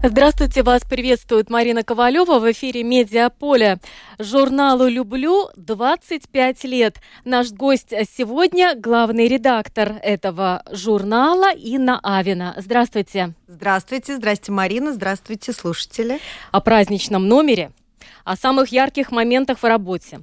Здравствуйте, 0.00 0.62
вас 0.62 0.84
приветствует 0.84 1.50
Марина 1.50 1.82
Ковалева 1.82 2.38
в 2.38 2.48
эфире 2.52 2.84
Медиаполя. 2.84 3.80
Журналу 4.20 4.86
«Люблю» 4.86 5.48
25 5.56 6.64
лет. 6.64 6.98
Наш 7.24 7.50
гость 7.50 7.92
сегодня– 8.16 8.74
главный 8.76 9.26
редактор 9.26 9.96
этого 10.00 10.62
журнала 10.70 11.52
Инна 11.52 11.98
Авина. 12.04 12.54
Здравствуйте. 12.58 13.34
Здравствуйте, 13.48 14.16
здравствуйте, 14.16 14.52
Марина, 14.52 14.92
здравствуйте, 14.92 15.52
слушатели. 15.52 16.20
О 16.52 16.60
праздничном 16.60 17.26
номере, 17.26 17.72
о 18.24 18.36
самых 18.36 18.68
ярких 18.68 19.10
моментах 19.10 19.58
в 19.58 19.64
работе, 19.64 20.20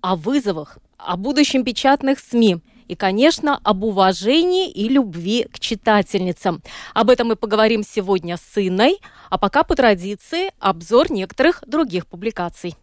о 0.00 0.16
вызовах, 0.16 0.78
о 0.96 1.18
будущем 1.18 1.64
печатных 1.64 2.18
СМИ– 2.18 2.62
и, 2.88 2.96
конечно, 2.96 3.60
об 3.62 3.84
уважении 3.84 4.70
и 4.70 4.88
любви 4.88 5.46
к 5.52 5.60
читательницам. 5.60 6.62
Об 6.94 7.10
этом 7.10 7.28
мы 7.28 7.36
поговорим 7.36 7.82
сегодня 7.82 8.36
с 8.36 8.40
сыной, 8.40 8.98
а 9.30 9.38
пока 9.38 9.62
по 9.62 9.76
традиции 9.76 10.50
обзор 10.58 11.12
некоторых 11.12 11.62
других 11.66 12.06
публикаций. 12.06 12.74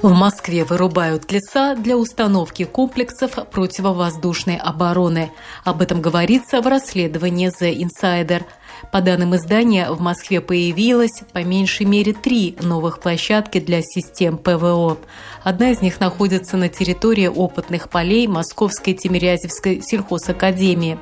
В 0.00 0.12
Москве 0.12 0.64
вырубают 0.64 1.32
леса 1.32 1.74
для 1.74 1.96
установки 1.96 2.64
комплексов 2.64 3.32
противовоздушной 3.50 4.56
обороны. 4.56 5.32
Об 5.64 5.82
этом 5.82 6.00
говорится 6.00 6.60
в 6.60 6.68
расследовании 6.68 7.50
The 7.50 7.76
Insider– 7.76 8.44
по 8.90 9.02
данным 9.02 9.36
издания, 9.36 9.90
в 9.90 10.00
Москве 10.00 10.40
появилось 10.40 11.22
по 11.32 11.44
меньшей 11.44 11.86
мере 11.86 12.12
три 12.12 12.56
новых 12.62 13.00
площадки 13.00 13.60
для 13.60 13.82
систем 13.82 14.38
ПВО. 14.38 14.98
Одна 15.42 15.70
из 15.70 15.82
них 15.82 16.00
находится 16.00 16.56
на 16.56 16.68
территории 16.68 17.26
опытных 17.26 17.90
полей 17.90 18.26
Московской 18.26 18.94
Тимирязевской 18.94 19.82
сельхозакадемии. 19.82 20.98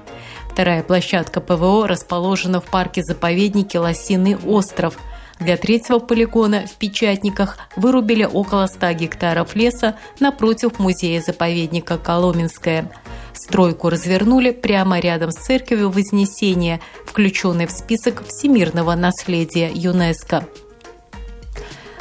Вторая 0.50 0.82
площадка 0.82 1.40
ПВО 1.40 1.86
расположена 1.86 2.60
в 2.60 2.64
парке-заповеднике 2.64 3.78
Лосиный 3.78 4.36
остров. 4.36 4.98
Для 5.38 5.56
третьего 5.56 5.98
полигона 5.98 6.66
в 6.66 6.76
Печатниках 6.76 7.58
вырубили 7.76 8.24
около 8.24 8.66
100 8.66 8.92
гектаров 8.92 9.54
леса 9.54 9.96
напротив 10.20 10.78
музея-заповедника 10.78 11.98
Коломенское– 11.98 12.90
Стройку 13.36 13.90
развернули 13.90 14.50
прямо 14.50 14.98
рядом 14.98 15.30
с 15.30 15.36
церковью 15.36 15.90
Вознесения, 15.90 16.80
включенной 17.04 17.66
в 17.66 17.70
список 17.70 18.24
всемирного 18.26 18.94
наследия 18.94 19.70
ЮНЕСКо. 19.72 20.46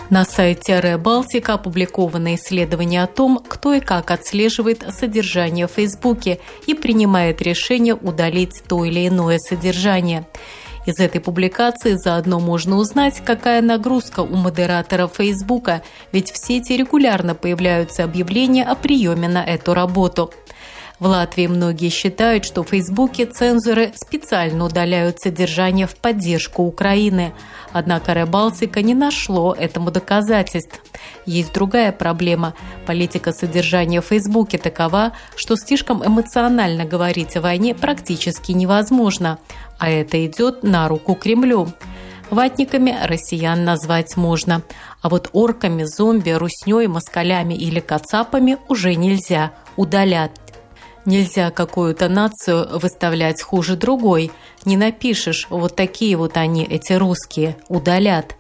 На 0.09 0.23
сайте 0.23 0.79
РЭ 0.79 0.95
опубликовано 0.95 2.35
исследование 2.35 3.03
о 3.03 3.07
том, 3.07 3.39
кто 3.39 3.73
и 3.73 3.79
как 3.79 4.11
отслеживает 4.11 4.85
содержание 4.91 5.67
в 5.67 5.71
Фейсбуке 5.71 6.39
и 6.67 6.73
принимает 6.73 7.41
решение 7.41 7.95
удалить 7.95 8.63
то 8.67 8.85
или 8.85 9.07
иное 9.07 9.39
содержание. 9.39 10.25
Из 10.85 10.99
этой 10.99 11.19
публикации 11.19 11.95
заодно 11.95 12.39
можно 12.39 12.77
узнать, 12.77 13.21
какая 13.25 13.61
нагрузка 13.61 14.19
у 14.19 14.35
модератора 14.35 15.07
Фейсбука, 15.07 15.81
ведь 16.11 16.31
в 16.31 16.37
сети 16.37 16.73
регулярно 16.73 17.33
появляются 17.33 18.03
объявления 18.03 18.63
о 18.63 18.75
приеме 18.75 19.27
на 19.27 19.43
эту 19.43 19.73
работу– 19.73 20.31
в 20.99 21.07
Латвии 21.07 21.47
многие 21.47 21.89
считают, 21.89 22.45
что 22.45 22.63
в 22.63 22.69
Фейсбуке 22.69 23.25
цензоры 23.25 23.91
специально 23.95 24.63
удаляют 24.63 25.19
содержание 25.19 25.87
в 25.87 25.95
поддержку 25.95 26.63
Украины. 26.63 27.33
Однако 27.73 28.13
Рыбалтика 28.13 28.81
не 28.81 28.93
нашло 28.93 29.53
этому 29.53 29.91
доказательств. 29.91 30.81
Есть 31.25 31.53
другая 31.53 31.91
проблема. 31.91 32.53
Политика 32.85 33.33
содержания 33.33 33.99
в 33.99 34.05
Фейсбуке 34.05 34.57
такова, 34.57 35.11
что 35.35 35.57
слишком 35.57 36.05
эмоционально 36.05 36.85
говорить 36.85 37.35
о 37.35 37.41
войне 37.41 37.75
практически 37.75 38.53
невозможно. 38.53 39.37
А 39.77 39.89
это 39.89 40.25
идет 40.25 40.63
на 40.63 40.87
руку 40.87 41.15
Кремлю. 41.15 41.73
Ватниками 42.29 42.95
россиян 43.03 43.65
назвать 43.65 44.15
можно. 44.15 44.63
А 45.01 45.09
вот 45.09 45.29
орками, 45.33 45.83
зомби, 45.83 46.31
русней, 46.31 46.87
москалями 46.87 47.53
или 47.53 47.81
кацапами 47.81 48.57
уже 48.69 48.95
нельзя. 48.95 49.51
Удалят. 49.75 50.31
Нельзя 51.05 51.51
какую-то 51.51 52.09
нацию 52.09 52.79
выставлять 52.79 53.41
хуже 53.41 53.75
другой. 53.75 54.31
Не 54.65 54.75
напишешь, 54.75 55.45
вот 55.51 55.75
такие 55.75 56.17
вот 56.17 56.35
они, 56.35 56.63
эти 56.63 56.93
русские, 56.93 57.57
удалят. 57.67 58.35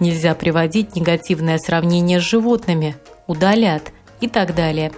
Нельзя 0.00 0.34
приводить 0.34 0.96
негативное 0.96 1.56
сравнение 1.56 2.20
с 2.20 2.24
животными, 2.24 2.96
удалят 3.26 3.90
и 4.20 4.28
так 4.28 4.54
далее. 4.54 4.92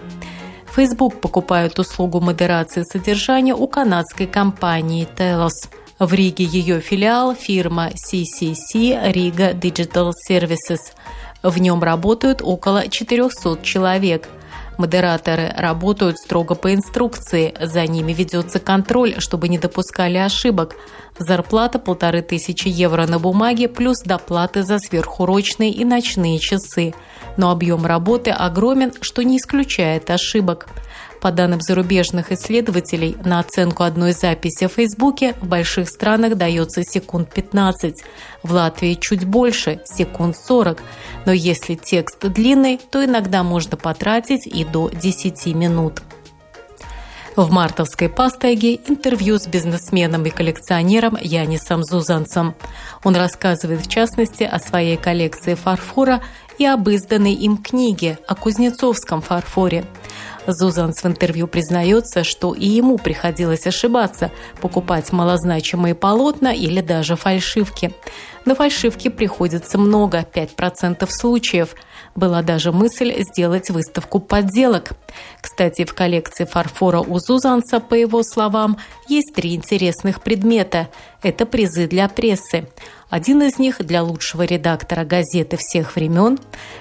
Facebook 0.75 1.21
покупает 1.21 1.79
услугу 1.79 2.21
модерации 2.21 2.83
содержания 2.83 3.55
у 3.55 3.69
канадской 3.69 4.27
компании 4.27 5.07
Telos. 5.17 5.71
В 6.01 6.13
Риге 6.13 6.45
ее 6.45 6.81
филиал– 6.81 7.35
фирма 7.37 7.91
CCC 7.91 9.13
Riga 9.13 9.59
Digital 9.59 10.11
Services. 10.29 10.93
В 11.43 11.59
нем 11.59 11.83
работают 11.85 12.43
около 12.43 12.89
400 12.89 13.61
человек– 13.63 14.29
Модераторы 14.79 15.53
работают 15.57 16.19
строго 16.19 16.55
по 16.55 16.75
инструкции, 16.75 17.55
за 17.61 17.87
ними 17.87 18.13
ведется 18.13 18.61
контроль, 18.61 19.15
чтобы 19.19 19.49
не 19.49 19.59
допускали 19.59 20.19
ошибок. 20.19 20.75
Зарплата 21.19 21.79
полторы 21.79 22.21
тысячи 22.21 22.69
евро 22.69 23.07
на 23.07 23.19
бумаге 23.19 23.69
плюс 23.69 24.03
доплаты 24.05 24.63
за 24.63 24.79
сверхурочные 24.79 25.71
и 25.71 25.85
ночные 25.85 26.39
часы. 26.39 26.93
Но 27.39 27.51
объем 27.51 27.87
работы 27.87 28.31
огромен, 28.31 28.93
что 29.01 29.23
не 29.23 29.39
исключает 29.39 30.11
ошибок. 30.11 30.69
По 31.21 31.33
данным 31.33 31.61
зарубежных 31.61 32.31
исследователей, 32.33 33.17
на 33.25 33.41
оценку 33.41 33.83
одной 33.83 34.13
записи 34.13 34.67
в 34.67 34.73
Фейсбуке 34.73 35.35
в 35.41 35.47
больших 35.47 35.89
странах 35.89 36.37
дается 36.37 36.83
секунд 36.83 37.33
15, 37.33 38.03
в 38.43 38.53
Латвии 38.53 38.95
чуть 38.95 39.25
больше, 39.25 39.81
секунд 39.85 40.37
40. 40.37 40.83
Но 41.25 41.33
если 41.33 41.75
текст 41.75 42.21
длинный, 42.21 42.79
то 42.79 43.05
иногда 43.05 43.43
можно 43.43 43.77
потратить 43.77 44.47
и 44.47 44.65
до 44.65 44.89
10 44.91 45.47
минут. 45.55 46.03
В 47.37 47.51
мартовской 47.51 48.09
пастеге 48.09 48.77
интервью 48.77 49.39
с 49.39 49.47
бизнесменом 49.47 50.25
и 50.25 50.31
коллекционером 50.31 51.19
Янисом 51.21 51.85
Зузанцем. 51.85 52.55
Он 53.05 53.15
рассказывает 53.15 53.85
в 53.85 53.91
частности 53.91 54.43
о 54.43 54.59
своей 54.59 54.97
коллекции 54.97 55.55
фарфора 55.55 56.23
и 56.57 56.65
об 56.65 56.89
изданной 56.89 57.35
им 57.35 57.59
книге 57.59 58.19
о 58.27 58.35
кузнецовском 58.35 59.21
фарфоре. 59.21 59.85
Зузанс 60.47 61.03
в 61.03 61.07
интервью 61.07 61.47
признается, 61.47 62.25
что 62.25 62.55
и 62.55 62.67
ему 62.67 62.99
приходилось 62.99 63.67
ошибаться, 63.67 64.31
покупать 64.61 65.13
малозначимые 65.13 65.95
полотна 65.95 66.53
или 66.53 66.81
даже 66.81 67.17
фальшивки. 67.17 67.93
На 68.45 68.55
фальшивки 68.55 69.09
приходится 69.09 69.79
много, 69.79 70.25
5% 70.33 71.07
случаев. 71.11 71.75
Была 72.17 72.43
даже 72.43 72.73
мысль 72.73 73.15
сделать 73.23 73.69
выставку 73.69 74.21
подделок. 74.21 74.93
Кстати, 75.43 75.85
в 75.85 75.95
коллекции 75.95 76.47
фарфора 76.47 77.01
у 77.01 77.19
Зузанса, 77.19 77.79
по 77.79 77.95
его 77.95 78.23
словам, 78.23 78.79
есть 79.07 79.35
три 79.35 79.55
интересных 79.55 80.23
предмета. 80.23 80.89
Это 81.23 81.45
призы 81.45 81.87
для 81.87 82.09
прессы. 82.09 82.69
Один 83.11 83.43
из 83.43 83.59
них 83.59 83.85
для 83.85 84.03
лучшего 84.03 84.43
редактора 84.43 85.05
газеты 85.05 85.57
всех 85.59 85.95
времен, 85.95 86.39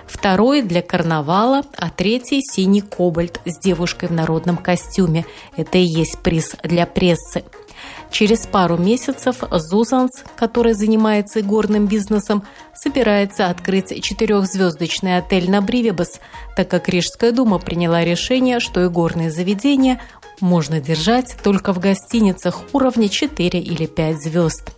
второй 0.08 0.62
для 0.62 0.82
карнавала, 0.82 1.64
а 1.78 1.90
третий– 1.90 2.42
синий 2.54 2.82
кобальт 2.82 3.42
с 3.46 3.60
девушкой 3.60 4.10
в 4.10 4.14
народном 4.14 4.58
костюме. 4.58 5.26
Это 5.58 5.78
и 5.78 5.84
есть 5.84 6.20
приз 6.20 6.56
для 6.64 6.86
прессы. 6.88 7.44
Через 8.12 8.48
пару 8.48 8.78
месяцев 8.78 9.38
Зузанс, 9.52 10.24
который 10.36 10.74
занимается 10.74 11.42
горным 11.42 11.88
бизнесом, 11.88 12.44
собирается 12.74 13.48
открыть 13.48 14.04
четырехзвездочный 14.04 15.18
отель 15.18 15.50
на 15.50 15.62
Бривибас, 15.62 16.20
так 16.56 16.70
как 16.70 16.90
Рижская 16.90 17.32
дума 17.32 17.60
приняла 17.60 18.04
решение, 18.04 18.60
что 18.60 18.84
и 18.84 18.90
горные 18.90 19.32
заведения 19.32 20.02
можно 20.40 20.80
держать 20.80 21.36
только 21.44 21.74
в 21.74 21.80
гостиницах 21.80 22.62
уровня 22.74 23.10
4 23.10 23.60
или 23.60 23.86
5 23.86 24.22
звезд. 24.22 24.72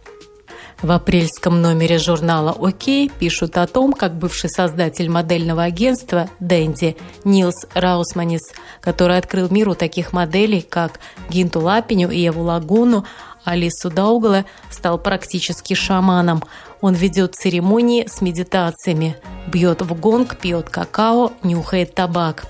В 0.82 0.92
апрельском 0.92 1.60
номере 1.60 1.98
журнала 1.98 2.56
«Окей» 2.60 3.10
пишут 3.10 3.58
о 3.58 3.66
том, 3.66 3.94
как 3.94 4.16
бывший 4.16 4.52
создатель 4.52 5.10
модельного 5.10 5.64
агентства 5.64 6.30
«Дэнди» 6.40 6.96
Нилс 7.24 7.66
Раусманис, 7.74 8.54
который 8.80 9.18
открыл 9.18 9.48
миру 9.50 9.74
таких 9.74 10.14
моделей, 10.14 10.62
как 10.62 11.00
Гинту 11.32 11.62
Лапиню 11.62 12.12
и 12.12 12.20
Еву 12.20 12.44
Лагуну, 12.44 13.06
Алису 13.44 13.90
Даугала, 13.90 14.46
стал 14.70 15.00
практически 15.00 15.74
шаманом. 15.74 16.44
Он 16.80 16.94
ведет 16.94 17.34
церемонии 17.34 18.06
с 18.08 18.22
медитациями, 18.22 19.16
бьет 19.48 19.82
в 19.82 20.00
гонг, 20.00 20.38
пьет 20.38 20.70
какао, 20.70 21.34
нюхает 21.42 21.96
табак. 21.96 22.46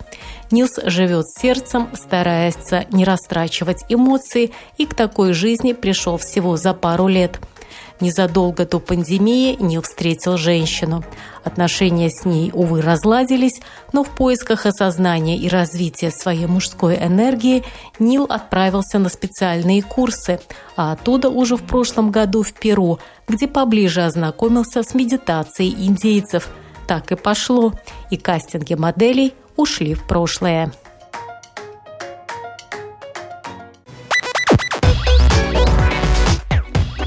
Нилс 0.51 0.79
живет 0.83 1.27
сердцем, 1.29 1.87
старается 1.93 2.83
не 2.91 3.05
растрачивать 3.05 3.85
эмоции 3.87 4.51
и 4.77 4.85
к 4.85 4.95
такой 4.95 5.31
жизни 5.31 5.71
пришел 5.71 6.17
всего 6.17 6.57
за 6.57 6.73
пару 6.73 7.07
лет– 7.07 7.39
Незадолго 7.99 8.65
до 8.65 8.79
пандемии 8.79 9.57
Нил 9.59 9.81
встретил 9.81 10.37
женщину. 10.37 11.03
Отношения 11.43 12.09
с 12.09 12.25
ней, 12.25 12.51
увы, 12.53 12.81
разладились, 12.81 13.59
но 13.91 14.03
в 14.03 14.09
поисках 14.09 14.65
осознания 14.67 15.37
и 15.37 15.49
развития 15.49 16.11
своей 16.11 16.45
мужской 16.45 16.95
энергии 16.95 17.63
Нил 17.97 18.25
отправился 18.29 18.99
на 18.99 19.09
специальные 19.09 19.81
курсы, 19.81 20.39
а 20.75 20.91
оттуда 20.91 21.29
уже 21.29 21.55
в 21.57 21.63
прошлом 21.63 22.11
году 22.11 22.43
в 22.43 22.53
Перу, 22.53 22.99
где 23.27 23.47
поближе 23.47 24.03
ознакомился 24.03 24.83
с 24.83 24.93
медитацией 24.93 25.87
индейцев. 25.87 26.49
Так 26.87 27.11
и 27.11 27.15
пошло, 27.15 27.73
и 28.11 28.17
кастинги 28.17 28.75
моделей 28.75 29.33
ушли 29.55 29.95
в 29.95 30.07
прошлое. 30.07 30.71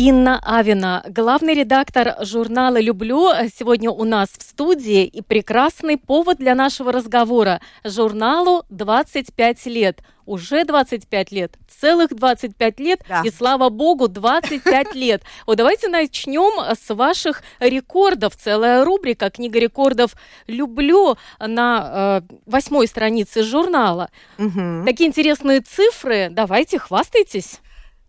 Инна 0.00 0.38
Авина, 0.44 1.02
главный 1.08 1.54
редактор 1.54 2.24
журнала 2.24 2.80
«Люблю», 2.80 3.32
сегодня 3.52 3.90
у 3.90 4.04
нас 4.04 4.28
в 4.28 4.42
студии. 4.42 5.04
И 5.04 5.22
прекрасный 5.22 5.96
повод 5.96 6.38
для 6.38 6.54
нашего 6.54 6.92
разговора. 6.92 7.60
Журналу 7.82 8.62
25 8.70 9.66
лет. 9.66 10.04
Уже 10.24 10.64
25 10.64 11.32
лет. 11.32 11.56
Целых 11.68 12.14
25 12.14 12.78
лет. 12.78 13.00
Да. 13.08 13.22
И 13.24 13.30
слава 13.30 13.70
богу, 13.70 14.06
25 14.06 14.94
лет. 14.94 15.24
Вот 15.48 15.56
давайте 15.56 15.88
начнем 15.88 16.76
с 16.76 16.94
ваших 16.94 17.42
рекордов. 17.58 18.36
Целая 18.36 18.84
рубрика 18.84 19.30
«Книга 19.30 19.58
рекордов 19.58 20.14
люблю» 20.46 21.16
на 21.40 22.22
э, 22.22 22.34
восьмой 22.46 22.86
странице 22.86 23.42
журнала. 23.42 24.10
Угу. 24.38 24.84
Такие 24.86 25.08
интересные 25.08 25.60
цифры. 25.60 26.28
Давайте, 26.30 26.78
хвастайтесь. 26.78 27.58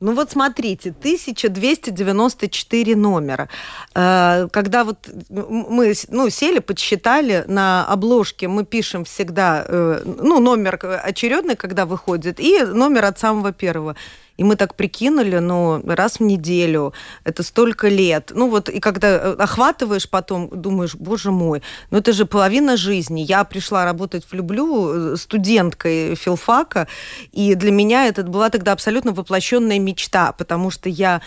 Ну 0.01 0.13
вот 0.13 0.31
смотрите, 0.31 0.91
1294 0.91 2.95
номера. 2.95 3.49
Э, 3.93 4.47
когда 4.49 4.85
вот 4.85 5.09
мы 5.29 5.93
ну, 6.09 6.29
сели, 6.29 6.59
подсчитали, 6.59 7.43
на 7.47 7.85
обложке 7.85 8.47
мы 8.47 8.63
пишем 8.63 9.03
всегда 9.03 9.65
э, 9.67 10.01
ну, 10.05 10.39
номер 10.39 10.79
очередный, 11.03 11.57
когда 11.57 11.85
выходит, 11.85 12.39
и 12.39 12.63
номер 12.63 13.05
от 13.05 13.19
самого 13.19 13.51
первого. 13.51 13.97
И 14.39 14.43
мы 14.43 14.55
так 14.55 14.75
прикинули, 14.75 15.39
ну, 15.39 15.81
раз 15.85 16.19
в 16.19 16.23
неделю, 16.23 16.93
это 17.25 17.43
столько 17.43 17.89
лет. 17.89 18.31
Ну 18.33 18.49
вот, 18.49 18.69
и 18.69 18.79
когда 18.79 19.07
э, 19.07 19.35
охватываешь 19.37 20.09
потом, 20.09 20.49
думаешь, 20.49 20.95
боже 20.95 21.31
мой, 21.31 21.61
ну 21.91 21.97
это 21.97 22.13
же 22.13 22.25
половина 22.25 22.77
жизни. 22.77 23.19
Я 23.19 23.43
пришла 23.43 23.83
работать 23.83 24.23
в 24.23 24.33
Люблю 24.33 25.13
э, 25.13 25.17
студенткой 25.17 26.15
филфака, 26.15 26.87
и 27.33 27.53
для 27.55 27.71
меня 27.71 28.07
это 28.07 28.23
была 28.23 28.49
тогда 28.49 28.71
абсолютно 28.71 29.11
воплощенная 29.11 29.77
мечта, 29.77 30.31
потому 30.31 30.71
что 30.71 30.87
я 30.87 31.21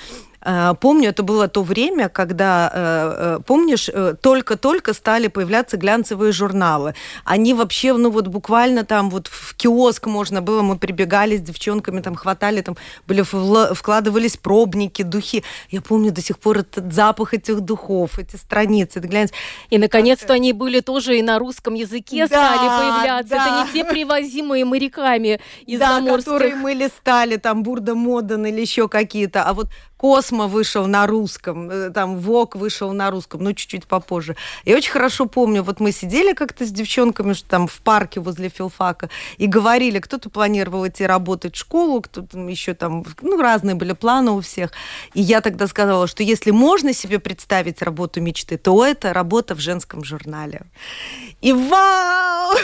помню, 0.81 1.11
это 1.11 1.23
было 1.23 1.49
то 1.49 1.63
время, 1.63 2.09
когда, 2.09 2.71
э, 2.73 3.15
э, 3.19 3.39
помнишь, 3.47 3.89
только-только 4.21 4.93
стали 4.93 5.29
появляться 5.29 5.77
глянцевые 5.77 6.33
журналы. 6.33 6.95
Они 7.25 7.55
вообще, 7.55 7.93
ну 7.93 8.11
вот 8.11 8.27
буквально 8.27 8.85
там 8.85 9.11
вот 9.11 9.29
в 9.29 9.55
киоск 9.57 10.07
можно 10.07 10.43
было, 10.43 10.63
мы 10.63 10.77
прибегали 10.79 11.37
с 11.37 11.41
девчонками, 11.41 12.01
там 12.01 12.15
хватали, 12.15 12.61
там 12.61 12.77
были, 13.07 13.23
вкладывались 13.23 14.37
пробники, 14.37 15.03
духи. 15.03 15.45
Я 15.71 15.81
помню 15.81 16.13
до 16.13 16.23
сих 16.23 16.39
пор 16.39 16.59
этот 16.59 16.93
запах 16.93 17.35
этих 17.35 17.61
духов, 17.61 18.19
эти 18.19 18.37
страницы, 18.37 18.99
это 18.99 19.09
глянец. 19.09 19.31
И, 19.71 19.79
наконец-то, 19.79 20.33
они 20.33 20.53
были 20.53 20.81
тоже 20.81 21.19
и 21.19 21.23
на 21.23 21.39
русском 21.39 21.75
языке 21.75 22.27
да, 22.27 22.27
стали 22.27 22.69
появляться. 22.69 23.35
Да. 23.35 23.47
Это 23.47 23.67
не 23.67 23.73
те 23.73 23.89
привозимые 23.89 24.65
моряками 24.65 25.41
из 25.67 25.79
да, 25.79 25.97
заморских... 25.97 26.25
которые 26.25 26.55
мы 26.57 26.73
листали, 26.73 27.37
там 27.37 27.63
Бурда 27.63 27.95
Модан 27.95 28.47
или 28.47 28.61
еще 28.61 28.89
какие-то, 28.89 29.45
а 29.45 29.55
вот 29.55 29.69
Космо 30.33 30.49
вышел 30.49 30.87
на 30.87 31.07
русском, 31.07 31.71
э, 31.71 31.91
там 31.91 32.19
Вок 32.19 32.57
вышел 32.57 32.93
на 32.93 33.11
русском, 33.11 33.43
но 33.43 33.53
чуть-чуть 33.53 33.87
попозже. 33.87 34.35
Я 34.65 34.77
очень 34.77 34.91
хорошо 34.91 35.27
помню, 35.27 35.63
вот 35.63 35.79
мы 35.81 35.93
сидели 35.93 36.33
как-то 36.33 36.65
с 36.65 36.71
девчонками, 36.71 37.35
что 37.35 37.49
там 37.49 37.67
в 37.67 37.81
парке 37.81 38.21
возле 38.21 38.49
филфака, 38.49 39.11
и 39.37 39.47
говорили, 39.47 39.99
кто-то 39.99 40.31
планировал 40.31 40.87
идти 40.87 41.07
работать 41.07 41.55
в 41.55 41.59
школу, 41.59 42.01
кто-то 42.01 42.39
еще 42.39 42.73
там, 42.73 43.05
ну, 43.21 43.41
разные 43.41 43.75
были 43.75 43.93
планы 43.93 44.31
у 44.31 44.41
всех. 44.41 44.71
И 45.13 45.21
я 45.21 45.43
тогда 45.43 45.67
сказала, 45.67 46.07
что 46.07 46.23
если 46.23 46.51
можно 46.51 46.95
себе 46.95 47.19
представить 47.19 47.83
работу 47.83 48.23
мечты, 48.23 48.57
то 48.57 48.87
это 48.87 49.13
работа 49.13 49.55
в 49.55 49.61
женском 49.61 50.03
журнале. 50.03 50.63
И 51.43 51.53
вау! 51.53 52.57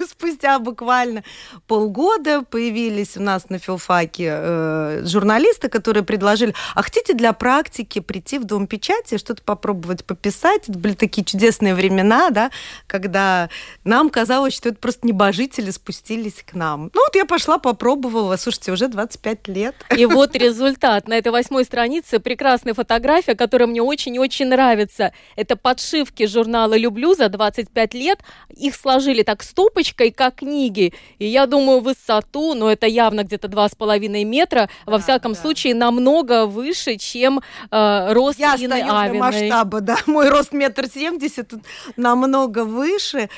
Спустя 0.08 0.58
буквально 0.58 1.24
полгода 1.66 2.42
появились 2.42 3.16
у 3.16 3.22
нас 3.22 3.48
на 3.48 3.58
филфаке 3.58 4.28
э, 4.30 5.02
журналисты, 5.06 5.68
которые 5.68 6.04
предложили, 6.04 6.54
а 6.74 6.82
хотите 6.82 6.99
для 7.08 7.32
практики 7.32 7.98
прийти 8.00 8.38
в 8.38 8.44
Дом 8.44 8.66
печати, 8.66 9.18
что-то 9.18 9.42
попробовать 9.42 10.04
пописать? 10.04 10.68
Это 10.68 10.78
были 10.78 10.94
такие 10.94 11.24
чудесные 11.24 11.74
времена, 11.74 12.30
да, 12.30 12.50
когда 12.86 13.48
нам 13.84 14.10
казалось, 14.10 14.54
что 14.54 14.68
это 14.68 14.78
просто 14.78 15.06
небожители 15.06 15.70
спустились 15.70 16.44
к 16.44 16.54
нам. 16.54 16.90
Ну 16.94 17.00
вот 17.06 17.14
я 17.14 17.24
пошла, 17.24 17.58
попробовала. 17.58 18.36
Слушайте, 18.36 18.72
уже 18.72 18.88
25 18.88 19.48
лет. 19.48 19.74
И 19.96 20.06
вот 20.06 20.36
результат. 20.36 21.08
На 21.08 21.14
этой 21.14 21.32
восьмой 21.32 21.64
странице 21.64 22.18
прекрасная 22.18 22.74
фотография, 22.74 23.34
которая 23.34 23.68
мне 23.68 23.82
очень-очень 23.82 24.46
нравится. 24.46 25.12
Это 25.36 25.56
подшивки 25.56 26.26
журнала 26.26 26.76
«Люблю» 26.76 27.14
за 27.14 27.28
25 27.28 27.94
лет. 27.94 28.20
Их 28.56 28.74
сложили 28.74 29.22
так 29.22 29.42
стопочкой, 29.42 30.10
как 30.10 30.36
книги. 30.36 30.92
И 31.18 31.26
я 31.26 31.46
думаю, 31.46 31.80
высоту, 31.80 32.54
но 32.54 32.70
это 32.70 32.86
явно 32.86 33.24
где-то 33.24 33.48
2,5 33.48 34.24
метра, 34.24 34.68
во 34.86 34.98
всяком 34.98 35.34
да. 35.34 35.40
случае, 35.40 35.74
намного 35.74 36.46
выше, 36.46 36.89
чем 36.98 37.40
э, 37.70 38.12
рост 38.12 38.38
Я 38.38 38.56
Инны 38.56 38.82
Авиной. 38.82 39.18
масштаба, 39.18 39.80
да. 39.80 39.96
Мой 40.06 40.28
рост 40.28 40.52
метр 40.52 40.86
семьдесят 40.86 41.52
намного 41.96 42.64
выше. 42.64 43.28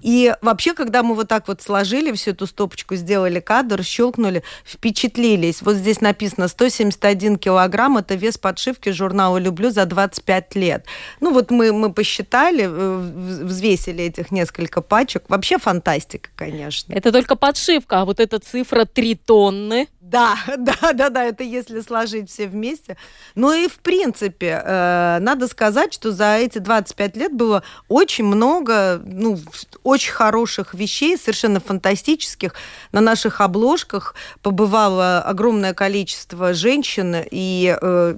И 0.00 0.34
вообще, 0.42 0.74
когда 0.74 1.02
мы 1.02 1.14
вот 1.14 1.28
так 1.28 1.48
вот 1.48 1.62
сложили 1.62 2.12
всю 2.12 2.30
эту 2.30 2.46
стопочку, 2.46 2.94
сделали 2.96 3.40
кадр, 3.40 3.82
щелкнули, 3.82 4.42
впечатлились. 4.64 5.62
Вот 5.62 5.76
здесь 5.76 6.00
написано 6.00 6.48
171 6.48 7.36
килограмм, 7.36 7.98
это 7.98 8.14
вес 8.14 8.38
подшивки 8.38 8.90
журнала 8.90 9.38
«Люблю» 9.38 9.70
за 9.70 9.86
25 9.86 10.54
лет. 10.56 10.86
Ну 11.20 11.32
вот 11.32 11.50
мы, 11.50 11.72
мы 11.72 11.92
посчитали, 11.92 12.64
э, 12.66 13.44
взвесили 13.44 14.04
этих 14.04 14.30
несколько 14.30 14.80
пачек. 14.82 15.24
Вообще 15.28 15.58
фантастика, 15.58 16.30
конечно. 16.34 16.92
Это 16.92 17.12
только 17.12 17.36
подшивка, 17.36 18.00
а 18.00 18.04
вот 18.04 18.20
эта 18.20 18.38
цифра 18.38 18.84
3 18.84 19.14
тонны. 19.14 19.88
Да, 20.12 20.36
да, 20.58 20.92
да, 20.92 21.08
да, 21.08 21.24
это 21.24 21.42
если 21.42 21.80
сложить 21.80 22.30
все 22.30 22.46
вместе. 22.46 22.96
Ну 23.34 23.52
и 23.52 23.66
в 23.66 23.78
принципе, 23.78 24.62
э, 24.62 25.18
надо 25.20 25.48
сказать, 25.48 25.94
что 25.94 26.12
за 26.12 26.36
эти 26.36 26.58
25 26.58 27.16
лет 27.16 27.32
было 27.32 27.62
очень 27.88 28.26
много, 28.26 29.00
ну, 29.04 29.38
очень 29.82 30.12
хороших 30.12 30.74
вещей, 30.74 31.16
совершенно 31.16 31.60
фантастических. 31.60 32.52
На 32.92 33.00
наших 33.00 33.40
обложках 33.40 34.14
побывало 34.42 35.22
огромное 35.22 35.72
количество 35.72 36.52
женщин 36.52 37.16
и 37.30 37.76
э, 37.80 38.14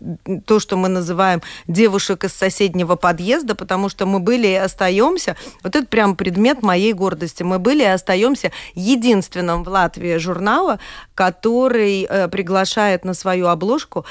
то, 0.46 0.58
что 0.58 0.76
мы 0.76 0.88
называем 0.88 1.42
девушек 1.68 2.24
из 2.24 2.32
соседнего 2.32 2.96
подъезда, 2.96 3.54
потому 3.54 3.88
что 3.88 4.04
мы 4.04 4.18
были 4.18 4.48
и 4.48 4.54
остаемся, 4.54 5.36
вот 5.62 5.76
это 5.76 5.86
прям 5.86 6.16
предмет 6.16 6.62
моей 6.62 6.92
гордости, 6.92 7.44
мы 7.44 7.60
были 7.60 7.82
и 7.82 7.86
остаемся 7.86 8.50
единственным 8.74 9.62
в 9.62 9.68
Латвии 9.68 10.16
журнала, 10.16 10.80
который 11.14 11.83
который 11.84 12.06
э, 12.08 12.28
приглашает 12.28 13.04
на 13.04 13.14
свою 13.14 13.46
обложку 13.46 14.04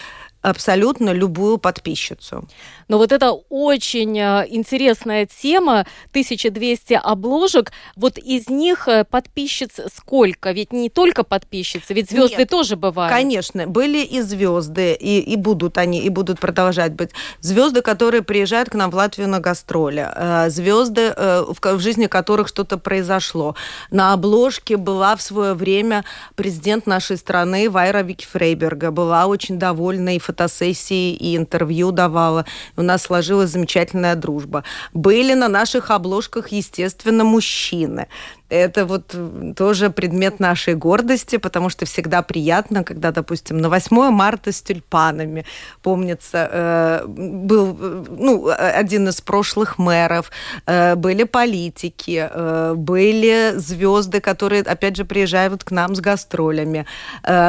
абсолютно 0.43 1.11
любую 1.13 1.57
подписчицу. 1.57 2.47
Но 2.89 2.97
вот 2.97 3.11
это 3.11 3.31
очень 3.49 4.19
э, 4.19 4.45
интересная 4.49 5.25
тема, 5.25 5.85
1200 6.09 6.93
обложек. 6.93 7.71
Вот 7.95 8.17
из 8.17 8.49
них 8.49 8.87
э, 8.87 9.05
подписчиц 9.05 9.79
сколько? 9.95 10.51
Ведь 10.51 10.73
не 10.73 10.89
только 10.89 11.23
подписчицы, 11.23 11.93
ведь 11.93 12.09
звезды 12.09 12.39
Нет, 12.39 12.49
тоже 12.49 12.75
бывают. 12.75 13.11
Конечно, 13.11 13.67
были 13.67 14.03
и 14.03 14.21
звезды, 14.21 14.93
и, 14.93 15.19
и 15.19 15.35
будут 15.37 15.77
они, 15.77 16.01
и 16.01 16.09
будут 16.09 16.39
продолжать 16.39 16.91
быть. 16.93 17.11
Звезды, 17.39 17.81
которые 17.81 18.21
приезжают 18.21 18.69
к 18.69 18.75
нам 18.75 18.91
в 18.91 18.95
Латвию 18.95 19.29
на 19.29 19.39
гастроли, 19.39 20.07
э, 20.13 20.49
звезды, 20.49 21.13
в, 21.15 21.79
жизни 21.79 22.07
которых 22.07 22.49
что-то 22.49 22.77
произошло. 22.77 23.55
На 23.91 24.13
обложке 24.13 24.75
была 24.75 25.15
в 25.15 25.21
свое 25.21 25.53
время 25.53 26.03
президент 26.35 26.85
нашей 26.85 27.17
страны 27.17 27.69
Вайра 27.69 28.01
Вики 28.01 28.25
Фрейберга, 28.25 28.91
была 28.91 29.27
очень 29.27 29.57
довольна 29.57 30.15
и 30.15 30.19
фотосессии 30.33 31.13
и 31.13 31.37
интервью 31.37 31.91
давала. 31.91 32.45
У 32.75 32.81
нас 32.81 33.03
сложилась 33.03 33.51
замечательная 33.51 34.15
дружба. 34.15 34.63
Были 34.93 35.33
на 35.35 35.47
наших 35.47 35.91
обложках, 35.91 36.51
естественно, 36.51 37.23
мужчины. 37.23 38.07
Это 38.53 38.85
вот 38.85 39.15
тоже 39.57 39.89
предмет 39.89 40.39
нашей 40.39 40.75
гордости, 40.75 41.37
потому 41.37 41.69
что 41.69 41.85
всегда 41.85 42.21
приятно, 42.21 42.83
когда, 42.83 43.11
допустим, 43.11 43.57
на 43.57 43.67
8 43.67 44.11
марта 44.11 44.51
с 44.51 44.61
тюльпанами, 44.61 45.43
помнится, 45.81 46.49
э, 46.51 47.05
был 47.07 47.73
ну, 47.73 48.49
один 48.55 49.07
из 49.07 49.21
прошлых 49.21 49.79
мэров, 49.79 50.31
э, 50.67 50.93
были 50.93 51.23
политики, 51.23 52.29
э, 52.29 52.73
были 52.75 53.53
звезды, 53.55 54.21
которые, 54.21 54.61
опять 54.61 54.97
же, 54.97 55.03
приезжают 55.03 55.63
к 55.63 55.71
нам 55.71 55.95
с 55.95 55.99
гастролями, 55.99 56.85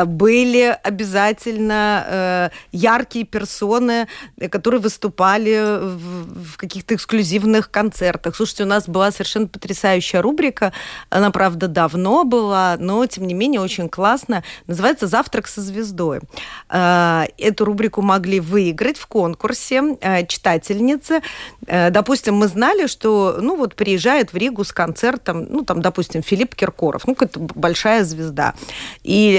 были 0.07 0.79
обязательно 0.83 2.51
яркие 2.73 3.27
персоны, 3.27 4.07
которые 4.51 4.81
выступали 4.81 5.79
в 5.81 6.57
каких-то 6.57 6.95
эксклюзивных 6.95 7.71
концертах. 7.71 8.37
Слушайте, 8.37 8.63
у 8.63 8.67
нас 8.67 8.89
была 8.89 9.11
совершенно 9.11 9.49
потрясающая 9.49 10.23
рубрика, 10.23 10.73
она, 11.11 11.31
правда, 11.31 11.69
давно 11.69 12.25
была, 12.25 12.77
но, 12.79 13.07
тем 13.07 13.27
не 13.27 13.35
менее, 13.35 13.61
очень 13.61 13.89
классно. 13.89 14.43
Называется 14.67 15.07
«Завтрак 15.07 15.47
со 15.47 15.61
звездой». 15.61 16.21
Э, 16.69 17.25
эту 17.39 17.65
рубрику 17.65 18.03
могли 18.03 18.41
выиграть 18.41 18.99
в 18.99 19.07
конкурсе 19.07 19.97
э, 20.01 20.27
читательницы. 20.27 21.23
Э, 21.67 21.91
допустим, 21.91 22.37
мы 22.37 22.49
знали, 22.49 22.87
что, 22.87 23.39
ну, 23.41 23.57
вот 23.57 23.75
приезжает 23.75 24.33
в 24.33 24.37
Ригу 24.37 24.65
с 24.65 24.73
концертом, 24.73 25.47
ну, 25.49 25.65
там, 25.65 25.81
допустим, 25.81 26.23
Филипп 26.23 26.55
Киркоров, 26.55 27.07
ну, 27.07 27.15
какая-то 27.15 27.41
большая 27.41 28.05
звезда. 28.05 28.55
И 29.03 29.33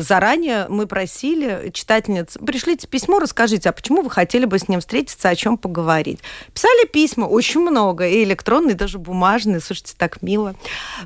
заранее 0.00 0.66
мы 0.68 0.86
просили 0.86 1.70
читательниц, 1.72 2.38
пришлите 2.44 2.86
письмо, 2.86 3.18
расскажите, 3.18 3.68
а 3.68 3.72
почему 3.72 4.02
вы 4.02 4.10
хотели 4.10 4.44
бы 4.44 4.58
с 4.58 4.68
ним 4.68 4.80
встретиться, 4.80 5.28
о 5.28 5.36
чем 5.36 5.56
поговорить. 5.58 6.20
Писали 6.52 6.86
письма 6.86 7.26
очень 7.26 7.60
много, 7.60 8.06
и 8.06 8.24
электронные, 8.24 8.74
даже 8.74 8.98
бумажные. 8.98 9.60
Слушайте, 9.60 9.94
так 9.96 10.22
мило 10.22 10.55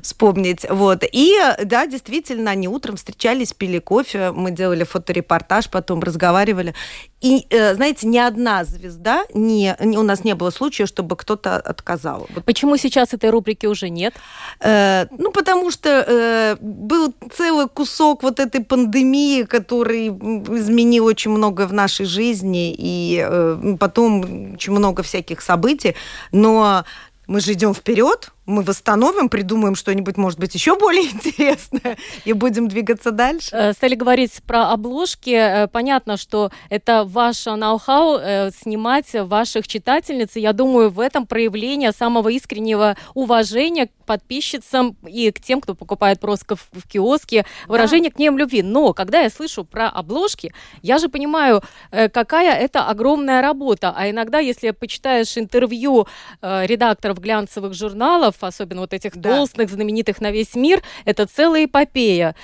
вспомнить. 0.01 0.65
Вот. 0.69 1.03
И 1.11 1.35
да, 1.63 1.87
действительно, 1.87 2.51
они 2.51 2.67
утром 2.67 2.95
встречались, 2.95 3.53
пили 3.53 3.79
кофе, 3.79 4.31
мы 4.31 4.51
делали 4.51 4.83
фоторепортаж, 4.83 5.69
потом 5.69 6.01
разговаривали. 6.01 6.73
И, 7.21 7.45
э, 7.51 7.75
знаете, 7.75 8.07
ни 8.07 8.17
одна 8.17 8.63
звезда, 8.63 9.25
не, 9.33 9.75
не, 9.79 9.97
у 9.97 10.03
нас 10.03 10.23
не 10.23 10.33
было 10.33 10.49
случая, 10.49 10.87
чтобы 10.87 11.15
кто-то 11.15 11.57
отказал. 11.57 12.27
Почему 12.45 12.77
сейчас 12.77 13.13
этой 13.13 13.29
рубрики 13.29 13.67
уже 13.67 13.89
нет? 13.89 14.15
Э, 14.59 15.05
ну, 15.17 15.31
потому 15.31 15.69
что 15.69 15.89
э, 15.89 16.55
был 16.59 17.13
целый 17.31 17.67
кусок 17.67 18.23
вот 18.23 18.39
этой 18.39 18.63
пандемии, 18.63 19.43
который 19.43 20.07
изменил 20.07 21.05
очень 21.05 21.31
многое 21.31 21.67
в 21.67 21.73
нашей 21.73 22.07
жизни, 22.07 22.73
и 22.75 23.23
э, 23.23 23.75
потом 23.79 24.53
очень 24.53 24.73
много 24.73 25.03
всяких 25.03 25.41
событий. 25.41 25.95
Но 26.31 26.85
мы 27.27 27.39
же 27.39 27.53
идем 27.53 27.73
вперед, 27.73 28.31
мы 28.51 28.63
восстановим, 28.63 29.29
придумаем 29.29 29.75
что-нибудь, 29.75 30.17
может 30.17 30.39
быть, 30.39 30.53
еще 30.53 30.77
более 30.77 31.03
интересное, 31.11 31.97
и 32.25 32.33
будем 32.33 32.67
двигаться 32.67 33.11
дальше. 33.11 33.49
Э, 33.53 33.73
стали 33.73 33.95
говорить 33.95 34.41
про 34.45 34.71
обложки. 34.71 35.31
Э, 35.31 35.67
понятно, 35.67 36.17
что 36.17 36.51
это 36.69 37.03
ваше 37.05 37.55
ноу-хау 37.55 38.19
э, 38.19 38.51
снимать 38.51 39.13
ваших 39.13 39.67
читательниц. 39.67 40.35
И 40.35 40.41
я 40.41 40.53
думаю, 40.53 40.89
в 40.89 40.99
этом 40.99 41.25
проявление 41.25 41.91
самого 41.91 42.29
искреннего 42.29 42.95
уважения 43.13 43.87
к 43.87 43.91
подписчицам 44.05 44.97
и 45.07 45.31
к 45.31 45.39
тем, 45.39 45.61
кто 45.61 45.73
покупает 45.73 46.19
просто 46.19 46.55
в 46.55 46.87
киоске, 46.87 47.45
выражение 47.67 48.11
да. 48.11 48.15
к 48.15 48.19
ним 48.19 48.37
любви. 48.37 48.61
Но 48.61 48.93
когда 48.93 49.21
я 49.21 49.29
слышу 49.29 49.63
про 49.63 49.87
обложки, 49.87 50.53
я 50.81 50.97
же 50.97 51.07
понимаю, 51.07 51.63
какая 51.91 52.57
это 52.57 52.85
огромная 52.85 53.41
работа. 53.41 53.93
А 53.95 54.09
иногда, 54.09 54.39
если 54.39 54.71
почитаешь 54.71 55.37
интервью 55.37 56.07
редакторов 56.41 57.19
глянцевых 57.19 57.73
журналов, 57.73 58.40
особенно 58.47 58.81
вот 58.81 58.93
этих 58.93 59.15
да. 59.15 59.37
толстых, 59.37 59.69
знаменитых 59.69 60.21
на 60.21 60.31
весь 60.31 60.55
мир, 60.55 60.81
это 61.05 61.25
целая 61.25 61.65
эпопея. 61.65 62.35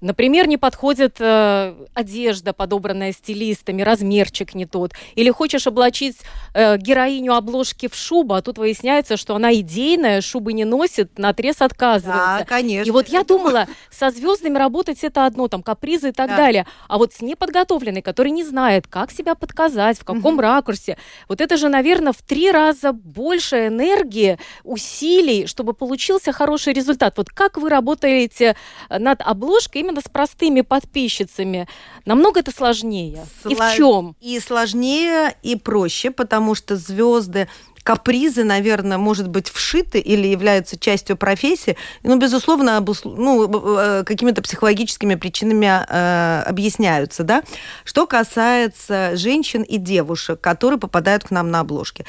Например, 0.00 0.46
не 0.46 0.56
подходит 0.56 1.16
э, 1.18 1.74
одежда, 1.92 2.52
подобранная 2.52 3.12
стилистами, 3.12 3.82
размерчик 3.82 4.54
не 4.54 4.64
тот. 4.64 4.92
Или 5.16 5.30
хочешь 5.30 5.66
облачить 5.66 6.18
э, 6.54 6.76
героиню 6.78 7.34
обложки 7.34 7.88
в 7.88 7.96
шубу, 7.96 8.34
а 8.34 8.42
тут 8.42 8.58
выясняется, 8.58 9.16
что 9.16 9.34
она 9.34 9.52
идейная, 9.54 10.20
шубы 10.20 10.52
не 10.52 10.64
носит, 10.64 11.18
на 11.18 11.30
отрез 11.30 11.56
отказывается. 11.60 12.36
Да, 12.38 12.44
конечно. 12.44 12.88
И 12.88 12.92
вот 12.92 13.08
я 13.08 13.24
думала, 13.24 13.66
со 13.90 14.10
звездами 14.10 14.56
работать 14.56 15.02
это 15.02 15.26
одно, 15.26 15.48
там, 15.48 15.64
капризы 15.64 16.10
и 16.10 16.12
так 16.12 16.30
да. 16.30 16.36
далее. 16.36 16.66
А 16.86 16.98
вот 16.98 17.12
с 17.14 17.20
неподготовленной, 17.20 18.02
который 18.02 18.30
не 18.30 18.44
знает, 18.44 18.86
как 18.86 19.10
себя 19.10 19.34
подказать, 19.34 19.98
в 19.98 20.04
каком 20.04 20.34
угу. 20.34 20.42
ракурсе, 20.42 20.96
вот 21.28 21.40
это 21.40 21.56
же, 21.56 21.68
наверное, 21.68 22.12
в 22.12 22.22
три 22.22 22.52
раза 22.52 22.92
больше 22.92 23.66
энергии, 23.66 24.38
усилий, 24.62 25.46
чтобы 25.46 25.72
получился 25.72 26.30
хороший 26.30 26.72
результат. 26.72 27.14
Вот 27.16 27.30
как 27.30 27.56
вы 27.56 27.68
работаете 27.68 28.54
над 28.88 29.22
обложкой 29.22 29.87
именно 29.88 30.00
с 30.00 30.08
простыми 30.10 30.60
подписчицами, 30.60 31.66
намного 32.04 32.40
это 32.40 32.50
сложнее. 32.50 33.26
Сло... 33.42 33.50
И 33.50 33.54
в 33.54 33.76
чем? 33.76 34.16
И 34.20 34.40
сложнее, 34.40 35.34
и 35.42 35.56
проще, 35.56 36.10
потому 36.10 36.54
что 36.54 36.76
звезды 36.76 37.48
капризы, 37.82 38.44
наверное, 38.44 38.98
может 38.98 39.28
быть, 39.28 39.48
вшиты 39.48 39.98
или 39.98 40.26
являются 40.26 40.78
частью 40.78 41.16
профессии, 41.16 41.74
но, 42.02 42.16
безусловно, 42.16 42.76
обуслов... 42.76 43.16
ну, 43.16 43.78
э, 43.78 44.04
какими-то 44.04 44.42
психологическими 44.42 45.14
причинами 45.14 45.86
э, 45.88 46.42
объясняются. 46.42 47.22
Да? 47.24 47.42
Что 47.84 48.06
касается 48.06 49.16
женщин 49.16 49.62
и 49.62 49.78
девушек, 49.78 50.38
которые 50.38 50.78
попадают 50.78 51.24
к 51.24 51.30
нам 51.30 51.50
на 51.50 51.60
обложки. 51.60 52.04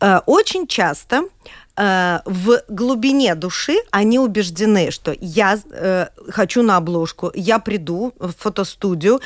Э, 0.00 0.20
очень 0.24 0.66
часто 0.66 1.24
Э, 1.78 2.20
в 2.24 2.62
глубине 2.68 3.36
души 3.36 3.76
они 3.92 4.18
убеждены, 4.18 4.90
что 4.90 5.14
я 5.20 5.60
э, 5.70 6.08
хочу 6.28 6.62
на 6.62 6.76
обложку, 6.76 7.30
я 7.34 7.60
приду 7.60 8.12
в 8.18 8.32
фотостудию, 8.32 9.20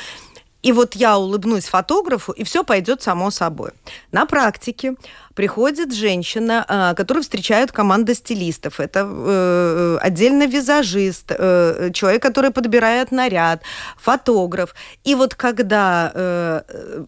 и 0.61 0.71
вот 0.71 0.95
я 0.95 1.17
улыбнусь 1.17 1.65
фотографу, 1.65 2.31
и 2.31 2.43
все 2.43 2.63
пойдет 2.63 3.01
само 3.01 3.31
собой. 3.31 3.71
На 4.11 4.27
практике 4.27 4.95
приходит 5.35 5.93
женщина, 5.93 6.65
а, 6.67 6.93
которую 6.93 7.23
встречают 7.23 7.71
команда 7.71 8.13
стилистов. 8.15 8.79
Это 8.79 9.07
э, 9.09 9.97
отдельно 10.01 10.45
визажист, 10.45 11.31
э, 11.31 11.89
человек, 11.93 12.21
который 12.21 12.51
подбирает 12.51 13.11
наряд, 13.11 13.61
фотограф. 13.97 14.75
И 15.03 15.15
вот 15.15 15.35
когда 15.35 16.11
э, 16.13 16.61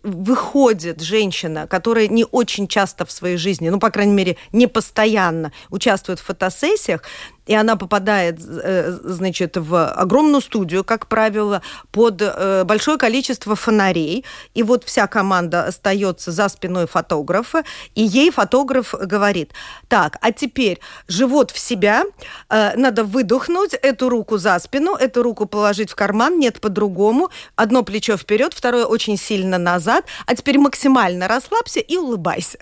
выходит 0.04 1.02
женщина, 1.02 1.68
которая 1.68 2.08
не 2.08 2.26
очень 2.32 2.68
часто 2.68 3.06
в 3.06 3.12
своей 3.12 3.38
жизни, 3.38 3.70
ну, 3.70 3.80
по 3.80 3.92
крайней 3.92 4.14
мере, 4.14 4.38
не 4.52 4.68
постоянно 4.68 5.52
участвует 5.70 6.20
в 6.20 6.24
фотосессиях, 6.24 7.04
и 7.46 7.54
она 7.54 7.76
попадает, 7.76 8.40
значит, 8.40 9.56
в 9.56 9.92
огромную 9.92 10.42
студию, 10.42 10.84
как 10.84 11.06
правило, 11.06 11.62
под 11.92 12.24
большое 12.66 12.98
количество 12.98 13.56
фонарей, 13.56 14.26
и 14.56 14.64
вот 14.64 14.84
вся 14.84 15.06
команда 15.06 15.66
остается 15.66 16.32
за 16.32 16.50
спиной 16.50 16.88
фотографа, 16.88 17.64
и 17.94 18.02
ей 18.16 18.32
фотограф 18.32 18.94
говорит, 18.94 19.52
так, 19.88 20.18
а 20.22 20.32
теперь 20.32 20.80
живот 21.08 21.52
в 21.52 21.60
себя, 21.60 22.04
э, 22.50 22.76
надо 22.76 23.04
выдохнуть, 23.04 23.74
эту 23.74 24.10
руку 24.10 24.38
за 24.38 24.60
спину, 24.60 24.96
эту 24.96 25.24
руку 25.24 25.46
положить 25.46 25.92
в 25.92 25.96
карман, 25.96 26.40
нет 26.40 26.62
по-другому, 26.62 27.30
одно 27.56 27.84
плечо 27.84 28.18
вперед, 28.18 28.54
второе 28.54 28.86
очень 28.86 29.18
сильно 29.18 29.58
назад, 29.58 30.06
а 30.26 30.36
теперь 30.36 30.58
максимально 30.58 31.28
расслабься 31.28 31.80
и 31.80 31.98
улыбайся. 31.98 32.58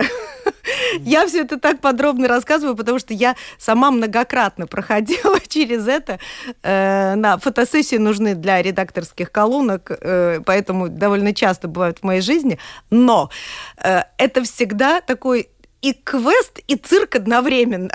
Я 1.00 1.28
все 1.28 1.42
это 1.42 1.60
так 1.60 1.82
подробно 1.82 2.28
рассказываю, 2.28 2.76
потому 2.76 3.00
что 3.00 3.14
я 3.14 3.36
сама 3.58 3.92
многократно 3.92 4.68
проходила 4.68 5.40
через 5.48 5.88
это. 5.88 6.20
Э, 6.64 7.16
на 7.16 7.38
фотосессии 7.38 7.98
нужны 7.98 8.36
для 8.36 8.62
редакторских 8.62 9.32
колонок, 9.32 9.92
э, 9.92 10.40
поэтому 10.46 10.90
довольно 10.90 11.34
часто 11.34 11.68
бывают 11.68 12.00
в 12.00 12.04
моей 12.04 12.22
жизни. 12.22 12.60
Но 12.90 13.30
э, 13.78 14.04
это 14.18 14.44
всегда 14.44 15.02
такой 15.02 15.43
и 15.84 15.94
квест, 15.94 16.60
и 16.68 16.76
цирк 16.76 17.16
одновременно, 17.16 17.92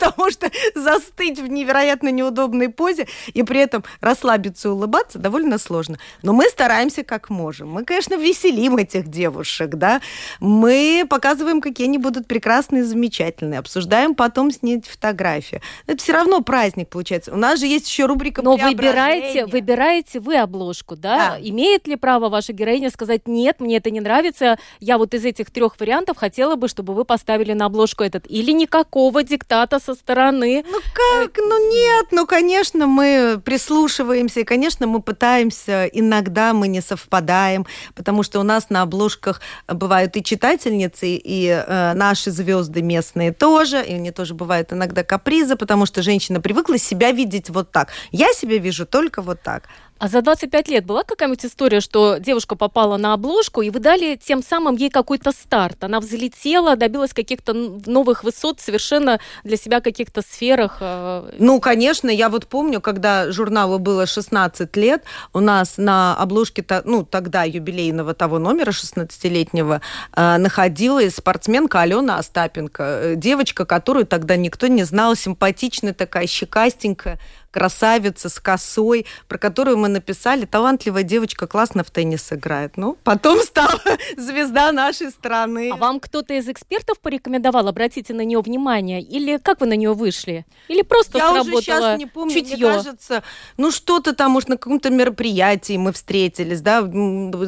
потому 0.00 0.30
что 0.30 0.50
застыть 0.74 1.38
в 1.38 1.46
невероятно 1.46 2.10
неудобной 2.10 2.68
позе 2.68 3.06
и 3.32 3.42
при 3.42 3.60
этом 3.60 3.84
расслабиться 4.00 4.68
и 4.68 4.70
улыбаться 4.70 5.18
довольно 5.18 5.58
сложно. 5.58 5.98
Но 6.22 6.32
мы 6.32 6.48
стараемся 6.48 7.04
как 7.04 7.30
можем. 7.30 7.70
Мы, 7.70 7.84
конечно, 7.84 8.14
веселим 8.14 8.78
этих 8.78 9.08
девушек, 9.08 9.70
да. 9.70 10.00
Мы 10.40 11.06
показываем, 11.08 11.60
какие 11.60 11.86
они 11.86 11.98
будут 11.98 12.26
прекрасные, 12.26 12.84
замечательные, 12.84 13.58
обсуждаем 13.58 14.14
потом 14.14 14.50
снять 14.50 14.86
фотографии. 14.86 15.60
Это 15.86 15.98
все 15.98 16.12
равно 16.12 16.40
праздник 16.40 16.88
получается. 16.88 17.32
У 17.32 17.36
нас 17.36 17.60
же 17.60 17.66
есть 17.66 17.88
еще 17.88 18.06
рубрика 18.06 18.42
Но 18.42 18.56
выбираете, 18.56 19.46
выбираете 19.46 20.20
вы 20.20 20.38
обложку, 20.38 20.96
да? 20.96 21.30
да? 21.30 21.38
Имеет 21.40 21.86
ли 21.86 21.96
право 21.96 22.28
ваша 22.28 22.52
героиня 22.52 22.90
сказать, 22.90 23.26
нет, 23.26 23.60
мне 23.60 23.76
это 23.76 23.90
не 23.90 24.00
нравится, 24.00 24.58
я 24.80 24.98
вот 24.98 25.14
из 25.14 25.24
этих 25.24 25.50
трех 25.50 25.78
вариантов 25.78 26.16
хотела 26.16 26.56
бы, 26.56 26.68
чтобы 26.68 26.94
вы 26.94 27.04
поставили 27.04 27.50
поставили 27.50 27.52
на 27.52 27.66
обложку 27.66 28.04
этот, 28.04 28.26
или 28.28 28.52
никакого 28.52 29.22
диктата 29.22 29.78
со 29.78 29.89
со 29.90 30.00
стороны. 30.00 30.64
Ну 30.66 30.78
как? 30.92 31.36
Ну 31.38 31.70
нет, 31.72 32.06
ну 32.12 32.26
конечно 32.26 32.86
мы 32.86 33.40
прислушиваемся, 33.44 34.40
и 34.40 34.44
конечно 34.44 34.86
мы 34.86 35.02
пытаемся, 35.02 35.86
иногда 35.86 36.52
мы 36.52 36.68
не 36.68 36.80
совпадаем, 36.80 37.66
потому 37.94 38.22
что 38.22 38.40
у 38.40 38.42
нас 38.42 38.70
на 38.70 38.82
обложках 38.82 39.40
бывают 39.68 40.16
и 40.16 40.22
читательницы, 40.22 41.08
и 41.08 41.48
э, 41.48 41.92
наши 41.94 42.30
звезды 42.30 42.82
местные 42.82 43.32
тоже, 43.32 43.84
и 43.84 43.94
мне 43.94 44.12
тоже 44.12 44.34
бывают 44.34 44.72
иногда 44.72 45.02
капризы, 45.02 45.56
потому 45.56 45.86
что 45.86 46.02
женщина 46.02 46.40
привыкла 46.40 46.78
себя 46.78 47.12
видеть 47.12 47.50
вот 47.50 47.72
так. 47.72 47.88
Я 48.12 48.32
себя 48.32 48.58
вижу 48.58 48.86
только 48.86 49.22
вот 49.22 49.42
так. 49.42 49.64
А 50.00 50.08
за 50.08 50.22
25 50.22 50.68
лет 50.68 50.86
была 50.86 51.04
какая-нибудь 51.04 51.44
история, 51.44 51.80
что 51.80 52.16
девушка 52.16 52.56
попала 52.56 52.96
на 52.96 53.12
обложку, 53.12 53.60
и 53.60 53.68
вы 53.68 53.80
дали 53.80 54.16
тем 54.16 54.42
самым 54.42 54.74
ей 54.74 54.88
какой-то 54.88 55.30
старт? 55.30 55.84
Она 55.84 56.00
взлетела, 56.00 56.74
добилась 56.74 57.12
каких-то 57.12 57.52
новых 57.52 58.24
высот 58.24 58.60
совершенно 58.60 59.20
для 59.44 59.58
себя 59.58 59.82
каких-то 59.82 60.22
сферах? 60.22 60.78
Э, 60.80 61.30
ну, 61.38 61.60
конечно, 61.60 62.08
я 62.08 62.30
вот 62.30 62.46
помню, 62.46 62.80
когда 62.80 63.30
журналу 63.30 63.78
было 63.78 64.06
16 64.06 64.74
лет, 64.78 65.04
у 65.34 65.40
нас 65.40 65.74
на 65.76 66.16
обложке, 66.16 66.64
ну, 66.86 67.04
тогда 67.04 67.42
юбилейного 67.42 68.14
того 68.14 68.38
номера 68.38 68.70
16-летнего 68.70 69.82
э, 70.16 70.36
находилась 70.38 71.16
спортсменка 71.16 71.82
Алена 71.82 72.16
Остапенко, 72.16 72.82
э, 72.82 73.14
девочка, 73.16 73.66
которую 73.66 74.06
тогда 74.06 74.36
никто 74.36 74.66
не 74.66 74.84
знал, 74.84 75.14
симпатичная 75.14 75.92
такая, 75.92 76.26
щекастенькая, 76.26 77.18
красавица 77.50 78.28
с 78.28 78.38
косой, 78.38 79.06
про 79.28 79.38
которую 79.38 79.76
мы 79.78 79.88
написали, 79.88 80.44
талантливая 80.44 81.02
девочка, 81.02 81.46
классно 81.46 81.84
в 81.84 81.90
теннис 81.90 82.32
играет. 82.32 82.76
Ну, 82.76 82.96
потом 83.04 83.40
стала 83.40 83.80
звезда 84.16 84.72
нашей 84.72 85.10
страны. 85.10 85.70
А 85.72 85.76
вам 85.76 86.00
кто-то 86.00 86.34
из 86.34 86.48
экспертов 86.48 87.00
порекомендовал, 87.00 87.68
обратите 87.68 88.14
на 88.14 88.22
нее 88.22 88.40
внимание, 88.40 89.02
или 89.02 89.38
как 89.38 89.60
вы 89.60 89.66
на 89.66 89.74
нее 89.74 89.92
вышли? 89.92 90.46
Или 90.68 90.82
просто 90.82 91.18
Я 91.18 91.28
сработало 91.32 91.54
уже 91.54 91.64
сейчас 91.64 91.98
не 91.98 92.06
помню, 92.06 92.34
чутье? 92.34 92.56
мне 92.56 92.76
кажется, 92.76 93.22
ну 93.56 93.70
что-то 93.70 94.14
там, 94.14 94.32
может, 94.32 94.48
на 94.48 94.56
каком-то 94.56 94.90
мероприятии 94.90 95.76
мы 95.76 95.92
встретились, 95.92 96.60
да, 96.60 96.88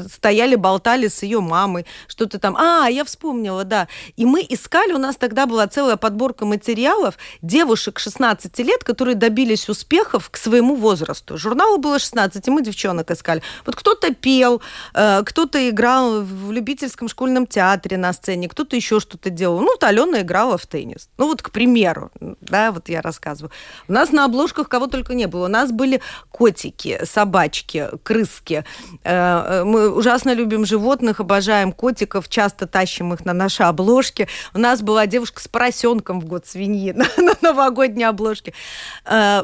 стояли, 0.09 0.57
болтали 0.57 1.09
с 1.09 1.23
ее 1.23 1.41
мамой, 1.41 1.87
что-то 2.09 2.39
там. 2.39 2.57
А, 2.57 2.89
я 2.89 3.05
вспомнила, 3.05 3.65
да. 3.65 3.89
И 4.17 4.25
мы 4.25 4.45
искали, 4.49 4.93
у 4.93 4.99
нас 4.99 5.17
тогда 5.17 5.47
была 5.47 5.67
целая 5.69 5.97
подборка 5.97 6.45
материалов 6.45 7.17
девушек 7.41 7.99
16 7.99 8.59
лет, 8.59 8.83
которые 8.85 9.15
добились 9.15 9.69
успеха 9.69 9.92
успехов 9.93 10.31
к 10.31 10.37
своему 10.39 10.75
возрасту. 10.75 11.37
Журналу 11.37 11.79
было 11.79 11.99
16, 11.99 12.49
и 12.49 12.51
мы 12.51 12.63
девчонок 12.63 13.11
искали. 13.11 13.43
Вот 13.67 13.77
кто-то 13.77 14.15
пел, 14.15 14.63
э, 14.95 15.23
кто-то 15.25 15.69
играл 15.69 16.23
в 16.23 16.51
любительском 16.51 17.09
школьном 17.09 17.47
театре 17.47 17.99
на 17.99 18.13
сцене, 18.13 18.49
кто-то 18.49 18.75
еще 18.75 19.01
что-то 19.01 19.29
делал. 19.29 19.61
Ну, 19.61 19.67
вот 19.67 19.85
Алена 19.85 20.23
играла 20.23 20.57
в 20.57 20.67
теннис. 20.67 21.11
Ну, 21.19 21.27
вот, 21.27 21.43
к 21.43 21.51
примеру, 21.51 22.11
да, 22.41 22.73
вот 22.73 22.89
я 22.89 23.03
рассказываю. 23.03 23.51
У 23.89 23.93
нас 23.93 24.13
на 24.13 24.25
обложках 24.25 24.69
кого 24.69 24.87
только 24.87 25.15
не 25.15 25.27
было. 25.27 25.45
У 25.45 25.51
нас 25.51 25.71
были 25.71 26.01
котики, 26.31 27.01
собачки, 27.05 27.89
крыски. 28.03 28.65
Э, 29.05 29.61
э, 29.61 29.65
мы 29.65 29.91
ужасно 29.91 30.33
любим 30.33 30.65
животных, 30.65 31.21
обожаем 31.21 31.73
котиков, 31.73 32.31
часто 32.31 32.67
тащим 32.67 33.13
их 33.13 33.27
на 33.27 33.35
наши 33.35 33.63
обложки. 33.63 34.27
У 34.55 34.59
нас 34.59 34.81
была 34.81 35.07
девушка 35.07 35.43
с 35.43 35.49
поросенком 35.49 36.19
в 36.21 36.25
год 36.25 36.47
свиньи 36.47 36.93
на, 36.97 37.05
на 37.19 37.35
новогодней 37.43 38.05
обложке. 38.05 38.55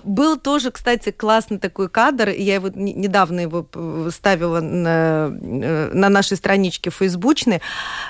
Был 0.05 0.38
тоже, 0.39 0.71
кстати, 0.71 1.11
классный 1.11 1.59
такой 1.59 1.89
кадр. 1.89 2.29
Я 2.29 2.55
его 2.55 2.69
недавно 2.75 3.41
его 3.41 3.67
ставила 4.11 4.61
на, 4.61 5.31
э, 5.31 5.91
на 5.93 6.09
нашей 6.09 6.37
страничке 6.37 6.91
фейсбучной. 6.91 7.61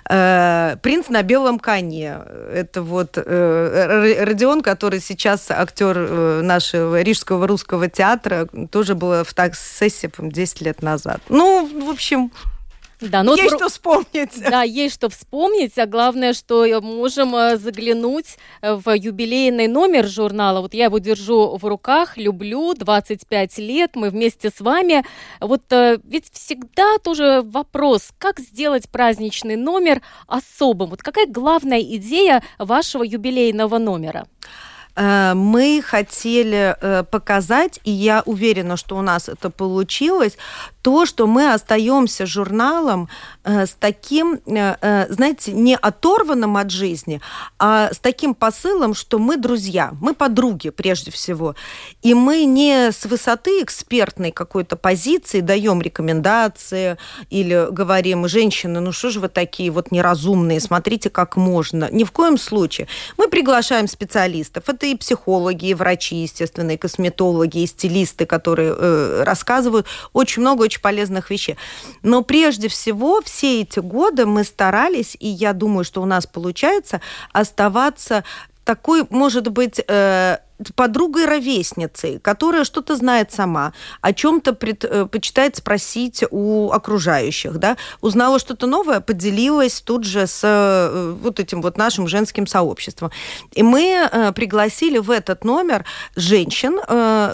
Э, 0.09 0.77
«Принц 0.83 1.09
на 1.09 1.23
белом 1.23 1.59
коне». 1.59 2.19
Это 2.53 2.83
вот 2.83 3.17
э, 3.17 4.25
Родион, 4.25 4.63
который 4.63 5.01
сейчас 5.01 5.51
актер 5.51 6.43
нашего 6.43 7.01
Рижского 7.03 7.47
русского 7.47 7.89
театра, 7.89 8.49
тоже 8.71 8.95
была 8.95 9.25
в 9.25 9.35
так 9.35 9.55
сессии, 9.55 10.11
10 10.19 10.61
лет 10.61 10.83
назад. 10.83 11.21
Ну, 11.29 11.69
в 11.87 11.91
общем, 11.91 12.31
да, 13.01 13.23
но 13.23 13.35
есть 13.37 13.53
вот, 13.53 13.59
что 13.59 13.69
вспомнить. 13.69 14.43
Да, 14.51 14.63
есть 14.63 14.95
что 14.95 15.09
вспомнить, 15.09 15.79
а 15.79 15.87
главное, 15.87 16.33
что 16.33 16.67
можем 16.81 17.35
э, 17.37 17.57
заглянуть 17.57 18.37
э, 18.61 18.75
в 18.75 18.93
юбилейный 18.93 19.69
номер 19.69 20.07
журнала. 20.07 20.61
Вот 20.61 20.75
я 20.75 20.87
его 20.87 20.99
держу 20.99 21.57
в 21.57 21.65
руках, 21.65 22.17
люблю, 22.17 22.75
25 22.75 23.59
лет, 23.59 23.95
мы 23.95 24.11
вместе 24.11 24.51
с 24.51 24.61
вами. 24.61 25.05
Вот 25.41 25.63
э, 25.71 25.99
ведь 26.05 26.31
всегда 26.33 26.99
тоже 26.99 27.43
вопрос, 27.45 28.11
как 28.19 28.41
сделать 28.41 28.89
праздничный 28.89 29.57
номер 29.57 30.03
особым? 30.27 30.91
Вот 30.91 31.03
какая 31.03 31.27
главная 31.27 31.81
идея 31.81 32.43
вашего 32.59 33.05
юбилейного 33.05 33.79
номера? 33.79 34.27
Э, 34.99 35.35
мы 35.35 35.81
хотели 35.83 36.77
э, 36.81 37.05
показать, 37.05 37.81
и 37.85 37.91
я 37.91 38.23
уверена, 38.27 38.77
что 38.77 38.97
у 38.97 39.03
нас 39.03 39.29
это 39.29 39.49
получилось, 39.49 40.37
то, 40.89 41.05
что 41.05 41.27
мы 41.27 41.53
остаемся 41.53 42.25
журналом 42.25 43.11
э, 43.45 43.67
с 43.67 43.77
таким, 43.79 44.41
знаете, 44.47 45.53
не 45.53 45.77
оторванным 45.77 46.57
от 46.57 46.71
жизни, 46.71 47.21
а 47.59 47.91
с 47.93 47.99
таким 47.99 48.35
посылом, 48.35 48.95
что 48.95 49.19
мы 49.19 49.37
друзья, 49.37 49.91
мы 50.01 50.15
подруги 50.15 50.71
прежде 50.71 51.11
всего. 51.11 51.55
И 52.01 52.15
мы 52.15 52.45
не 52.45 52.91
с 52.91 53.05
высоты 53.05 53.63
экспертной 53.63 54.33
какой-то 54.33 54.77
позиции 54.77 55.41
даем 55.41 55.83
рекомендации 55.83 56.97
или 57.29 57.69
говорим, 57.71 58.27
женщины, 58.27 58.81
ну 58.81 58.93
что 58.93 59.11
же 59.11 59.21
вы 59.21 59.29
такие 59.29 59.71
вот 59.71 59.91
неразумные, 59.91 60.59
смотрите, 60.59 61.11
как 61.11 61.37
можно. 61.37 61.91
Ни 61.91 62.05
в 62.05 62.13
коем 62.13 62.39
случае. 62.39 62.89
Мы 63.19 63.29
приглашаем 63.29 63.89
специалистов. 63.89 64.65
Это 64.69 64.87
и 64.87 64.97
психологи, 64.97 65.67
и 65.67 65.75
врачи, 65.75 66.17
естественно, 66.17 66.71
и 66.71 66.79
косметологи, 66.79 67.59
и 67.59 67.67
стилисты, 67.67 68.25
которые 68.25 68.75
э, 68.75 69.23
рассказывают 69.25 69.87
очень 70.15 70.41
много 70.41 70.63
очень 70.63 70.78
полезных 70.81 71.31
вещей. 71.31 71.57
Но 72.03 72.23
прежде 72.23 72.69
всего 72.69 73.21
все 73.23 73.63
эти 73.63 73.81
годы 73.81 74.27
мы 74.27 74.45
старались, 74.45 75.17
и 75.21 75.29
я 75.29 75.53
думаю, 75.53 75.85
что 75.85 76.03
у 76.03 76.07
нас 76.07 76.27
получается, 76.27 77.01
оставаться 77.33 78.25
такой, 78.65 79.07
может 79.11 79.49
быть, 79.49 79.81
э, 79.87 80.39
подругой-ровесницей, 80.75 82.19
которая 82.19 82.65
что-то 82.65 82.97
знает 82.97 83.33
сама, 83.33 83.73
о 84.01 84.13
чем-то 84.13 84.55
предпочитает 84.55 85.55
э, 85.55 85.59
спросить 85.59 86.25
у 86.31 86.71
окружающих, 86.71 87.59
да, 87.59 87.77
узнала 88.01 88.39
что-то 88.39 88.67
новое, 88.67 89.01
поделилась 89.01 89.81
тут 89.81 90.05
же 90.05 90.27
с 90.27 90.41
э, 90.43 91.15
вот 91.23 91.41
этим 91.41 91.63
вот 91.63 91.77
нашим 91.77 92.09
женским 92.09 92.47
сообществом. 92.47 93.11
И 93.53 93.63
мы 93.63 94.09
э, 94.11 94.33
пригласили 94.33 94.99
в 94.99 95.11
этот 95.11 95.45
номер 95.45 95.85
женщин, 96.17 96.79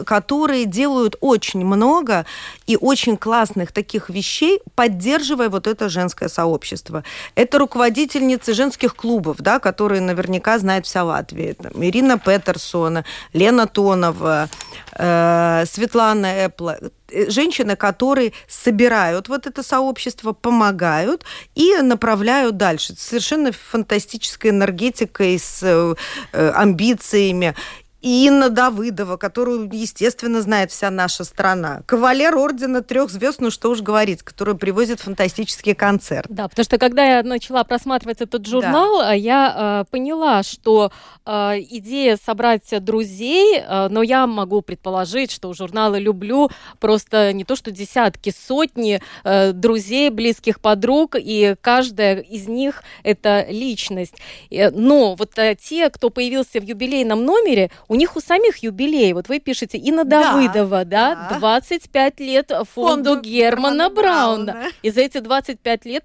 которые 0.05 0.65
делают 0.67 1.17
очень 1.21 1.65
много 1.65 2.27
и 2.67 2.77
очень 2.77 3.17
классных 3.17 3.73
таких 3.73 4.11
вещей, 4.11 4.61
поддерживая 4.75 5.49
вот 5.49 5.67
это 5.67 5.89
женское 5.89 6.29
сообщество. 6.29 7.05
Это 7.35 7.59
руководительницы 7.59 8.55
женских 8.55 8.97
клубов, 8.97 9.39
да, 9.39 9.59
которые 9.59 10.01
наверняка 10.01 10.59
знает 10.59 10.87
вся 10.87 11.05
Латвия. 11.05 11.55
Там, 11.55 11.73
Ирина 11.85 12.19
Петерсона, 12.19 13.05
Лена 13.33 13.67
Тонова, 13.67 14.49
э, 14.97 15.65
Светлана 15.67 16.27
Эпла, 16.27 16.79
э, 17.11 17.31
женщины, 17.31 17.77
которые 17.77 18.33
собирают 18.49 19.29
вот 19.29 19.47
это 19.47 19.63
сообщество, 19.63 20.33
помогают 20.33 21.25
и 21.55 21.77
направляют 21.83 22.57
дальше. 22.57 22.95
Совершенно 22.97 23.53
фантастической 23.53 24.51
энергетикой, 24.51 25.39
с 25.39 25.63
э, 25.63 26.51
амбициями. 26.55 27.55
И 28.05 28.27
Инна 28.27 28.51
Давыдова, 28.51 29.17
которую, 29.17 29.71
естественно, 29.73 30.43
знает 30.43 30.71
вся 30.71 30.91
наша 30.91 31.25
страна. 31.25 31.81
Кавалер 31.87 32.37
ордена 32.37 32.83
трех 32.83 33.11
звезд, 33.11 33.41
ну 33.41 33.51
что 33.51 33.71
уж 33.71 33.81
говорить, 33.81 34.23
который 34.23 34.55
привозит 34.55 35.01
фантастический 35.01 35.75
концерт. 35.75 36.27
Да, 36.29 36.49
потому 36.49 36.65
что 36.65 36.77
когда 36.77 37.03
я 37.03 37.23
начала 37.23 37.65
просматривать 37.65 38.21
этот 38.21 38.47
журнал, 38.47 38.99
да. 38.99 39.15
я 39.15 39.85
э, 39.87 39.91
поняла, 39.91 40.43
что 40.43 40.93
э, 41.25 41.31
идея 41.71 42.19
собрать 42.23 42.69
друзей, 42.85 43.59
э, 43.59 43.89
но 43.89 44.03
я 44.03 44.27
могу 44.27 44.61
предположить, 44.61 45.31
что 45.31 45.49
у 45.49 45.55
журнала 45.55 45.97
«Люблю» 45.99 46.51
просто 46.81 47.33
не 47.33 47.45
то 47.45 47.57
что 47.57 47.71
десятки, 47.71 48.35
сотни 48.37 49.01
э, 49.25 49.53
друзей, 49.53 50.11
близких 50.11 50.61
подруг, 50.61 51.17
и 51.19 51.57
каждая 51.63 52.21
из 52.21 52.49
них– 52.49 52.83
это 53.03 53.47
личность. 53.49 54.17
Но 54.51 55.15
вот 55.15 55.39
э, 55.39 55.57
те, 55.59 55.89
кто 55.89 56.11
появился 56.11 56.61
в 56.61 56.65
юбилейном 56.65 57.25
номере, 57.25 57.71
у 57.94 57.94
них 57.95 58.17
у 58.17 58.21
самих 58.21 58.59
юбилей. 58.59 59.13
Вот 59.13 59.29
вы 59.29 59.41
пишете 59.41 59.79
Инна 59.79 60.05
да, 60.05 60.33
Давыдова, 60.33 60.85
да, 60.85 61.29
да, 61.31 61.39
25 61.39 62.21
лет 62.21 62.49
фонду, 62.49 62.65
фонду 62.75 63.21
Германа 63.21 63.91
Брауна. 63.91 64.53
Брауна. 64.53 64.71
И 64.83 64.91
за 64.91 65.01
эти 65.03 65.19
25 65.19 65.85
лет 65.85 66.05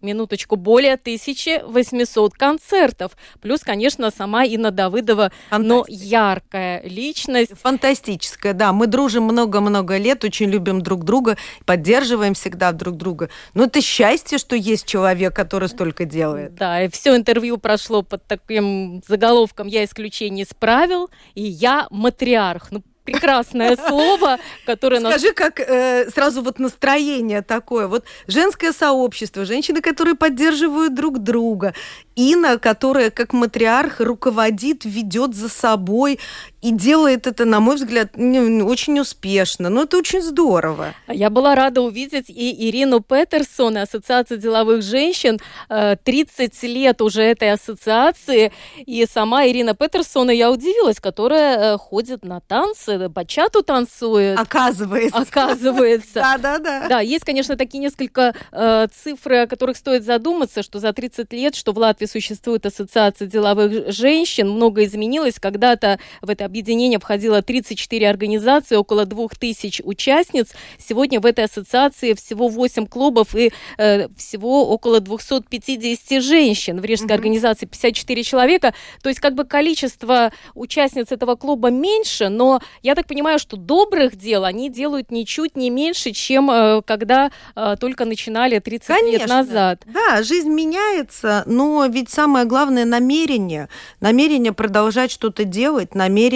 минуточку, 0.00 0.56
более 0.56 0.94
1800 0.94 2.34
концертов. 2.34 3.16
Плюс, 3.40 3.60
конечно, 3.60 4.10
сама 4.10 4.44
Инна 4.44 4.70
Давыдова, 4.70 5.30
но 5.50 5.84
яркая 5.88 6.82
личность. 6.82 7.52
Фантастическая, 7.62 8.52
да. 8.52 8.72
Мы 8.72 8.86
дружим 8.86 9.24
много-много 9.24 9.96
лет, 9.96 10.24
очень 10.24 10.50
любим 10.50 10.80
друг 10.80 11.04
друга, 11.04 11.36
поддерживаем 11.64 12.34
всегда 12.34 12.72
друг 12.72 12.96
друга. 12.96 13.30
Но 13.54 13.64
это 13.64 13.80
счастье, 13.80 14.38
что 14.38 14.56
есть 14.56 14.86
человек, 14.86 15.34
который 15.34 15.68
столько 15.68 16.04
делает. 16.04 16.54
Да, 16.54 16.82
и 16.82 16.88
все 16.88 17.16
интервью 17.16 17.58
прошло 17.58 18.02
под 18.02 18.26
таким 18.26 19.02
заголовком 19.06 19.66
«Я 19.66 19.84
исключение 19.84 20.44
исправил», 20.44 21.08
и 21.34 21.42
«Я 21.42 21.86
матриарх». 21.90 22.70
Ну, 22.70 22.82
прекрасное 23.06 23.76
слово, 23.76 24.38
которое... 24.66 25.00
Скажи, 25.00 25.32
как 25.32 25.60
э, 25.60 26.10
сразу 26.10 26.42
вот 26.42 26.58
настроение 26.58 27.40
такое. 27.40 27.86
Вот 27.86 28.04
женское 28.26 28.72
сообщество, 28.72 29.44
женщины, 29.44 29.80
которые 29.80 30.14
поддерживают 30.14 30.94
друг 30.94 31.20
друга. 31.20 31.72
Инна, 32.16 32.58
которая 32.58 33.10
как 33.10 33.32
матриарх 33.32 34.00
руководит, 34.00 34.84
ведет 34.84 35.34
за 35.34 35.48
собой 35.48 36.18
и 36.66 36.72
делает 36.72 37.28
это, 37.28 37.44
на 37.44 37.60
мой 37.60 37.76
взгляд, 37.76 38.16
очень 38.16 38.98
успешно. 38.98 39.68
Но 39.68 39.84
это 39.84 39.98
очень 39.98 40.20
здорово. 40.20 40.94
Я 41.06 41.30
была 41.30 41.54
рада 41.54 41.80
увидеть 41.80 42.28
и 42.28 42.68
Ирину 42.68 42.98
Петерсон, 42.98 43.76
Ассоциация 43.76 44.36
деловых 44.36 44.82
женщин. 44.82 45.38
30 45.68 46.64
э, 46.64 46.66
лет 46.66 47.00
уже 47.02 47.22
этой 47.22 47.52
ассоциации. 47.52 48.50
И 48.84 49.06
сама 49.06 49.46
Ирина 49.46 49.74
Петерсон, 49.74 50.30
я 50.30 50.50
удивилась, 50.50 50.98
которая 50.98 51.74
э, 51.74 51.78
ходит 51.78 52.24
на 52.24 52.40
танцы, 52.40 53.08
бачату 53.10 53.62
танцует. 53.62 54.36
Оказывается. 54.36 55.18
Оказывается. 55.18 56.14
Да-да-да. 56.14 56.88
Да, 56.88 57.00
есть, 57.00 57.24
конечно, 57.24 57.56
такие 57.56 57.78
несколько 57.78 58.34
э, 58.50 58.88
цифры, 58.92 59.42
о 59.42 59.46
которых 59.46 59.76
стоит 59.76 60.04
задуматься, 60.04 60.64
что 60.64 60.80
за 60.80 60.92
30 60.92 61.32
лет, 61.32 61.54
что 61.54 61.70
в 61.70 61.78
Латвии 61.78 62.06
существует 62.06 62.66
Ассоциация 62.66 63.28
деловых 63.28 63.92
женщин, 63.92 64.50
много 64.50 64.84
изменилось. 64.84 65.38
Когда-то 65.38 66.00
в 66.22 66.28
это 66.28 66.44
объединение 66.56 66.98
входило 66.98 67.42
34 67.42 68.08
организации, 68.08 68.76
около 68.76 69.04
2000 69.04 69.82
участниц. 69.84 70.52
Сегодня 70.78 71.20
в 71.20 71.26
этой 71.26 71.44
ассоциации 71.44 72.14
всего 72.14 72.48
8 72.48 72.86
клубов 72.86 73.34
и 73.34 73.52
э, 73.76 74.08
всего 74.16 74.70
около 74.70 75.00
250 75.00 76.22
женщин. 76.22 76.80
В 76.80 76.84
Рижской 76.84 77.08
mm-hmm. 77.08 77.14
организации 77.14 77.66
54 77.66 78.22
человека. 78.22 78.74
То 79.02 79.10
есть 79.10 79.20
как 79.20 79.34
бы 79.34 79.44
количество 79.44 80.32
участниц 80.54 81.12
этого 81.12 81.36
клуба 81.36 81.70
меньше, 81.70 82.30
но 82.30 82.60
я 82.82 82.94
так 82.94 83.06
понимаю, 83.06 83.38
что 83.38 83.58
добрых 83.58 84.16
дел 84.16 84.44
они 84.44 84.70
делают 84.70 85.10
ничуть 85.10 85.56
не 85.56 85.68
меньше, 85.68 86.12
чем 86.12 86.50
э, 86.50 86.80
когда 86.86 87.30
э, 87.54 87.76
только 87.78 88.06
начинали 88.06 88.58
30 88.60 88.86
Конечно. 88.86 89.18
лет 89.18 89.28
назад. 89.28 89.82
Да, 89.84 90.22
жизнь 90.22 90.50
меняется, 90.50 91.42
но 91.44 91.84
ведь 91.86 92.08
самое 92.08 92.46
главное 92.46 92.86
намерение. 92.86 93.68
Намерение 94.00 94.52
продолжать 94.52 95.10
что-то 95.10 95.44
делать, 95.44 95.94
намерение, 95.94 96.35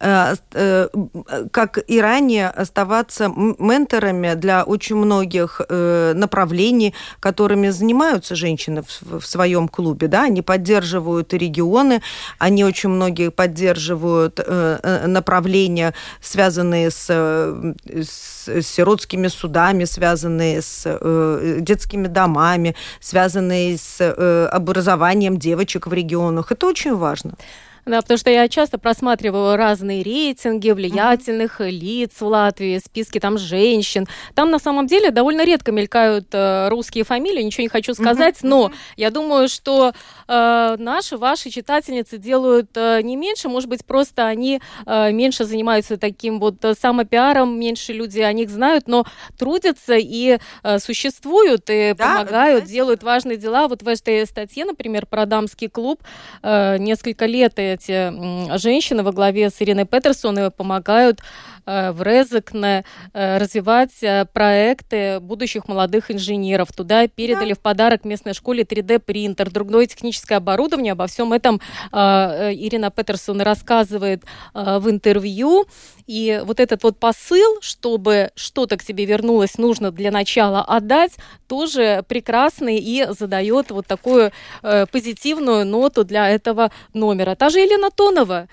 э, 0.00 0.34
э, 0.52 0.88
как 1.50 1.78
и 1.86 2.00
ранее, 2.00 2.48
оставаться 2.48 3.28
менторами 3.58 4.34
для 4.34 4.64
очень 4.64 4.96
многих 4.96 5.60
э, 5.68 6.12
направлений, 6.14 6.94
которыми 7.20 7.70
занимаются 7.70 8.34
женщины 8.34 8.82
в, 8.82 9.24
своем 9.26 9.68
клубе. 9.68 10.08
Да? 10.08 10.24
Они 10.24 10.42
поддерживают 10.42 11.32
регионы, 11.34 12.02
они 12.38 12.64
очень 12.64 12.90
многие 12.90 13.30
поддерживают 13.30 14.40
направления, 15.06 15.94
связанные 16.20 16.90
с, 16.90 17.06
с 17.06 18.62
сиротскими 18.62 19.28
судами, 19.28 19.84
связанные 19.84 20.62
с 20.62 21.58
детскими 21.60 22.06
домами, 22.06 22.74
связанные 23.00 23.78
с 23.78 24.48
образованием 24.52 25.38
девочек 25.38 25.86
в 25.86 25.92
регионах. 25.92 26.52
Это 26.52 26.66
очень 26.66 26.94
важно. 26.94 27.34
Да, 27.86 28.00
потому 28.00 28.16
что 28.16 28.30
я 28.30 28.48
часто 28.48 28.78
просматриваю 28.78 29.56
разные 29.56 30.02
рейтинги 30.02 30.70
влиятельных 30.70 31.60
mm-hmm. 31.60 31.70
лиц 31.70 32.20
в 32.20 32.26
Латвии, 32.26 32.78
списки 32.78 33.20
там 33.20 33.36
женщин. 33.36 34.06
Там 34.34 34.50
на 34.50 34.58
самом 34.58 34.86
деле 34.86 35.10
довольно 35.10 35.44
редко 35.44 35.70
мелькают 35.70 36.28
э, 36.32 36.68
русские 36.68 37.04
фамилии, 37.04 37.42
ничего 37.42 37.62
не 37.62 37.68
хочу 37.68 37.92
сказать, 37.92 38.36
mm-hmm. 38.36 38.48
но 38.48 38.72
я 38.96 39.10
думаю, 39.10 39.48
что 39.48 39.92
э, 40.28 40.76
наши, 40.78 41.18
ваши 41.18 41.50
читательницы 41.50 42.16
делают 42.16 42.70
э, 42.74 43.02
не 43.02 43.16
меньше, 43.16 43.48
может 43.48 43.68
быть, 43.68 43.84
просто 43.84 44.26
они 44.26 44.60
э, 44.86 45.12
меньше 45.12 45.44
занимаются 45.44 45.98
таким 45.98 46.40
вот 46.40 46.64
э, 46.64 46.74
самопиаром, 46.74 47.58
меньше 47.58 47.92
люди 47.92 48.20
о 48.20 48.32
них 48.32 48.48
знают, 48.48 48.88
но 48.88 49.04
трудятся 49.38 49.96
и 49.96 50.38
э, 50.62 50.78
существуют, 50.78 51.64
и 51.68 51.94
да, 51.98 52.14
помогают, 52.14 52.64
делают 52.64 53.02
важные 53.02 53.36
дела. 53.36 53.68
Вот 53.68 53.82
в 53.82 53.88
этой 53.88 54.24
статье, 54.26 54.64
например, 54.64 55.04
про 55.04 55.26
дамский 55.26 55.68
клуб 55.68 56.00
э, 56.42 56.78
несколько 56.78 57.26
лет 57.26 57.58
и 57.58 57.73
эти 57.74 58.58
женщины 58.58 59.02
во 59.02 59.12
главе 59.12 59.50
с 59.50 59.60
Ириной 59.60 59.84
Петерсон 59.84 60.50
помогают 60.50 61.20
э, 61.20 61.24
в 61.66 62.02
Резекне 62.02 62.84
э, 63.12 63.38
развивать 63.38 64.02
э, 64.02 64.26
проекты 64.26 65.20
будущих 65.20 65.68
молодых 65.68 66.10
инженеров. 66.10 66.68
Туда 66.72 67.06
передали 67.08 67.50
да. 67.50 67.54
в 67.54 67.60
подарок 67.60 68.04
местной 68.04 68.34
школе 68.34 68.64
3D-принтер, 68.64 69.50
другое 69.50 69.86
техническое 69.86 70.36
оборудование. 70.36 70.92
Обо 70.92 71.06
всем 71.06 71.32
этом 71.32 71.60
Ирина 71.92 72.90
Петерсон 72.90 73.40
рассказывает 73.40 74.24
в 74.52 74.90
интервью. 74.90 75.66
И 76.06 76.42
вот 76.44 76.60
этот 76.60 76.82
вот 76.82 76.98
посыл, 76.98 77.60
чтобы 77.60 78.30
что-то 78.34 78.76
к 78.76 78.84
тебе 78.84 79.04
вернулось, 79.04 79.56
нужно 79.58 79.90
для 79.90 80.10
начала 80.10 80.62
отдать, 80.62 81.12
тоже 81.48 82.04
прекрасный 82.08 82.78
и 82.78 83.06
задает 83.10 83.70
вот 83.70 83.86
такую 83.86 84.32
позитивную 84.92 85.64
ноту 85.64 86.04
для 86.04 86.28
этого 86.28 86.70
номера. 86.92 87.34
Та 87.34 87.48
же 87.48 87.60
Елена 87.60 87.90
Тонова 87.90 88.48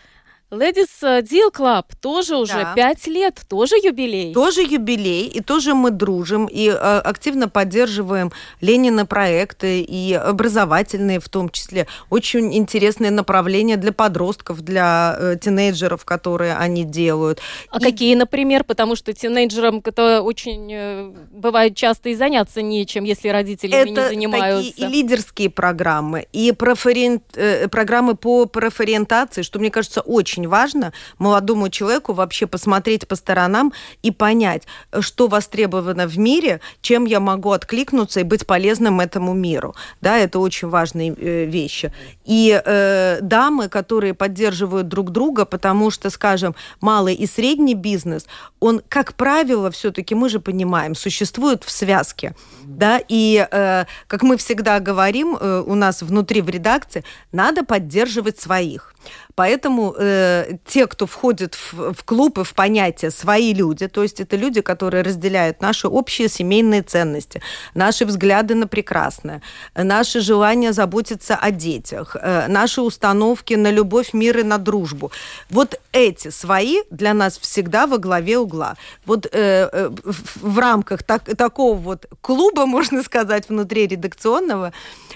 Ladies 0.52 0.90
э, 1.02 1.22
Deal 1.22 1.50
Club 1.50 1.86
тоже 2.02 2.36
уже 2.36 2.68
да. 2.76 2.94
лет, 3.08 3.40
тоже 3.48 3.76
юбилей. 3.82 4.34
Тоже 4.34 4.62
юбилей, 4.62 5.28
и 5.28 5.40
тоже 5.40 5.74
мы 5.74 5.92
дружим, 5.92 6.46
и 6.46 6.68
э, 6.68 6.74
активно 6.74 7.48
поддерживаем 7.48 8.34
Ленина 8.60 9.06
проекты, 9.06 9.80
и 9.80 10.14
образовательные 10.14 11.22
в 11.22 11.30
том 11.30 11.48
числе. 11.50 11.88
Очень 12.10 12.54
интересные 12.54 13.12
направления 13.12 13.78
для 13.78 13.94
подростков, 13.94 14.60
для 14.60 15.16
э, 15.18 15.38
тинейджеров, 15.42 16.04
которые 16.04 16.56
они 16.56 16.84
делают. 16.84 17.40
А 17.70 17.78
и... 17.78 17.82
какие, 17.82 18.16
например? 18.16 18.66
Потому 18.66 18.98
что 18.98 19.14
тинейджерам 19.14 19.82
это 19.86 20.22
очень 20.22 20.70
э, 20.70 21.14
бывает 21.32 21.78
часто 21.78 22.10
и 22.10 22.16
заняться 22.16 22.62
нечем, 22.62 23.06
если 23.06 23.30
родители 23.30 23.74
это 23.74 23.90
не 23.90 23.96
занимаются. 23.96 24.68
Это 24.68 24.72
такие 24.72 24.90
и 24.90 24.92
лидерские 24.92 25.50
программы, 25.50 26.28
и 26.34 26.52
профориент... 26.52 27.24
э, 27.36 27.70
программы 27.70 28.16
по 28.16 28.48
профориентации, 28.48 29.44
что, 29.44 29.58
мне 29.58 29.72
кажется, 29.72 30.02
очень 30.02 30.41
очень 30.42 30.48
важно 30.48 30.92
молодому 31.20 31.70
человеку 31.70 32.14
вообще 32.14 32.48
посмотреть 32.48 33.08
по 33.08 33.16
сторонам 33.16 33.74
и 34.04 34.12
понять, 34.12 34.64
что 35.02 35.28
востребовано 35.28 36.08
в 36.08 36.18
мире, 36.18 36.60
чем 36.82 37.06
я 37.08 37.20
могу 37.20 37.52
откликнуться 37.52 38.20
и 38.20 38.24
быть 38.24 38.46
полезным 38.46 39.00
этому 39.00 39.34
миру. 39.34 39.76
Да, 40.02 40.18
это 40.18 40.40
очень 40.40 40.70
важные 40.70 41.14
э, 41.14 41.46
вещи. 41.46 41.92
И 42.26 42.62
э, 42.66 43.20
дамы, 43.22 43.70
которые 43.70 44.14
поддерживают 44.14 44.88
друг 44.88 45.12
друга, 45.12 45.46
потому 45.46 45.92
что, 45.92 46.10
скажем, 46.10 46.56
малый 46.82 47.16
и 47.16 47.28
средний 47.28 47.76
бизнес, 47.76 48.28
он, 48.60 48.82
как 48.90 49.14
правило, 49.14 49.70
все-таки 49.70 50.16
мы 50.16 50.30
же 50.30 50.40
понимаем, 50.40 50.96
существует 50.96 51.64
в 51.64 51.70
связке, 51.70 52.34
да, 52.64 53.00
и 53.10 53.48
э, 53.52 53.86
как 54.08 54.24
мы 54.24 54.38
всегда 54.38 54.80
говорим 54.80 55.38
э, 55.40 55.64
у 55.68 55.76
нас 55.76 56.04
внутри 56.04 56.42
в 56.42 56.50
редакции, 56.50 57.04
надо 57.32 57.64
поддерживать 57.64 58.40
своих. 58.40 58.94
Поэтому 59.36 59.96
э, 59.98 60.58
те, 60.66 60.88
кто 60.88 61.06
входит 61.06 61.56
в, 61.56 61.94
в 61.94 62.04
клуб 62.04 62.40
и 62.40 62.44
в 62.44 62.54
понятие 62.54 63.12
свои 63.12 63.54
люди, 63.54 63.88
то 63.88 64.04
есть 64.04 64.20
это 64.20 64.36
люди, 64.36 64.62
которые 64.62 65.04
разделяют 65.04 65.62
наши 65.62 65.88
общие 65.88 66.30
семейные 66.30 66.82
ценности, 66.82 67.42
наши 67.74 68.06
взгляды 68.06 68.56
на 68.56 68.68
прекрасное, 68.68 69.42
наши 69.76 70.20
желания 70.20 70.74
заботиться 70.74 71.36
о 71.36 71.52
детях, 71.52 72.16
э, 72.22 72.48
наши 72.48 72.82
установки 72.82 73.54
на 73.56 73.72
любовь, 73.72 74.14
мир 74.14 74.40
и 74.40 74.44
на 74.44 74.58
дружбу. 74.58 75.12
Вот 75.50 75.80
эти 75.92 76.30
свои 76.30 76.82
для 76.90 77.14
нас 77.14 77.38
всегда 77.38 77.88
во 77.88 77.98
главе 77.98 78.38
угла. 78.38 78.76
Вот 79.06 79.26
э, 79.26 79.30
э, 79.72 79.90
в, 80.04 80.54
в 80.54 80.60
рамках 80.60 81.04
так, 81.04 81.24
такого 81.38 81.78
вот 81.78 82.06
клуба, 82.22 82.66
можно 82.66 83.04
сказать, 83.04 83.50
внутри 83.50 83.88
редакционного, 83.88 84.72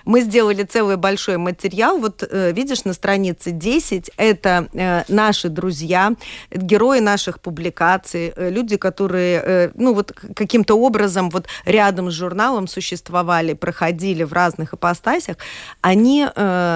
мы 0.05 0.21
сделали 0.21 0.63
целый 0.63 0.97
большой 0.97 1.37
материал. 1.37 1.97
Вот 1.97 2.23
э, 2.23 2.51
видишь, 2.51 2.85
на 2.85 2.93
странице 2.93 3.51
10 3.75 4.11
это 4.17 4.67
э, 4.73 5.03
наши 5.07 5.49
друзья, 5.49 6.13
герои 6.51 6.99
наших 6.99 7.39
публикаций, 7.39 8.33
э, 8.35 8.49
люди, 8.49 8.77
которые, 8.77 9.71
ну 9.75 9.93
вот 9.93 10.11
каким-то 10.11 10.75
образом 10.75 11.29
вот 11.29 11.47
рядом 11.65 12.09
с 12.09 12.13
журналом 12.13 12.67
существовали, 12.67 13.53
проходили 13.53 14.23
в 14.23 14.33
разных 14.33 14.73
ипостасях, 14.73 15.37
они 15.81 16.25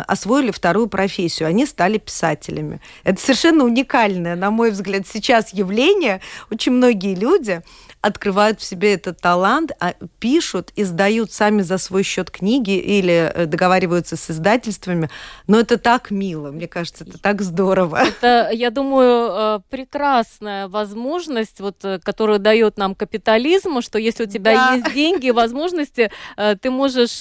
освоили 0.08 0.52
вторую 0.52 0.88
профессию, 0.88 1.50
они 1.50 1.66
стали 1.66 1.98
писателями. 1.98 2.82
Это 3.04 3.22
совершенно 3.22 3.64
уникальное, 3.64 4.36
на 4.36 4.52
мой 4.52 4.72
взгляд, 4.72 5.08
сейчас 5.08 5.54
явление. 5.54 6.22
Очень 6.52 6.74
многие 6.74 7.16
люди 7.16 7.62
открывают 8.02 8.62
в 8.62 8.64
себе 8.64 8.94
этот 8.94 9.20
талант, 9.20 9.72
а 9.80 9.94
пишут, 10.20 10.72
издают 10.76 11.34
сами 11.34 11.62
за 11.62 11.78
свой 11.78 12.04
счет 12.04 12.32
книги 12.32 12.78
или 12.78 13.32
э, 13.34 13.46
договариваются 13.46 14.16
с 14.16 14.32
издательствами. 14.32 15.10
Но 15.48 15.60
это 15.60 15.78
так 15.78 16.10
мило, 16.10 16.52
мне 16.52 16.68
кажется, 16.68 17.04
это 17.04 17.18
так 17.18 17.42
здорово. 17.42 18.00
Это, 18.20 18.50
я 18.52 18.70
думаю, 18.70 19.30
э, 19.32 19.60
прекрасная 19.70 20.68
возможность, 20.68 21.60
вот, 21.60 21.84
э, 21.84 22.00
которую 22.00 22.40
дает 22.40 22.78
нам 22.78 22.96
капитализм, 22.96 23.82
что 23.82 24.00
если 24.00 24.24
у 24.24 24.28
тебя 24.28 24.54
да. 24.54 24.74
есть 24.76 24.94
деньги, 24.94 25.30
возможности, 25.30 26.12
ты 26.62 26.72
можешь 26.72 27.20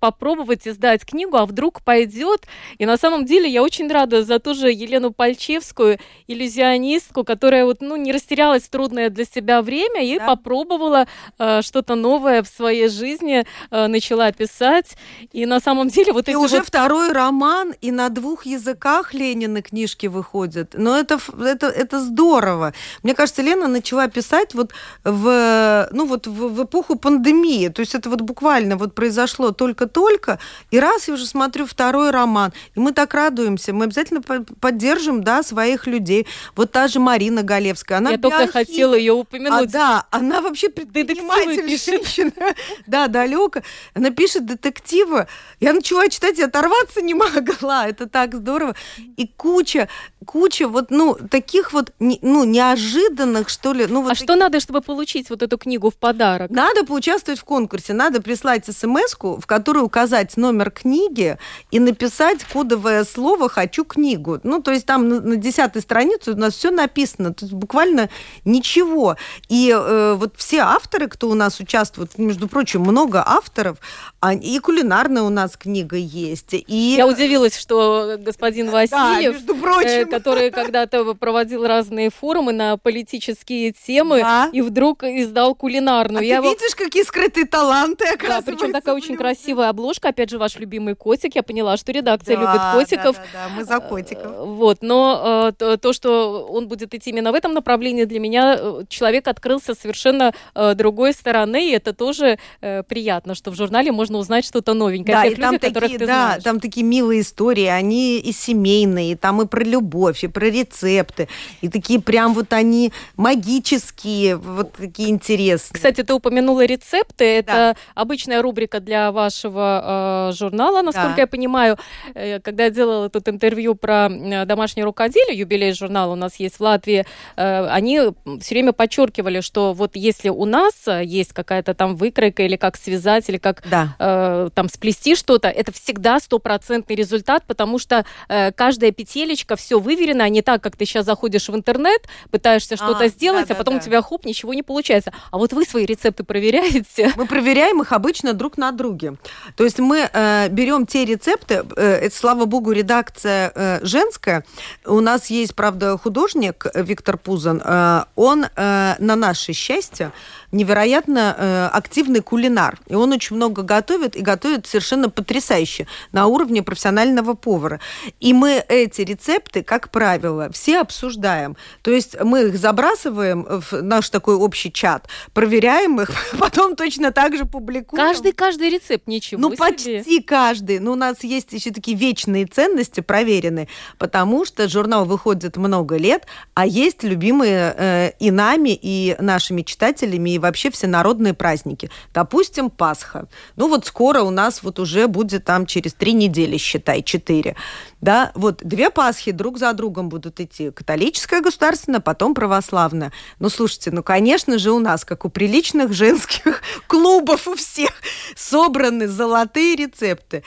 попробовать 0.00 0.66
издать 0.66 1.04
книгу, 1.04 1.36
а 1.36 1.46
вдруг 1.46 1.82
пойдет. 1.82 2.46
И 2.78 2.86
на 2.86 2.96
самом 2.96 3.24
деле 3.24 3.48
я 3.48 3.62
очень 3.62 3.90
рада 3.90 4.22
за 4.22 4.38
ту 4.38 4.54
же 4.54 4.70
Елену 4.70 5.12
Пальчевскую, 5.12 5.98
иллюзионистку, 6.26 7.24
которая 7.24 7.64
вот, 7.64 7.80
ну, 7.80 7.96
не 7.96 8.12
растерялась 8.12 8.62
в 8.62 8.70
трудное 8.70 9.10
для 9.10 9.24
себя 9.24 9.62
время 9.62 10.03
и 10.04 10.18
да. 10.18 10.26
попробовала 10.26 11.06
э, 11.38 11.62
что-то 11.62 11.94
новое 11.94 12.42
в 12.42 12.48
своей 12.48 12.88
жизни, 12.88 13.44
э, 13.70 13.86
начала 13.86 14.30
писать. 14.32 14.96
И 15.32 15.46
на 15.46 15.60
самом 15.60 15.88
деле 15.88 16.12
вот 16.12 16.28
и 16.28 16.32
эти 16.32 16.36
уже 16.36 16.58
вот... 16.58 16.66
второй 16.66 17.12
роман, 17.12 17.74
и 17.80 17.90
на 17.90 18.08
двух 18.08 18.46
языках 18.46 19.14
Ленины 19.14 19.62
книжки 19.62 20.06
выходят. 20.06 20.74
Но 20.74 20.96
это, 20.96 21.18
это, 21.38 21.66
это 21.66 22.00
здорово. 22.00 22.72
Мне 23.02 23.14
кажется, 23.14 23.42
Лена 23.42 23.68
начала 23.68 24.08
писать 24.08 24.54
вот 24.54 24.72
в, 25.04 25.88
ну, 25.92 26.06
вот 26.06 26.26
в, 26.26 26.54
в 26.54 26.64
эпоху 26.64 26.96
пандемии. 26.96 27.68
То 27.68 27.80
есть 27.80 27.94
это 27.94 28.10
вот 28.10 28.20
буквально 28.20 28.76
вот 28.76 28.94
произошло 28.94 29.50
только-только, 29.52 30.38
и 30.70 30.80
раз 30.80 31.08
я 31.08 31.14
уже 31.14 31.26
смотрю 31.26 31.66
второй 31.66 32.10
роман, 32.10 32.52
и 32.74 32.80
мы 32.80 32.92
так 32.92 33.14
радуемся, 33.14 33.72
мы 33.72 33.84
обязательно 33.84 34.22
поддержим, 34.22 35.22
да, 35.22 35.42
своих 35.42 35.86
людей. 35.86 36.26
Вот 36.56 36.72
та 36.72 36.88
же 36.88 37.00
Марина 37.00 37.42
Галевская, 37.42 37.98
она 37.98 38.10
Я 38.10 38.18
только 38.18 38.46
хотела 38.48 38.94
ее 38.94 39.12
упомянуть. 39.12 39.68
А, 39.68 39.72
да, 39.72 39.93
она 40.10 40.40
вообще 40.40 40.68
предприниматель, 40.68 41.68
женщина, 41.76 42.54
да, 42.86 43.08
далеко. 43.08 43.60
Она 43.94 44.10
пишет 44.10 44.46
детективы. 44.46 45.26
Я 45.60 45.72
начала 45.72 46.08
читать 46.08 46.38
и 46.38 46.42
оторваться 46.42 47.02
не 47.02 47.14
могла. 47.14 47.86
Это 47.88 48.08
так 48.08 48.34
здорово. 48.34 48.74
И 49.16 49.26
куча, 49.26 49.88
куча 50.24 50.68
вот, 50.68 50.90
ну, 50.90 51.16
таких 51.30 51.72
вот, 51.72 51.92
ну, 51.98 52.44
неожиданных, 52.44 53.48
что 53.48 53.72
ли. 53.72 53.86
Ну, 53.86 54.02
вот 54.02 54.12
а 54.12 54.14
так... 54.14 54.24
что 54.24 54.36
надо, 54.36 54.60
чтобы 54.60 54.80
получить 54.80 55.30
вот 55.30 55.42
эту 55.42 55.58
книгу 55.58 55.90
в 55.90 55.96
подарок? 55.96 56.50
Надо 56.50 56.84
поучаствовать 56.84 57.40
в 57.40 57.44
конкурсе. 57.44 57.92
Надо 57.92 58.20
прислать 58.22 58.66
смс 58.66 59.14
в 59.20 59.46
которой 59.46 59.84
указать 59.84 60.36
номер 60.36 60.70
книги 60.70 61.38
и 61.70 61.78
написать 61.78 62.44
кодовое 62.44 63.04
слово 63.04 63.48
«хочу 63.48 63.84
книгу». 63.84 64.40
Ну, 64.42 64.60
то 64.60 64.72
есть 64.72 64.86
там 64.86 65.08
на 65.08 65.36
десятой 65.36 65.82
странице 65.82 66.32
у 66.32 66.36
нас 66.36 66.54
все 66.54 66.70
написано. 66.70 67.34
Есть 67.40 67.52
буквально 67.52 68.08
ничего. 68.44 69.16
И 69.48 69.70
э, 69.70 70.14
вот 70.14 70.34
все 70.36 70.60
авторы, 70.60 71.08
кто 71.08 71.28
у 71.28 71.34
нас 71.34 71.60
участвует, 71.60 72.18
между 72.18 72.48
прочим, 72.48 72.80
много 72.80 73.22
авторов, 73.24 73.78
а, 74.20 74.34
и 74.34 74.58
кулинарная 74.58 75.22
у 75.22 75.28
нас 75.28 75.56
книга 75.56 75.96
есть. 75.96 76.54
И... 76.54 76.94
Я 76.96 77.06
удивилась, 77.06 77.58
что 77.58 78.16
господин 78.18 78.70
Васильев, 78.70 78.90
да, 78.90 79.20
между 79.20 79.54
прочим. 79.54 80.08
Э, 80.14 80.18
который 80.18 80.50
когда-то 80.50 81.14
проводил 81.14 81.66
разные 81.66 82.10
форумы 82.10 82.52
на 82.52 82.76
политические 82.76 83.72
темы, 83.72 84.20
да. 84.20 84.50
и 84.52 84.60
вдруг 84.60 85.04
издал 85.04 85.54
кулинарную. 85.54 86.20
А 86.20 86.24
Я 86.24 86.40
ты 86.40 86.48
видишь, 86.48 86.74
какие 86.74 87.02
скрытые 87.02 87.46
таланты, 87.46 88.04
Да, 88.26 88.40
причем 88.42 88.72
такая 88.72 88.94
очень 88.94 89.16
красивая 89.16 89.70
обложка, 89.70 90.08
опять 90.08 90.30
же, 90.30 90.38
ваш 90.38 90.56
любимый 90.56 90.94
котик. 90.94 91.34
Я 91.34 91.42
поняла, 91.42 91.76
что 91.76 91.92
редакция 91.92 92.36
да, 92.36 92.42
любит 92.42 92.88
котиков. 92.88 93.16
Да, 93.16 93.22
да, 93.32 93.48
да, 93.48 93.54
мы 93.54 93.64
за 93.64 93.80
котиков. 93.80 94.26
Э, 94.26 94.44
вот, 94.44 94.78
но 94.82 95.52
э, 95.58 95.76
то, 95.76 95.92
что 95.92 96.46
он 96.46 96.68
будет 96.68 96.94
идти 96.94 97.10
именно 97.10 97.32
в 97.32 97.34
этом 97.34 97.54
направлении, 97.54 98.04
для 98.04 98.20
меня 98.20 98.58
человек 98.88 99.28
открылся 99.28 99.74
совершенно 99.74 100.32
другой 100.74 101.12
стороны, 101.12 101.68
и 101.68 101.72
это 101.72 101.92
тоже 101.92 102.38
приятно, 102.60 103.34
что 103.34 103.50
в 103.50 103.56
журнале 103.56 103.92
можно 103.92 104.18
узнать 104.18 104.44
что-то 104.44 104.74
новенькое. 104.74 105.16
Да, 105.16 105.26
и 105.26 105.34
там 105.34 105.58
такие, 105.58 105.98
да, 105.98 106.06
знаешь. 106.06 106.42
там 106.42 106.60
такие 106.60 106.84
милые 106.84 107.22
истории, 107.22 107.66
они 107.66 108.18
и 108.18 108.32
семейные, 108.32 109.16
там 109.16 109.42
и 109.42 109.46
про 109.46 109.64
любовь, 109.64 110.03
и 110.12 110.28
про 110.28 110.46
рецепты, 110.46 111.28
и 111.60 111.68
такие 111.68 112.00
прям 112.00 112.34
вот 112.34 112.52
они 112.52 112.92
магические, 113.16 114.36
вот 114.36 114.72
такие 114.72 115.10
интересные. 115.10 115.74
Кстати, 115.74 116.02
ты 116.02 116.12
упомянула 116.14 116.64
рецепты, 116.64 117.24
это 117.24 117.52
да. 117.52 117.76
обычная 117.94 118.42
рубрика 118.42 118.80
для 118.80 119.12
вашего 119.12 120.30
э, 120.30 120.36
журнала, 120.36 120.82
насколько 120.82 121.16
да. 121.16 121.22
я 121.22 121.26
понимаю. 121.26 121.78
Э, 122.14 122.40
когда 122.40 122.64
я 122.64 122.70
делала 122.70 123.08
тут 123.08 123.28
интервью 123.28 123.74
про 123.74 124.08
э, 124.10 124.44
домашнее 124.44 124.84
рукоделие, 124.84 125.38
юбилей 125.38 125.72
журнала 125.72 126.12
у 126.12 126.16
нас 126.16 126.36
есть 126.36 126.56
в 126.56 126.60
Латвии, 126.60 127.06
э, 127.36 127.66
они 127.68 128.00
все 128.40 128.54
время 128.54 128.72
подчеркивали, 128.72 129.40
что 129.40 129.72
вот 129.72 129.96
если 129.96 130.28
у 130.28 130.44
нас 130.44 130.74
есть 131.02 131.32
какая-то 131.32 131.74
там 131.74 131.96
выкройка 131.96 132.42
или 132.42 132.56
как 132.56 132.76
связать, 132.76 133.28
или 133.28 133.38
как 133.38 133.62
да. 133.68 133.96
э, 133.98 134.48
там 134.54 134.68
сплести 134.68 135.14
что-то, 135.16 135.48
это 135.48 135.72
всегда 135.72 136.20
стопроцентный 136.20 136.96
результат, 136.96 137.44
потому 137.46 137.78
что 137.78 138.04
э, 138.28 138.52
каждая 138.52 138.90
петелечка 138.90 139.56
все 139.56 139.78
выверено, 139.94 140.24
а 140.24 140.28
не 140.28 140.42
так, 140.42 140.62
как 140.62 140.76
ты 140.76 140.84
сейчас 140.84 141.06
заходишь 141.06 141.48
в 141.48 141.54
интернет, 141.54 142.02
пытаешься 142.30 142.76
что-то 142.76 143.04
а, 143.04 143.08
сделать, 143.08 143.48
да, 143.48 143.54
а 143.54 143.56
потом 143.56 143.74
да. 143.74 143.80
у 143.80 143.84
тебя 143.84 144.02
хоп, 144.02 144.24
ничего 144.24 144.54
не 144.54 144.62
получается. 144.62 145.12
А 145.30 145.38
вот 145.38 145.52
вы 145.52 145.64
свои 145.64 145.86
рецепты 145.86 146.24
проверяете? 146.24 147.12
Мы 147.16 147.26
проверяем 147.26 147.80
их 147.80 147.92
обычно 147.92 148.32
друг 148.32 148.58
на 148.58 148.72
друге. 148.72 149.14
То 149.56 149.64
есть 149.64 149.78
мы 149.78 150.08
э, 150.12 150.48
берем 150.48 150.86
те 150.86 151.04
рецепты, 151.04 151.64
э, 151.76 151.98
это, 152.02 152.16
слава 152.16 152.44
богу, 152.44 152.72
редакция 152.72 153.52
э, 153.54 153.80
женская. 153.82 154.44
У 154.84 155.00
нас 155.00 155.30
есть, 155.30 155.54
правда, 155.54 155.96
художник 155.96 156.66
Виктор 156.74 157.18
Пузан. 157.18 157.62
Э, 157.64 158.04
он 158.16 158.44
э, 158.44 158.94
на 158.98 159.16
наше 159.16 159.52
счастье 159.52 160.12
невероятно 160.54 161.36
э, 161.36 161.68
активный 161.72 162.20
кулинар. 162.20 162.78
И 162.86 162.94
он 162.94 163.12
очень 163.12 163.36
много 163.36 163.62
готовит, 163.62 164.16
и 164.16 164.22
готовит 164.22 164.66
совершенно 164.66 165.10
потрясающе 165.10 165.86
на 166.12 166.26
уровне 166.26 166.62
профессионального 166.62 167.34
повара. 167.34 167.80
И 168.20 168.32
мы 168.32 168.64
эти 168.68 169.02
рецепты, 169.02 169.62
как 169.62 169.83
правило, 169.90 170.50
все 170.52 170.80
обсуждаем. 170.80 171.56
То 171.82 171.90
есть 171.90 172.20
мы 172.20 172.44
их 172.48 172.56
забрасываем 172.56 173.44
в 173.44 173.82
наш 173.82 174.10
такой 174.10 174.34
общий 174.34 174.72
чат, 174.72 175.08
проверяем 175.32 176.00
их, 176.00 176.10
потом 176.38 176.76
точно 176.76 177.10
так 177.12 177.36
же 177.36 177.44
публикуем. 177.44 178.02
Каждый, 178.02 178.32
каждый 178.32 178.70
рецепт, 178.70 179.06
ничего 179.06 179.40
Ну, 179.40 179.48
себе. 179.48 179.56
почти 179.58 180.20
каждый. 180.20 180.78
Но 180.78 180.92
у 180.92 180.96
нас 180.96 181.22
есть 181.24 181.52
еще 181.52 181.70
такие 181.70 181.96
вечные 181.96 182.46
ценности, 182.46 183.00
проверенные, 183.00 183.68
потому 183.98 184.44
что 184.44 184.68
журнал 184.68 185.04
выходит 185.04 185.56
много 185.56 185.96
лет, 185.96 186.26
а 186.54 186.66
есть 186.66 187.02
любимые 187.02 187.74
э, 187.76 188.10
и 188.18 188.30
нами, 188.30 188.70
и 188.80 189.16
нашими 189.18 189.62
читателями, 189.62 190.30
и 190.30 190.38
вообще 190.38 190.70
все 190.70 190.86
народные 190.86 191.34
праздники. 191.34 191.90
Допустим, 192.12 192.70
Пасха. 192.70 193.28
Ну 193.56 193.68
вот 193.68 193.86
скоро 193.86 194.22
у 194.22 194.30
нас 194.30 194.62
вот 194.62 194.78
уже 194.78 195.06
будет 195.08 195.44
там 195.44 195.66
через 195.66 195.94
три 195.94 196.12
недели, 196.12 196.56
считай, 196.56 197.02
четыре. 197.02 197.56
Да, 198.04 198.32
вот 198.34 198.58
две 198.62 198.90
Пасхи 198.90 199.30
друг 199.30 199.56
за 199.56 199.72
другом 199.72 200.10
будут 200.10 200.38
идти. 200.38 200.70
Католическая 200.70 201.40
государственная, 201.40 202.00
потом 202.00 202.34
православная. 202.34 203.12
Ну, 203.38 203.48
слушайте, 203.48 203.90
ну, 203.92 204.02
конечно 204.02 204.58
же, 204.58 204.72
у 204.72 204.78
нас, 204.78 205.06
как 205.06 205.24
у 205.24 205.30
приличных 205.30 205.94
женских 205.94 206.60
клубов 206.86 207.48
у 207.48 207.54
всех, 207.54 207.92
собраны 208.36 209.08
золотые 209.08 209.74
рецепты 209.76 210.44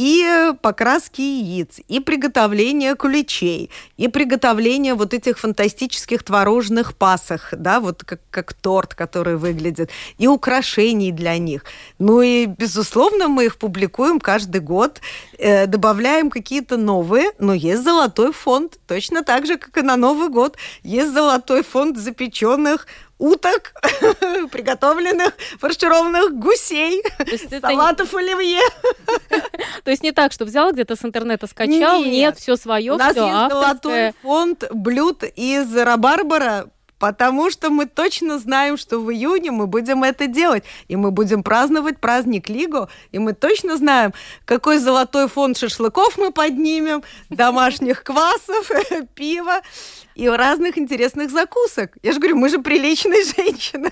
и 0.00 0.52
покраски 0.62 1.20
яиц, 1.20 1.80
и 1.86 2.00
приготовление 2.00 2.94
куличей, 2.94 3.68
и 3.98 4.08
приготовление 4.08 4.94
вот 4.94 5.12
этих 5.12 5.38
фантастических 5.38 6.22
творожных 6.22 6.94
пасах, 6.94 7.52
да, 7.52 7.80
вот 7.80 8.02
как, 8.04 8.20
как 8.30 8.54
торт, 8.54 8.94
который 8.94 9.36
выглядит, 9.36 9.90
и 10.16 10.26
украшений 10.26 11.12
для 11.12 11.36
них. 11.36 11.66
Ну 11.98 12.22
и, 12.22 12.46
безусловно, 12.46 13.28
мы 13.28 13.44
их 13.44 13.58
публикуем 13.58 14.20
каждый 14.20 14.62
год, 14.62 15.02
э, 15.36 15.66
добавляем 15.66 16.30
какие-то 16.30 16.78
новые, 16.78 17.32
но 17.38 17.52
есть 17.52 17.82
золотой 17.82 18.32
фонд, 18.32 18.78
точно 18.86 19.22
так 19.22 19.44
же, 19.44 19.58
как 19.58 19.76
и 19.76 19.82
на 19.82 19.96
Новый 19.96 20.30
год. 20.30 20.56
Есть 20.82 21.12
золотой 21.12 21.62
фонд 21.62 21.98
запеченных 21.98 22.86
уток, 23.20 23.74
приготовленных, 24.50 25.34
фаршированных 25.58 26.34
гусей, 26.36 27.02
салатов 27.60 28.12
не... 28.12 28.18
оливье. 28.18 28.60
То 29.84 29.90
есть 29.90 30.02
не 30.02 30.12
так, 30.12 30.32
что 30.32 30.44
взял 30.44 30.72
где-то 30.72 30.96
с 30.96 31.04
интернета 31.04 31.46
скачал, 31.46 32.02
нет, 32.02 32.12
нет 32.12 32.38
все 32.38 32.56
свое, 32.56 32.92
У 32.92 32.96
нас 32.96 33.14
есть 33.14 33.28
золотой 33.28 34.12
фонд 34.22 34.64
блюд 34.72 35.22
из 35.36 35.76
рабарбара, 35.76 36.68
потому 37.00 37.50
что 37.50 37.70
мы 37.70 37.86
точно 37.86 38.38
знаем, 38.38 38.76
что 38.76 39.00
в 39.00 39.10
июне 39.10 39.50
мы 39.50 39.66
будем 39.66 40.04
это 40.04 40.28
делать, 40.28 40.62
и 40.86 40.94
мы 40.94 41.10
будем 41.10 41.42
праздновать 41.42 41.98
праздник 41.98 42.48
Лиго, 42.48 42.88
и 43.10 43.18
мы 43.18 43.32
точно 43.32 43.76
знаем, 43.76 44.12
какой 44.44 44.78
золотой 44.78 45.26
фонд 45.26 45.56
шашлыков 45.56 46.18
мы 46.18 46.30
поднимем, 46.30 47.02
домашних 47.30 48.04
квасов, 48.04 48.70
пива 49.14 49.62
и 50.14 50.28
разных 50.28 50.76
интересных 50.76 51.30
закусок. 51.30 51.96
Я 52.02 52.12
же 52.12 52.18
говорю, 52.18 52.36
мы 52.36 52.50
же 52.50 52.58
приличные 52.60 53.24
женщины. 53.36 53.90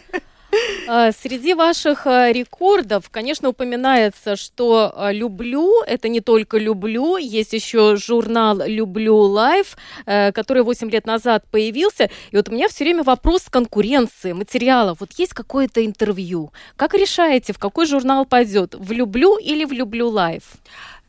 А, 0.87 1.13
среди 1.13 1.55
ваших 1.55 2.07
а, 2.07 2.33
рекордов, 2.33 3.11
конечно, 3.11 3.51
упоминается, 3.51 4.37
что 4.37 4.93
а, 4.95 5.13
«люблю»— 5.13 5.83
это 5.87 6.09
не 6.09 6.21
только 6.21 6.59
«люблю», 6.59 7.17
есть 7.19 7.53
еще 7.53 7.97
журнал 7.97 8.63
«Люблю 8.67 9.17
лайф», 9.17 9.77
э, 10.07 10.33
который 10.33 10.63
8 10.63 10.91
лет 10.91 11.07
назад 11.07 11.45
появился. 11.51 12.11
И 12.31 12.37
вот 12.37 12.49
у 12.49 12.53
меня 12.53 12.69
все 12.69 12.85
время 12.85 13.03
вопрос 13.03 13.49
конкуренции, 13.51 14.33
материалов. 14.33 15.01
Вот 15.01 15.13
есть 15.19 15.35
какое-то 15.35 15.85
интервью. 15.85 16.53
Как 16.77 16.95
решаете, 16.95 17.53
в 17.53 17.59
какой 17.59 17.87
журнал 17.87 18.25
пойдет? 18.25 18.75
В 18.75 18.93
«Люблю» 18.93 19.37
или 19.37 19.65
в 19.65 19.73
«Люблю 19.73 20.09
лайф»? 20.09 20.43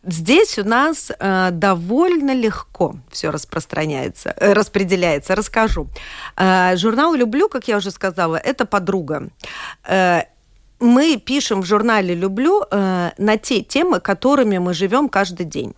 Здесь 0.03 0.57
у 0.57 0.63
нас 0.63 1.11
э, 1.11 1.49
довольно 1.51 2.33
легко 2.33 2.95
все 3.11 3.31
распространяется, 3.31 4.33
э, 4.37 4.53
распределяется. 4.53 5.35
Расскажу. 5.35 5.89
Э, 6.37 6.77
журнал 6.77 7.13
«Люблю», 7.15 7.49
как 7.49 7.67
я 7.67 7.77
уже 7.77 7.91
сказала, 7.91 8.37
это 8.37 8.65
подруга. 8.65 9.29
Э, 9.87 10.23
мы 10.79 11.17
пишем 11.17 11.61
в 11.61 11.65
журнале 11.65 12.15
«Люблю» 12.15 12.63
э, 12.71 13.11
на 13.17 13.37
те 13.37 13.61
темы, 13.61 13.99
которыми 13.99 14.57
мы 14.59 14.73
живем 14.73 15.09
каждый 15.09 15.45
день. 15.45 15.73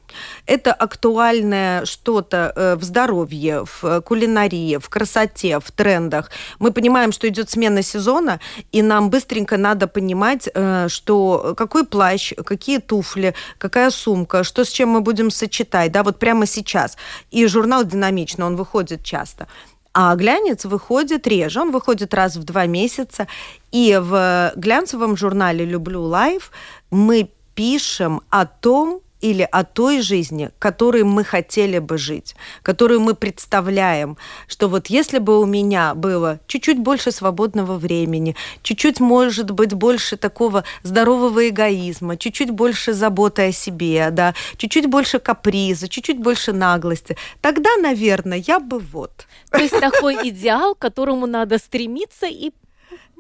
Это 0.46 0.74
актуальное 0.74 1.86
что-то 1.86 2.54
э, 2.56 2.76
в 2.76 2.84
здоровье, 2.84 3.66
в 3.66 4.02
кулинарии, 4.02 4.78
в 4.78 4.90
красоте, 4.90 5.60
в 5.60 5.72
трендах. 5.72 6.30
Мы 6.60 6.72
понимаем, 6.72 7.12
что 7.12 7.28
идет 7.28 7.50
смена 7.50 7.82
сезона, 7.82 8.40
и 8.72 8.82
нам 8.82 9.10
быстренько 9.10 9.58
надо 9.58 9.88
понимать, 9.88 10.50
э, 10.54 10.88
что 10.90 11.54
какой 11.58 11.86
плащ, 11.86 12.34
какие 12.46 12.78
туфли, 12.78 13.34
какая 13.58 13.90
сумка, 13.90 14.44
что 14.44 14.64
с 14.64 14.70
чем 14.70 14.90
мы 14.90 15.02
будем 15.02 15.32
сочетать, 15.32 15.92
да, 15.92 16.04
вот 16.04 16.20
прямо 16.20 16.46
сейчас. 16.46 16.98
И 17.32 17.48
журнал 17.48 17.84
динамично, 17.84 18.46
он 18.46 18.56
выходит 18.56 19.04
часто. 19.04 19.48
А 19.94 20.16
глянец 20.16 20.64
выходит 20.66 21.28
реже, 21.28 21.60
он 21.60 21.72
выходит 21.72 22.14
раз 22.14 22.38
в 22.38 22.44
два 22.44 22.66
месяца. 22.66 23.28
И 23.72 23.98
в 24.02 24.54
глянцевом 24.56 25.18
журнале 25.18 25.66
«Люблю 25.66 26.02
лайф» 26.02 26.52
мы 26.92 27.30
пишем 27.56 28.22
о 28.30 28.46
том, 28.46 29.02
или 29.22 29.48
о 29.52 29.64
той 29.64 30.02
жизни, 30.02 30.50
которой 30.60 31.04
мы 31.04 31.24
хотели 31.24 31.80
бы 31.80 31.98
жить, 31.98 32.36
которую 32.64 33.00
мы 33.00 33.14
представляем, 33.14 34.18
что 34.48 34.68
вот 34.68 34.88
если 34.88 35.20
бы 35.20 35.40
у 35.40 35.46
меня 35.46 35.94
было 35.94 36.40
чуть-чуть 36.48 36.80
больше 36.80 37.12
свободного 37.12 37.78
времени, 37.78 38.36
чуть-чуть, 38.64 39.00
может 39.00 39.52
быть, 39.52 39.74
больше 39.74 40.18
такого 40.18 40.64
здорового 40.84 41.48
эгоизма, 41.48 42.18
чуть-чуть 42.18 42.50
больше 42.50 42.94
заботы 42.94 43.50
о 43.50 43.52
себе, 43.52 44.10
да, 44.12 44.34
чуть-чуть 44.58 44.88
больше 44.88 45.20
каприза, 45.20 45.88
чуть-чуть 45.88 46.20
больше 46.20 46.52
наглости, 46.52 47.16
тогда, 47.42 47.70
наверное, 47.78 48.44
я 48.46 48.60
бы 48.60 48.80
вот. 48.80 49.28
То 49.52 49.60
есть 49.60 49.80
такой 49.80 50.30
идеал, 50.30 50.76
к 50.76 50.80
которому 50.80 51.28
надо 51.28 51.58
стремиться 51.58 52.26
и 52.26 52.52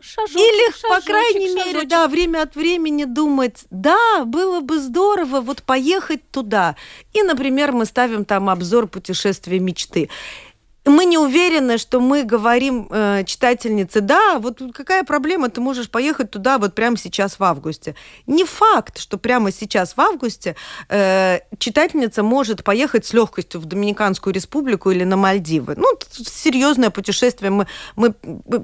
шажочек, 0.02 0.38
Или, 0.38 0.72
шажочек, 0.72 0.90
по 0.90 1.02
крайней 1.06 1.48
шажочек. 1.48 1.74
мере, 1.74 1.88
да, 1.88 2.08
время 2.08 2.42
от 2.42 2.56
времени 2.56 3.04
думать, 3.04 3.66
да, 3.70 4.24
было 4.26 4.62
бы 4.62 4.80
здорово 4.80 5.42
вот 5.42 5.64
поехать 5.64 6.30
туда. 6.32 6.76
И, 7.14 7.22
например, 7.22 7.72
мы 7.72 7.86
ставим 7.86 8.26
там 8.26 8.50
обзор 8.50 8.88
путешествия 8.88 9.60
мечты 9.60 10.10
мы 10.86 11.06
не 11.06 11.18
уверены, 11.18 11.78
что 11.78 12.00
мы 12.00 12.24
говорим 12.24 12.88
э, 12.90 13.24
читательнице, 13.26 14.02
да, 14.02 14.40
вот 14.40 14.62
какая 14.74 15.04
проблема, 15.04 15.50
ты 15.50 15.62
можешь 15.62 15.90
поехать 15.90 16.32
туда 16.32 16.58
вот 16.58 16.74
прямо 16.74 16.98
сейчас 16.98 17.38
в 17.38 17.44
августе. 17.44 17.96
Не 18.26 18.46
факт, 18.46 18.98
что 18.98 19.18
прямо 19.18 19.52
сейчас 19.52 19.96
в 19.96 20.02
августе 20.02 20.56
э, 20.90 21.40
читательница 21.60 22.24
может 22.24 22.64
поехать 22.64 23.06
с 23.06 23.14
легкостью 23.14 23.62
в 23.62 23.66
Доминиканскую 23.66 24.34
республику 24.34 24.90
или 24.90 25.04
на 25.04 25.18
Мальдивы. 25.18 25.76
Ну, 25.78 25.86
серьезное 26.10 26.90
путешествие 26.90 27.52
мы, 27.52 27.68
мы 27.96 28.16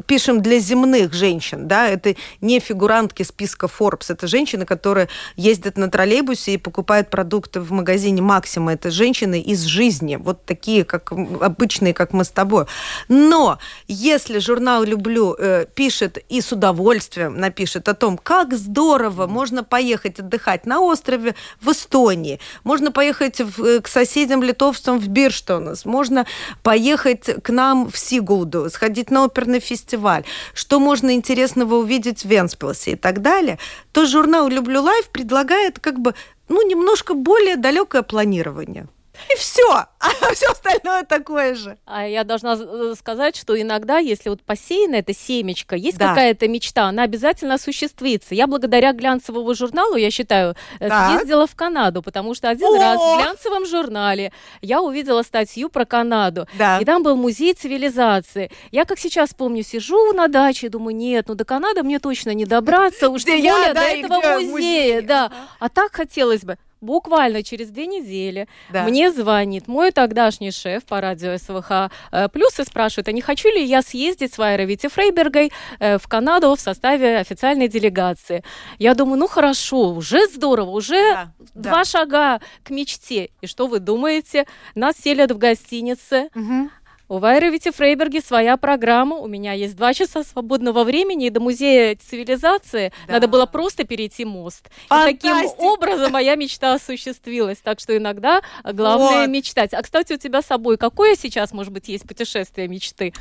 пишем 0.07 0.41
для 0.41 0.57
земных 0.57 1.13
женщин, 1.13 1.67
да, 1.67 1.87
это 1.87 2.15
не 2.41 2.59
фигурантки 2.59 3.21
списка 3.21 3.67
Forbes, 3.67 4.05
это 4.09 4.25
женщины, 4.25 4.65
которые 4.65 5.07
ездят 5.35 5.77
на 5.77 5.87
троллейбусе 5.89 6.55
и 6.55 6.57
покупают 6.57 7.11
продукты 7.11 7.59
в 7.59 7.71
магазине 7.71 8.23
Максима, 8.23 8.73
это 8.73 8.89
женщины 8.89 9.39
из 9.39 9.61
жизни, 9.63 10.15
вот 10.15 10.45
такие, 10.45 10.83
как 10.83 11.11
обычные, 11.11 11.93
как 11.93 12.06
как 12.07 12.13
мы 12.13 12.23
с 12.23 12.29
тобой. 12.29 12.65
Но 13.09 13.59
если 13.87 14.39
журнал 14.39 14.83
«Люблю» 14.83 15.35
э, 15.37 15.65
пишет 15.75 16.17
и 16.29 16.39
с 16.39 16.53
удовольствием 16.53 17.37
напишет 17.37 17.89
о 17.89 17.93
том, 17.93 18.17
как 18.17 18.53
здорово 18.53 19.27
можно 19.27 19.63
поехать 19.63 20.19
отдыхать 20.19 20.65
на 20.65 20.79
острове 20.79 21.35
в 21.61 21.71
Эстонии, 21.71 22.39
можно 22.63 22.91
поехать 22.91 23.41
в, 23.41 23.63
э, 23.63 23.81
к 23.81 23.87
соседям 23.89 24.41
литовцам 24.41 24.99
в 24.99 25.07
Бирштонес, 25.07 25.85
можно 25.85 26.25
поехать 26.63 27.43
к 27.43 27.49
нам 27.49 27.91
в 27.91 27.97
Сигулду, 27.97 28.69
сходить 28.69 29.11
на 29.11 29.25
оперный 29.25 29.59
фестиваль, 29.59 30.23
что 30.53 30.79
можно 30.79 31.13
интересного 31.13 31.75
увидеть 31.75 32.23
в 32.23 32.29
Венспилсе 32.29 32.91
и 32.91 32.95
так 32.95 33.21
далее, 33.21 33.59
то 33.91 34.05
журнал 34.05 34.47
«Люблю 34.47 34.81
лайф» 34.81 35.09
предлагает 35.09 35.79
как 35.79 35.99
бы 35.99 36.13
ну, 36.47 36.65
немножко 36.65 37.13
более 37.13 37.57
далекое 37.57 38.01
планирование. 38.01 38.87
И 39.33 39.37
все. 39.37 39.69
А 39.71 39.87
все 40.33 40.47
остальное 40.51 41.03
такое 41.03 41.55
же. 41.55 41.77
А 41.85 42.07
я 42.07 42.23
должна 42.23 42.57
э, 42.59 42.93
сказать, 42.97 43.35
что 43.35 43.59
иногда, 43.59 43.97
если 43.97 44.29
вот 44.29 44.41
посеяна 44.41 44.95
эта 44.95 45.13
семечко, 45.13 45.75
есть 45.75 45.97
да. 45.97 46.09
какая-то 46.09 46.47
мечта, 46.47 46.85
она 46.85 47.03
обязательно 47.03 47.55
осуществится. 47.55 48.35
Я 48.35 48.47
благодаря 48.47 48.93
глянцевому 48.93 49.53
журналу, 49.53 49.95
я 49.95 50.11
считаю, 50.11 50.55
э, 50.79 50.87
так. 50.87 51.19
съездила 51.19 51.47
в 51.47 51.55
Канаду, 51.55 52.01
потому 52.01 52.35
что 52.35 52.49
один 52.49 52.67
О! 52.67 52.79
раз 52.79 52.99
в 52.99 53.21
глянцевом 53.21 53.65
журнале 53.65 54.31
я 54.61 54.81
увидела 54.81 55.23
статью 55.23 55.69
про 55.69 55.85
Канаду. 55.85 56.47
Да. 56.57 56.79
И 56.79 56.85
там 56.85 57.03
был 57.03 57.15
музей 57.15 57.53
цивилизации. 57.53 58.51
Я, 58.71 58.85
как 58.85 58.99
сейчас 58.99 59.33
помню, 59.33 59.63
сижу 59.63 60.13
на 60.13 60.27
даче 60.27 60.67
и 60.67 60.69
думаю, 60.69 60.95
нет, 60.95 61.25
ну 61.27 61.35
до 61.35 61.45
Канады 61.45 61.83
мне 61.83 61.99
точно 61.99 62.33
не 62.33 62.45
добраться, 62.45 63.09
уж 63.09 63.23
тем 63.23 63.41
более 63.41 63.73
до 63.73 63.81
этого 63.81 64.39
музея. 64.41 65.01
Да. 65.01 65.31
А 65.59 65.69
так 65.69 65.93
хотелось 65.93 66.43
бы 66.43 66.57
буквально 66.81 67.43
через 67.43 67.69
две 67.69 67.87
недели 67.87 68.47
да. 68.71 68.83
мне 68.83 69.11
звонит 69.11 69.67
мой 69.67 69.91
тогдашний 69.91 70.51
шеф 70.51 70.85
по 70.85 71.01
радио 71.01 71.37
СВХ 71.37 71.91
э, 72.11 72.29
Плюс 72.29 72.59
и 72.59 72.63
спрашивает, 72.63 73.07
а 73.07 73.11
не 73.11 73.21
хочу 73.21 73.49
ли 73.49 73.63
я 73.63 73.81
съездить 73.81 74.33
с 74.33 74.37
Вайрой 74.37 74.65
Вити 74.65 74.87
Фрейбергой 74.87 75.51
э, 75.79 75.97
в 75.97 76.07
Канаду 76.07 76.55
в 76.55 76.59
составе 76.59 77.17
официальной 77.17 77.67
делегации. 77.67 78.43
Я 78.79 78.93
думаю, 78.93 79.19
ну 79.19 79.27
хорошо, 79.27 79.91
уже 79.91 80.27
здорово, 80.27 80.71
уже 80.71 81.13
да, 81.13 81.31
два 81.53 81.79
да. 81.79 81.85
шага 81.85 82.41
к 82.63 82.69
мечте. 82.69 83.29
И 83.41 83.47
что 83.47 83.67
вы 83.67 83.79
думаете? 83.79 84.45
Нас 84.75 84.97
селят 84.97 85.31
в 85.31 85.37
гостинице. 85.37 86.29
Угу. 86.35 86.69
У 87.09 87.19
Вайры 87.19 87.49
Вити 87.49 87.71
Фрейберги 87.71 88.19
своя 88.19 88.57
программа. 88.57 89.15
У 89.15 89.27
меня 89.27 89.53
есть 89.53 89.77
два 89.77 89.93
часа 89.93 90.25
свободного 90.25 90.83
времени, 90.83 91.27
и 91.27 91.29
до 91.29 91.39
музея 91.39 91.95
цивилизации 91.95 92.91
да. 93.07 93.13
надо 93.13 93.29
было 93.29 93.45
просто 93.45 93.85
перейти 93.85 94.25
мост. 94.25 94.69
Фантастика. 94.89 95.27
И 95.27 95.31
таким 95.31 95.65
образом 95.65 96.11
моя 96.11 96.35
мечта 96.35 96.73
осуществилась. 96.73 97.59
Так 97.59 97.79
что 97.79 97.95
иногда 97.95 98.41
главное 98.63 99.21
вот. 99.21 99.29
мечтать. 99.29 99.73
А, 99.73 99.81
кстати, 99.81 100.13
у 100.13 100.17
тебя 100.17 100.41
с 100.41 100.47
собой 100.47 100.77
какое 100.77 101.15
сейчас, 101.15 101.53
может 101.53 101.71
быть, 101.71 101.87
есть 101.87 102.05
путешествие 102.05 102.67
мечты? 102.67 103.13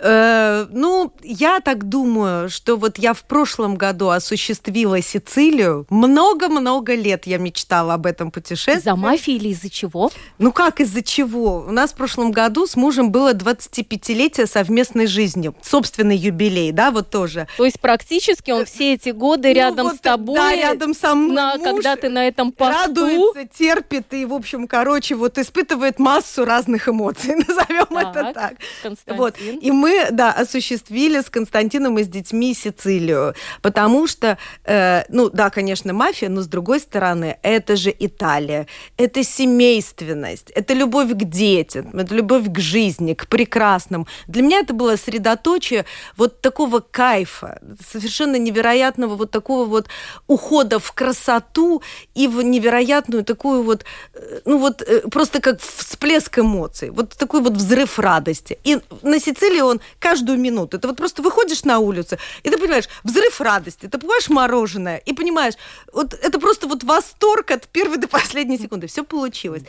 Э, 0.00 0.66
ну, 0.70 1.12
я 1.22 1.60
так 1.60 1.88
думаю, 1.88 2.50
что 2.50 2.76
вот 2.76 2.98
я 2.98 3.14
в 3.14 3.22
прошлом 3.22 3.76
году 3.76 4.08
осуществила 4.08 5.00
Сицилию. 5.00 5.86
Много-много 5.88 6.94
лет 6.94 7.26
я 7.26 7.38
мечтала 7.38 7.94
об 7.94 8.06
этом 8.06 8.30
путешествии. 8.30 8.82
За 8.82 8.96
мафией 8.96 9.38
или 9.38 9.48
из-за 9.50 9.70
чего? 9.70 10.10
Ну 10.38 10.52
как 10.52 10.80
из-за 10.80 11.02
чего? 11.02 11.64
У 11.68 11.70
нас 11.70 11.92
в 11.92 11.96
прошлом 11.96 12.32
году 12.32 12.66
с 12.66 12.76
мужем 12.76 13.12
было 13.12 13.34
25-летие 13.34 14.46
совместной 14.46 15.06
жизни. 15.06 15.52
Собственный 15.62 16.16
юбилей, 16.16 16.72
да, 16.72 16.90
вот 16.90 17.10
тоже. 17.10 17.46
То 17.56 17.64
есть 17.64 17.80
практически 17.80 18.50
он 18.50 18.64
все 18.64 18.94
эти 18.94 19.10
годы 19.10 19.48
ну, 19.48 19.54
рядом 19.54 19.86
вот, 19.86 19.96
с 19.96 20.00
тобой. 20.00 20.36
Да, 20.36 20.54
рядом 20.54 20.94
со 20.94 21.14
мной. 21.14 21.34
На, 21.34 21.58
когда 21.58 21.96
ты 21.96 22.08
на 22.08 22.26
этом 22.26 22.52
посту. 22.52 22.74
Радуется, 22.74 23.46
терпит 23.56 24.12
и, 24.12 24.24
в 24.24 24.34
общем, 24.34 24.66
короче, 24.66 25.14
вот 25.14 25.38
испытывает 25.38 25.98
массу 25.98 26.44
разных 26.44 26.88
эмоций, 26.88 27.36
назовем 27.48 27.86
так, 27.86 28.16
это 28.16 28.32
так. 28.34 28.54
Константин. 28.82 29.16
Вот. 29.16 29.34
И 29.40 29.70
мы 29.70 29.83
мы, 29.84 30.08
да, 30.10 30.32
осуществили 30.32 31.20
с 31.20 31.28
Константином 31.28 31.98
и 31.98 32.04
с 32.04 32.08
детьми 32.08 32.54
Сицилию, 32.54 33.34
потому 33.60 34.06
что, 34.06 34.38
э, 34.64 35.04
ну, 35.10 35.28
да, 35.28 35.50
конечно, 35.50 35.92
мафия, 35.92 36.30
но 36.30 36.40
с 36.40 36.46
другой 36.46 36.80
стороны, 36.80 37.36
это 37.42 37.76
же 37.76 37.94
Италия, 37.98 38.66
это 38.96 39.22
семейственность, 39.24 40.50
это 40.56 40.72
любовь 40.74 41.10
к 41.10 41.24
детям, 41.24 41.90
это 41.92 42.14
любовь 42.14 42.44
к 42.50 42.58
жизни, 42.60 43.12
к 43.12 43.26
прекрасному. 43.26 44.06
Для 44.26 44.42
меня 44.42 44.60
это 44.60 44.72
было 44.72 44.96
средоточие 44.96 45.84
вот 46.16 46.40
такого 46.40 46.80
кайфа, 46.80 47.60
совершенно 47.92 48.36
невероятного 48.38 49.16
вот 49.16 49.30
такого 49.30 49.66
вот 49.66 49.88
ухода 50.26 50.78
в 50.78 50.92
красоту 50.92 51.82
и 52.14 52.26
в 52.26 52.42
невероятную 52.42 53.22
такую 53.24 53.62
вот, 53.62 53.84
э, 54.14 54.40
ну 54.46 54.58
вот 54.58 54.80
э, 54.80 55.00
просто 55.10 55.40
как 55.40 55.60
всплеск 55.60 56.38
эмоций, 56.38 56.88
вот 56.90 57.10
такой 57.18 57.42
вот 57.42 57.52
взрыв 57.52 57.98
радости. 57.98 58.58
И 58.64 58.78
на 59.02 59.20
Сицилии 59.20 59.60
он 59.60 59.73
он 59.74 59.80
каждую 59.98 60.38
минуту. 60.38 60.78
Ты 60.78 60.88
вот 60.88 60.96
просто 60.96 61.22
выходишь 61.22 61.64
на 61.64 61.78
улицу, 61.78 62.16
и 62.42 62.50
ты 62.50 62.58
понимаешь, 62.58 62.88
взрыв 63.02 63.40
радости, 63.40 63.86
ты 63.86 63.98
покупаешь 63.98 64.28
мороженое, 64.28 64.98
и 64.98 65.12
понимаешь, 65.12 65.54
вот 65.92 66.14
это 66.14 66.38
просто 66.38 66.66
вот 66.66 66.84
восторг 66.84 67.50
от 67.50 67.68
первой 67.68 67.98
до 67.98 68.08
последней 68.08 68.58
секунды. 68.58 68.86
Все 68.86 69.04
получилось. 69.04 69.62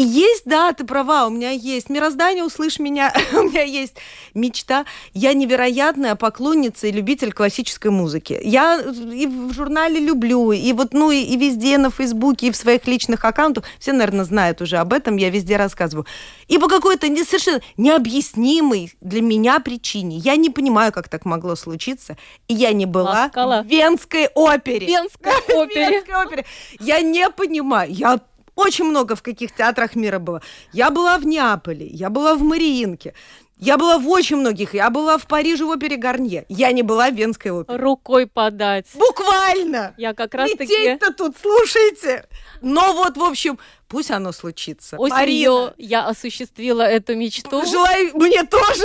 Есть, 0.00 0.42
да, 0.44 0.72
ты 0.72 0.84
права, 0.84 1.26
у 1.26 1.30
меня 1.30 1.50
есть 1.50 1.90
мироздание, 1.90 2.44
услышь 2.44 2.78
меня, 2.78 3.12
у 3.32 3.42
меня 3.42 3.62
есть 3.62 3.96
мечта. 4.32 4.86
Я 5.12 5.34
невероятная 5.34 6.14
поклонница 6.14 6.86
и 6.86 6.92
любитель 6.92 7.32
классической 7.32 7.90
музыки. 7.90 8.38
Я 8.44 8.80
и 8.80 9.26
в 9.26 9.52
журнале 9.52 9.98
люблю, 9.98 10.52
и 10.52 10.72
вот, 10.72 10.92
ну, 10.92 11.10
и, 11.10 11.18
и 11.18 11.36
везде 11.36 11.78
на 11.78 11.90
Фейсбуке, 11.90 12.46
и 12.46 12.50
в 12.52 12.56
своих 12.56 12.86
личных 12.86 13.24
аккаунтах. 13.24 13.64
Все, 13.80 13.92
наверное, 13.92 14.24
знают 14.24 14.62
уже 14.62 14.76
об 14.76 14.92
этом, 14.92 15.16
я 15.16 15.30
везде 15.30 15.56
рассказываю. 15.56 16.06
И 16.46 16.58
по 16.58 16.68
какой-то 16.68 17.08
не, 17.08 17.24
совершенно 17.24 17.60
необъяснимой 17.76 18.94
для 19.00 19.20
меня 19.20 19.58
причине. 19.58 20.18
Я 20.18 20.36
не 20.36 20.48
понимаю, 20.50 20.92
как 20.92 21.08
так 21.08 21.24
могло 21.24 21.56
случиться. 21.56 22.16
И 22.46 22.54
я 22.54 22.72
не 22.72 22.86
была 22.86 23.24
Ласкала. 23.24 23.62
в 23.64 23.66
Венской 23.66 24.28
опере. 24.32 24.86
Венской 24.86 25.32
опере. 25.56 25.90
Венской 25.90 26.24
опере. 26.24 26.46
Я 26.78 27.00
не 27.00 27.28
понимаю. 27.30 27.92
Я 27.92 28.20
очень 28.58 28.84
много 28.84 29.14
в 29.14 29.22
каких 29.22 29.54
театрах 29.54 29.94
мира 29.94 30.18
было. 30.18 30.42
Я 30.72 30.90
была 30.90 31.16
в 31.18 31.26
Неаполе, 31.26 31.86
я 31.86 32.10
была 32.10 32.34
в 32.34 32.42
Мариинке. 32.42 33.14
Я 33.60 33.76
была 33.76 33.98
в 33.98 34.08
очень 34.08 34.36
многих. 34.36 34.74
Я 34.74 34.88
была 34.88 35.18
в 35.18 35.26
Париже 35.26 35.64
в 35.64 35.68
опере 35.68 35.96
Гарнье. 35.96 36.44
Я 36.48 36.70
не 36.70 36.82
была 36.82 37.10
в 37.10 37.14
Венской 37.14 37.50
опере. 37.50 37.76
Рукой 37.76 38.28
подать. 38.28 38.86
Буквально. 38.94 39.94
Я 39.96 40.14
как 40.14 40.34
раз 40.34 40.52
таки... 40.52 40.72
Лететь-то 40.76 41.12
тут, 41.12 41.36
слушайте. 41.40 42.28
Но 42.62 42.92
вот, 42.92 43.16
в 43.16 43.22
общем, 43.22 43.58
пусть 43.88 44.12
оно 44.12 44.30
случится. 44.30 44.96
Осенью 44.96 45.74
я 45.76 46.06
осуществила 46.06 46.82
эту 46.82 47.16
мечту. 47.16 47.64
Желаю 47.66 48.16
мне 48.16 48.44
тоже. 48.44 48.84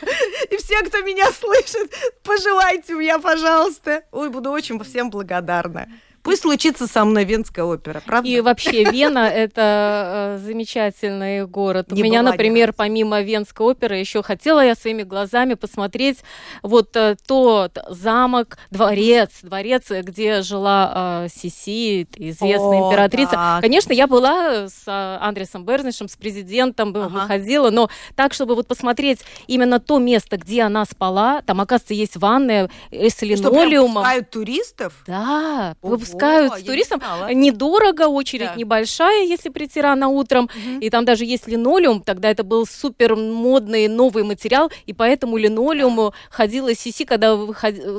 И 0.50 0.56
все, 0.56 0.82
кто 0.82 1.02
меня 1.02 1.30
слышит, 1.32 1.92
пожелайте 2.22 2.94
мне, 2.94 3.18
пожалуйста. 3.18 4.02
Ой, 4.12 4.30
буду 4.30 4.50
очень 4.50 4.82
всем 4.82 5.10
благодарна. 5.10 5.88
Пусть 6.26 6.42
случится 6.42 6.88
со 6.88 7.04
мной 7.04 7.24
Венская 7.24 7.64
опера, 7.64 8.02
правда? 8.04 8.28
И 8.28 8.40
вообще 8.40 8.82
Вена– 8.82 9.28
это 9.34 10.38
э, 10.40 10.44
замечательный 10.44 11.46
город. 11.46 11.92
Не 11.92 12.02
У 12.02 12.04
меня, 12.04 12.22
например, 12.22 12.72
помимо 12.72 13.20
Венской 13.22 13.64
оперы, 13.64 13.96
еще 13.98 14.24
хотела 14.24 14.58
я 14.58 14.74
своими 14.74 15.04
глазами 15.04 15.54
посмотреть 15.54 16.24
вот 16.64 16.96
э, 16.96 17.14
тот 17.28 17.78
замок, 17.88 18.58
дворец, 18.72 19.34
дворец, 19.42 19.84
где 19.88 20.42
жила 20.42 21.26
э, 21.26 21.28
Сиси, 21.32 22.08
известная 22.16 22.82
О, 22.82 22.88
императрица. 22.88 23.30
Так. 23.30 23.62
Конечно, 23.62 23.92
я 23.92 24.08
была 24.08 24.66
с 24.66 24.82
Андресом 24.88 25.64
Берзнишем, 25.64 26.08
с 26.08 26.16
президентом, 26.16 26.88
ага. 26.88 27.06
выходила, 27.06 27.70
но 27.70 27.88
так, 28.16 28.34
чтобы 28.34 28.56
вот 28.56 28.66
посмотреть 28.66 29.20
именно 29.46 29.78
то 29.78 30.00
место, 30.00 30.38
где 30.38 30.62
она 30.62 30.86
спала, 30.86 31.42
там, 31.42 31.60
оказывается, 31.60 31.94
есть 31.94 32.16
ванная 32.16 32.68
с 32.90 33.22
линолеумом. 33.22 34.04
Что, 34.04 34.24
туристов? 34.24 35.04
Да, 35.06 35.76
пускают 36.16 36.52
О, 36.52 36.58
с 36.58 36.62
туристом. 36.62 37.02
Недорого, 37.32 38.08
очередь 38.08 38.48
да. 38.48 38.54
небольшая, 38.54 39.24
если 39.24 39.48
прийти 39.48 39.80
рано 39.80 40.08
утром. 40.08 40.44
Угу. 40.44 40.80
И 40.80 40.90
там 40.90 41.04
даже 41.04 41.24
есть 41.24 41.46
линолеум. 41.46 42.02
Тогда 42.02 42.30
это 42.30 42.42
был 42.42 42.66
супер 42.66 43.16
модный 43.16 43.88
новый 43.88 44.24
материал. 44.24 44.70
И 44.86 44.92
поэтому 44.92 45.36
линолеуму 45.36 46.14
ходила 46.30 46.74
Сиси, 46.74 47.04
когда 47.04 47.36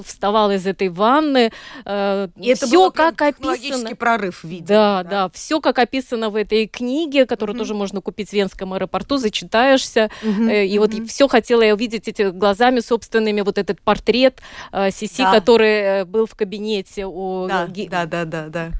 вставала 0.03 0.55
из 0.55 0.65
этой 0.65 0.89
ванны. 0.89 1.51
Э, 1.85 2.27
и 2.37 2.49
это 2.49 2.67
все 2.67 2.91
как 2.91 3.21
описано. 3.21 3.95
прорыв, 3.95 4.43
видимо. 4.43 4.67
Да, 4.67 5.03
да, 5.03 5.09
да. 5.09 5.29
Все 5.33 5.61
как 5.61 5.79
описано 5.79 6.29
в 6.29 6.35
этой 6.35 6.67
книге, 6.67 7.25
которую 7.25 7.55
угу. 7.55 7.59
тоже 7.59 7.73
можно 7.73 8.01
купить 8.01 8.29
в 8.29 8.33
Венском 8.33 8.73
аэропорту. 8.73 9.17
Зачитаешься. 9.17 10.09
Угу. 10.23 10.49
Э, 10.49 10.65
и 10.65 10.77
угу. 10.77 10.87
вот 10.87 11.07
все 11.09 11.27
хотела 11.27 11.61
я 11.61 11.73
увидеть 11.73 12.07
эти 12.07 12.29
глазами 12.29 12.79
собственными, 12.79 13.41
вот 13.41 13.57
этот 13.57 13.81
портрет 13.81 14.41
э, 14.71 14.91
Сиси, 14.91 15.23
да. 15.23 15.31
который 15.31 16.01
э, 16.01 16.05
был 16.05 16.25
в 16.25 16.35
кабинете 16.35 17.05
у 17.05 17.47
да, 17.47 17.67
да, 17.89 18.05
да, 18.07 18.25
да, 18.25 18.47
да. 18.47 18.71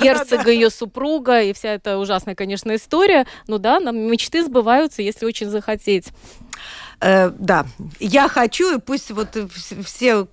Герцога, 0.00 0.50
ее 0.50 0.70
супруга, 0.70 1.42
и 1.42 1.52
вся 1.52 1.74
эта 1.74 1.98
ужасная, 1.98 2.34
конечно, 2.34 2.74
история. 2.74 3.26
Ну 3.46 3.58
да, 3.58 3.80
нам 3.80 3.96
мечты 3.96 4.44
сбываются, 4.44 5.02
если 5.02 5.24
очень 5.26 5.48
захотеть. 5.48 6.08
Э, 7.02 7.30
да, 7.36 7.66
я 7.98 8.28
хочу, 8.28 8.76
и 8.76 8.80
пусть 8.80 9.10
вот 9.10 9.36
все, 9.84 10.24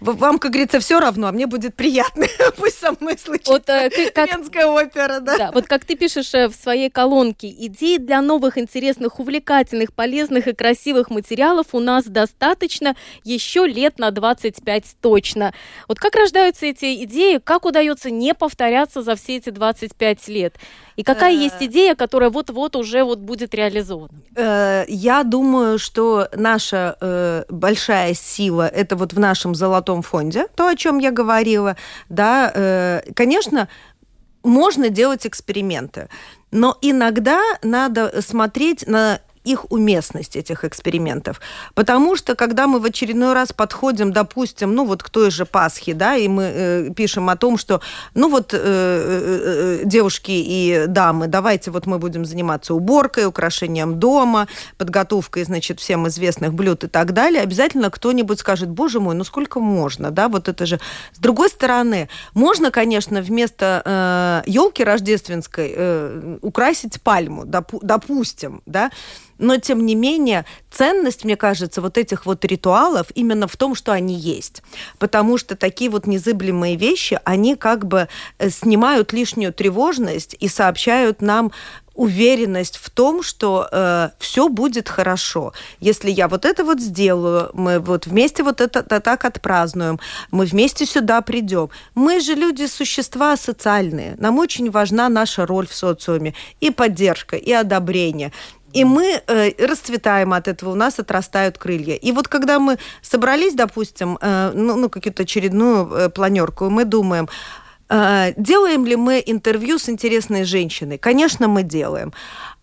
вам, 0.00 0.38
как 0.38 0.50
говорится, 0.50 0.80
все 0.80 0.98
равно, 0.98 1.26
а 1.26 1.32
мне 1.32 1.46
будет 1.46 1.76
приятно, 1.76 2.26
пусть 2.56 2.78
со 2.78 2.92
мной 2.98 3.18
случится 3.18 3.52
вот, 3.52 3.68
э, 3.68 4.10
как, 4.14 4.32
Венская 4.32 4.66
опера, 4.66 5.20
да. 5.20 5.36
да. 5.36 5.50
Вот 5.52 5.66
как 5.66 5.84
ты 5.84 5.96
пишешь 5.96 6.32
э, 6.32 6.48
в 6.48 6.54
своей 6.54 6.88
колонке, 6.88 7.50
идей 7.50 7.98
для 7.98 8.22
новых, 8.22 8.56
интересных, 8.56 9.20
увлекательных, 9.20 9.92
полезных 9.92 10.48
и 10.48 10.54
красивых 10.54 11.10
материалов 11.10 11.66
у 11.72 11.80
нас 11.80 12.04
достаточно 12.04 12.96
еще 13.22 13.66
лет 13.66 13.98
на 13.98 14.10
25 14.10 14.96
точно. 15.02 15.52
Вот 15.86 15.98
как 15.98 16.14
рождаются 16.14 16.64
эти 16.64 17.04
идеи, 17.04 17.38
как 17.44 17.66
удается 17.66 18.10
не 18.10 18.32
повторяться 18.32 19.02
за 19.02 19.16
все 19.16 19.36
эти 19.36 19.50
25 19.50 20.28
лет? 20.28 20.54
И 20.96 21.02
какая 21.02 21.32
есть 21.32 21.60
э. 21.60 21.66
идея, 21.66 21.94
которая 21.94 22.30
вот-вот 22.30 22.76
уже 22.76 23.04
вот 23.04 23.18
будет 23.18 23.54
реализована? 23.54 24.12
Э, 24.36 24.84
я 24.88 25.22
думаю, 25.22 25.78
что 25.78 26.28
наша 26.34 26.96
э, 27.00 27.44
большая 27.48 28.14
сила 28.14 28.66
это 28.68 28.96
вот 28.96 29.12
в 29.12 29.18
нашем 29.18 29.54
золотом 29.54 30.02
фонде, 30.02 30.46
то, 30.54 30.68
о 30.68 30.76
чем 30.76 30.98
я 30.98 31.10
говорила, 31.10 31.76
да, 32.08 33.02
конечно, 33.14 33.68
можно 34.42 34.88
делать 34.88 35.26
эксперименты, 35.26 36.08
но 36.50 36.76
иногда 36.80 37.40
надо 37.62 38.22
смотреть 38.22 38.86
на 38.86 39.20
их 39.44 39.70
уместность, 39.72 40.36
этих 40.36 40.64
экспериментов. 40.64 41.40
Потому 41.74 42.16
что, 42.16 42.34
когда 42.34 42.66
мы 42.66 42.78
в 42.78 42.84
очередной 42.84 43.32
раз 43.32 43.52
подходим, 43.52 44.12
допустим, 44.12 44.74
ну 44.74 44.84
вот 44.84 45.02
к 45.02 45.08
той 45.08 45.30
же 45.30 45.46
Пасхе, 45.46 45.94
да, 45.94 46.16
и 46.16 46.28
мы 46.28 46.42
э, 46.42 46.90
пишем 46.94 47.30
о 47.30 47.36
том, 47.36 47.56
что, 47.56 47.80
ну 48.14 48.28
вот, 48.28 48.52
э, 48.52 48.58
э, 48.58 49.80
э, 49.82 49.84
девушки 49.84 50.32
и 50.32 50.84
дамы, 50.86 51.26
давайте 51.26 51.70
вот 51.70 51.86
мы 51.86 51.98
будем 51.98 52.26
заниматься 52.26 52.74
уборкой, 52.74 53.26
украшением 53.26 53.98
дома, 53.98 54.46
подготовкой, 54.76 55.44
значит, 55.44 55.80
всем 55.80 56.06
известных 56.08 56.52
блюд 56.52 56.84
и 56.84 56.88
так 56.88 57.12
далее, 57.12 57.42
обязательно 57.42 57.90
кто-нибудь 57.90 58.40
скажет, 58.40 58.68
боже 58.68 59.00
мой, 59.00 59.14
ну 59.14 59.24
сколько 59.24 59.58
можно, 59.58 60.10
да, 60.10 60.28
вот 60.28 60.48
это 60.48 60.66
же. 60.66 60.78
С 61.14 61.18
другой 61.18 61.48
стороны, 61.48 62.10
можно, 62.34 62.70
конечно, 62.70 63.22
вместо 63.22 64.42
э, 64.46 64.50
елки 64.50 64.84
рождественской 64.84 65.72
э, 65.74 66.38
украсить 66.42 67.00
пальму, 67.00 67.44
допу- 67.44 67.80
допустим, 67.82 68.60
да, 68.66 68.90
но, 69.40 69.56
тем 69.56 69.84
не 69.84 69.94
менее, 69.94 70.44
ценность, 70.70 71.24
мне 71.24 71.36
кажется, 71.36 71.80
вот 71.80 71.98
этих 71.98 72.26
вот 72.26 72.44
ритуалов 72.44 73.08
именно 73.14 73.48
в 73.48 73.56
том, 73.56 73.74
что 73.74 73.92
они 73.92 74.14
есть. 74.14 74.62
Потому 74.98 75.38
что 75.38 75.56
такие 75.56 75.90
вот 75.90 76.06
незыблемые 76.06 76.76
вещи, 76.76 77.18
они 77.24 77.56
как 77.56 77.86
бы 77.86 78.08
э, 78.38 78.50
снимают 78.50 79.12
лишнюю 79.12 79.52
тревожность 79.52 80.36
и 80.38 80.48
сообщают 80.48 81.22
нам 81.22 81.52
уверенность 82.00 82.78
в 82.78 82.88
том, 82.88 83.22
что 83.22 83.68
э, 83.70 84.10
все 84.18 84.48
будет 84.48 84.88
хорошо. 84.88 85.52
Если 85.80 86.10
я 86.10 86.28
вот 86.28 86.46
это 86.46 86.64
вот 86.64 86.80
сделаю, 86.80 87.50
мы 87.52 87.78
вот 87.78 88.06
вместе 88.06 88.42
вот 88.42 88.62
это, 88.62 88.78
это 88.78 89.00
так 89.00 89.24
отпразднуем, 89.26 90.00
мы 90.30 90.46
вместе 90.46 90.86
сюда 90.86 91.20
придем. 91.20 91.68
Мы 91.94 92.20
же 92.20 92.34
люди, 92.34 92.66
существа 92.66 93.36
социальные. 93.36 94.14
Нам 94.18 94.38
очень 94.38 94.70
важна 94.70 95.10
наша 95.10 95.44
роль 95.44 95.66
в 95.66 95.74
социуме. 95.74 96.34
И 96.60 96.70
поддержка, 96.70 97.36
и 97.36 97.52
одобрение. 97.52 98.32
И 98.72 98.84
мы 98.84 99.20
э, 99.26 99.66
расцветаем 99.66 100.32
от 100.32 100.48
этого, 100.48 100.70
у 100.70 100.74
нас 100.74 100.98
отрастают 100.98 101.58
крылья. 101.58 101.94
И 101.94 102.12
вот 102.12 102.28
когда 102.28 102.58
мы 102.58 102.78
собрались, 103.02 103.54
допустим, 103.54 104.18
э, 104.20 104.52
ну, 104.54 104.76
ну 104.76 104.88
какую-то 104.88 105.22
очередную 105.22 105.86
э, 105.86 106.08
планерку, 106.08 106.70
мы 106.70 106.84
думаем, 106.84 107.28
э, 107.88 108.32
делаем 108.36 108.86
ли 108.86 108.96
мы 108.96 109.22
интервью 109.26 109.78
с 109.78 109.88
интересной 109.88 110.44
женщиной? 110.44 110.98
Конечно, 110.98 111.48
мы 111.48 111.62
делаем. 111.62 112.12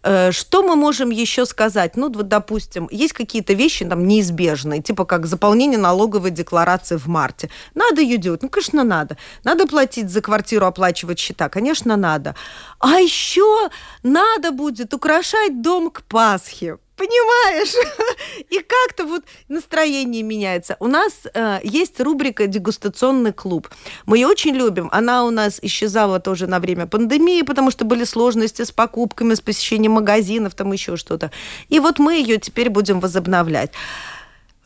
Э, 0.08 0.32
что 0.32 0.64
мы 0.64 0.76
можем 0.76 1.10
еще 1.10 1.45
сказать? 1.45 1.97
Ну, 1.97 2.10
вот, 2.10 2.28
допустим, 2.30 2.88
есть 2.91 3.14
какие-то 3.14 3.53
вещи 3.53 3.86
там 3.86 4.08
неизбежные, 4.08 4.82
типа 4.82 5.03
как 5.03 5.26
заполнение 5.26 5.78
налоговой 5.78 6.32
декларации 6.32 6.95
в 6.95 7.08
марте. 7.08 7.49
Надо 7.76 8.01
ее 8.01 8.18
делать? 8.18 8.41
Ну, 8.41 8.49
конечно, 8.49 8.84
надо. 8.84 9.18
Надо 9.43 9.68
платить 9.68 10.10
за 10.10 10.22
квартиру, 10.22 10.66
оплачивать 10.66 11.20
счета? 11.20 11.49
Конечно, 11.49 11.97
надо. 11.97 12.36
А 12.80 12.99
еще 13.01 13.70
надо 14.03 14.51
будет 14.51 14.93
украшать 14.93 15.62
дом 15.62 15.89
к 15.89 16.03
Пасхе. 16.03 16.78
Понимаешь? 16.98 17.74
И 18.50 18.58
как-то 18.58 19.06
вот 19.06 19.24
настроение 19.48 20.24
меняется. 20.24 20.78
У 20.80 20.88
нас 20.88 21.28
э, 21.32 21.60
есть 21.64 22.00
рубрика 22.02 22.48
«Дегустационный 22.48 23.34
клуб». 23.34 23.70
Мы 24.08 24.18
ее 24.18 24.28
очень 24.28 24.56
любим. 24.56 24.89
Она 24.91 25.24
у 25.24 25.30
нас 25.30 25.60
исчезала 25.62 26.20
тоже 26.20 26.48
на 26.48 26.60
время 26.60 26.88
пандемии, 26.88 27.43
потому 27.43 27.70
что 27.70 27.86
были 27.86 28.04
сложности 28.04 28.64
с 28.64 28.72
покупками, 28.72 29.36
с 29.36 29.41
посещением 29.41 29.91
магазинов, 29.93 30.56
там 30.56 30.74
еще 30.74 30.98
что-то. 30.98 31.32
И 31.70 31.80
вот 31.80 32.00
мы 32.00 32.16
ее 32.16 32.39
теперь 32.39 32.70
будем 32.70 33.00
возобновлять. 33.00 33.72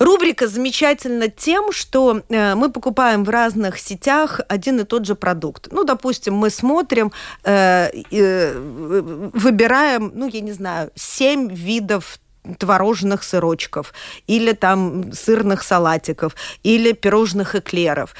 Рубрика 0.01 0.47
замечательна 0.47 1.27
тем, 1.27 1.71
что 1.71 2.21
э, 2.29 2.55
мы 2.55 2.71
покупаем 2.71 3.23
в 3.23 3.29
разных 3.29 3.77
сетях 3.77 4.41
один 4.49 4.79
и 4.79 4.83
тот 4.83 5.05
же 5.05 5.13
продукт. 5.13 5.67
Ну, 5.71 5.83
допустим, 5.83 6.33
мы 6.33 6.49
смотрим, 6.49 7.11
э, 7.43 7.91
э, 8.09 8.53
выбираем, 9.33 10.11
ну, 10.15 10.27
я 10.27 10.41
не 10.41 10.53
знаю, 10.53 10.89
семь 10.95 11.53
видов 11.53 12.17
творожных 12.57 13.21
сырочков, 13.23 13.93
или 14.25 14.53
там 14.53 15.13
сырных 15.13 15.61
салатиков, 15.61 16.35
или 16.63 16.93
пирожных 16.93 17.53
эклеров. 17.53 18.15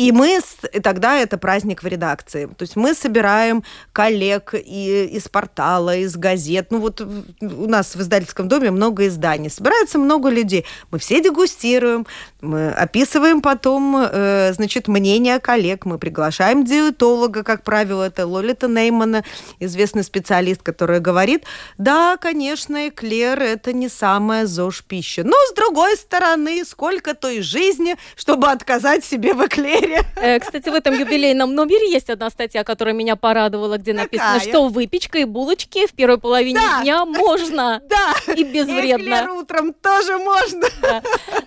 И 0.00 0.12
мы 0.12 0.40
и 0.72 0.80
тогда 0.80 1.18
это 1.18 1.36
праздник 1.36 1.82
в 1.82 1.86
редакции. 1.86 2.46
То 2.46 2.62
есть 2.62 2.74
мы 2.74 2.94
собираем 2.94 3.62
коллег 3.92 4.54
и, 4.54 5.04
из 5.04 5.28
портала, 5.28 5.94
из 5.94 6.16
газет. 6.16 6.68
Ну 6.70 6.80
вот 6.80 7.02
у 7.02 7.66
нас 7.68 7.94
в 7.94 8.00
издательском 8.00 8.48
доме 8.48 8.70
много 8.70 9.08
изданий. 9.08 9.50
Собирается 9.50 9.98
много 9.98 10.30
людей. 10.30 10.64
Мы 10.90 10.98
все 10.98 11.22
дегустируем, 11.22 12.06
мы 12.42 12.70
описываем 12.70 13.42
потом, 13.42 13.96
э, 13.96 14.52
значит, 14.52 14.88
мнение 14.88 15.38
коллег. 15.38 15.84
Мы 15.84 15.98
приглашаем 15.98 16.64
диетолога, 16.64 17.42
как 17.42 17.62
правило, 17.62 18.04
это 18.04 18.26
Лолита 18.26 18.68
Неймана, 18.68 19.24
известный 19.58 20.04
специалист, 20.04 20.62
который 20.62 21.00
говорит, 21.00 21.44
да, 21.78 22.16
конечно, 22.16 22.88
эклер– 22.88 23.40
это 23.42 23.72
не 23.72 23.88
самая 23.88 24.46
ЗОЖ 24.46 24.82
пища. 24.82 25.24
Но, 25.24 25.36
с 25.50 25.54
другой 25.54 25.96
стороны, 25.96 26.64
сколько 26.64 27.14
той 27.14 27.40
жизни, 27.42 27.96
чтобы 28.16 28.48
отказать 28.48 29.04
себе 29.04 29.34
в 29.34 29.46
эклере. 29.46 30.02
Э, 30.16 30.38
кстати, 30.38 30.68
в 30.68 30.74
этом 30.74 30.98
юбилейном 30.98 31.54
номере 31.54 31.90
есть 31.90 32.10
одна 32.10 32.30
статья, 32.30 32.64
которая 32.64 32.94
меня 32.94 33.16
порадовала, 33.16 33.78
где 33.78 33.92
написано, 33.92 34.34
Какая? 34.34 34.48
что 34.48 34.68
выпечка 34.68 35.18
и 35.18 35.24
булочки 35.24 35.86
в 35.86 35.92
первой 35.92 36.18
половине 36.18 36.60
да. 36.60 36.82
дня 36.82 37.04
можно. 37.04 37.82
Да. 37.90 38.34
И 38.34 38.44
безвредно. 38.44 39.24
И 39.24 39.28
утром 39.28 39.72
тоже 39.72 40.16
можно. 40.18 40.68
Да. 40.80 41.02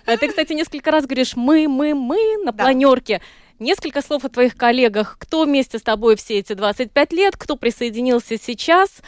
Э, 0.06 0.16
ты, 0.18 0.28
кстати, 0.28 0.52
несколько 0.52 0.83
раз 0.92 1.06
говоришь 1.06 1.36
«мы, 1.36 1.68
мы, 1.68 1.94
мы» 1.94 2.36
на 2.44 2.52
да. 2.52 2.64
планерке. 2.64 3.22
Несколько 3.58 4.02
слов 4.02 4.24
о 4.24 4.28
твоих 4.28 4.56
коллегах. 4.56 5.16
Кто 5.18 5.44
вместе 5.44 5.78
с 5.78 5.82
тобой 5.82 6.16
все 6.16 6.38
эти 6.38 6.52
25 6.52 7.12
лет, 7.12 7.36
кто 7.36 7.56
присоединился 7.56 8.36
сейчас? 8.36 9.00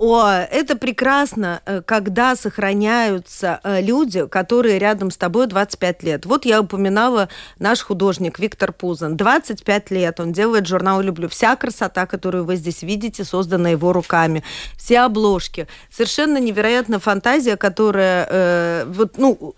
О, 0.00 0.26
это 0.26 0.76
прекрасно, 0.76 1.60
э, 1.66 1.82
когда 1.82 2.34
сохраняются 2.34 3.60
э, 3.62 3.82
люди, 3.82 4.26
которые 4.26 4.78
рядом 4.78 5.10
с 5.10 5.18
тобой 5.18 5.46
25 5.46 6.02
лет. 6.04 6.24
Вот 6.24 6.46
я 6.46 6.62
упоминала 6.62 7.28
наш 7.58 7.82
художник 7.82 8.38
Виктор 8.38 8.72
Пузан. 8.72 9.18
25 9.18 9.90
лет 9.90 10.18
он 10.18 10.32
делает 10.32 10.66
журнал 10.66 11.02
«Люблю». 11.02 11.28
Вся 11.28 11.54
красота, 11.54 12.06
которую 12.06 12.46
вы 12.46 12.56
здесь 12.56 12.82
видите, 12.82 13.24
создана 13.24 13.68
его 13.68 13.92
руками. 13.92 14.42
Все 14.78 15.00
обложки. 15.00 15.68
Совершенно 15.90 16.38
невероятная 16.38 16.98
фантазия, 16.98 17.58
которая 17.58 18.26
э, 18.30 18.84
вот, 18.86 19.18
ну, 19.18 19.54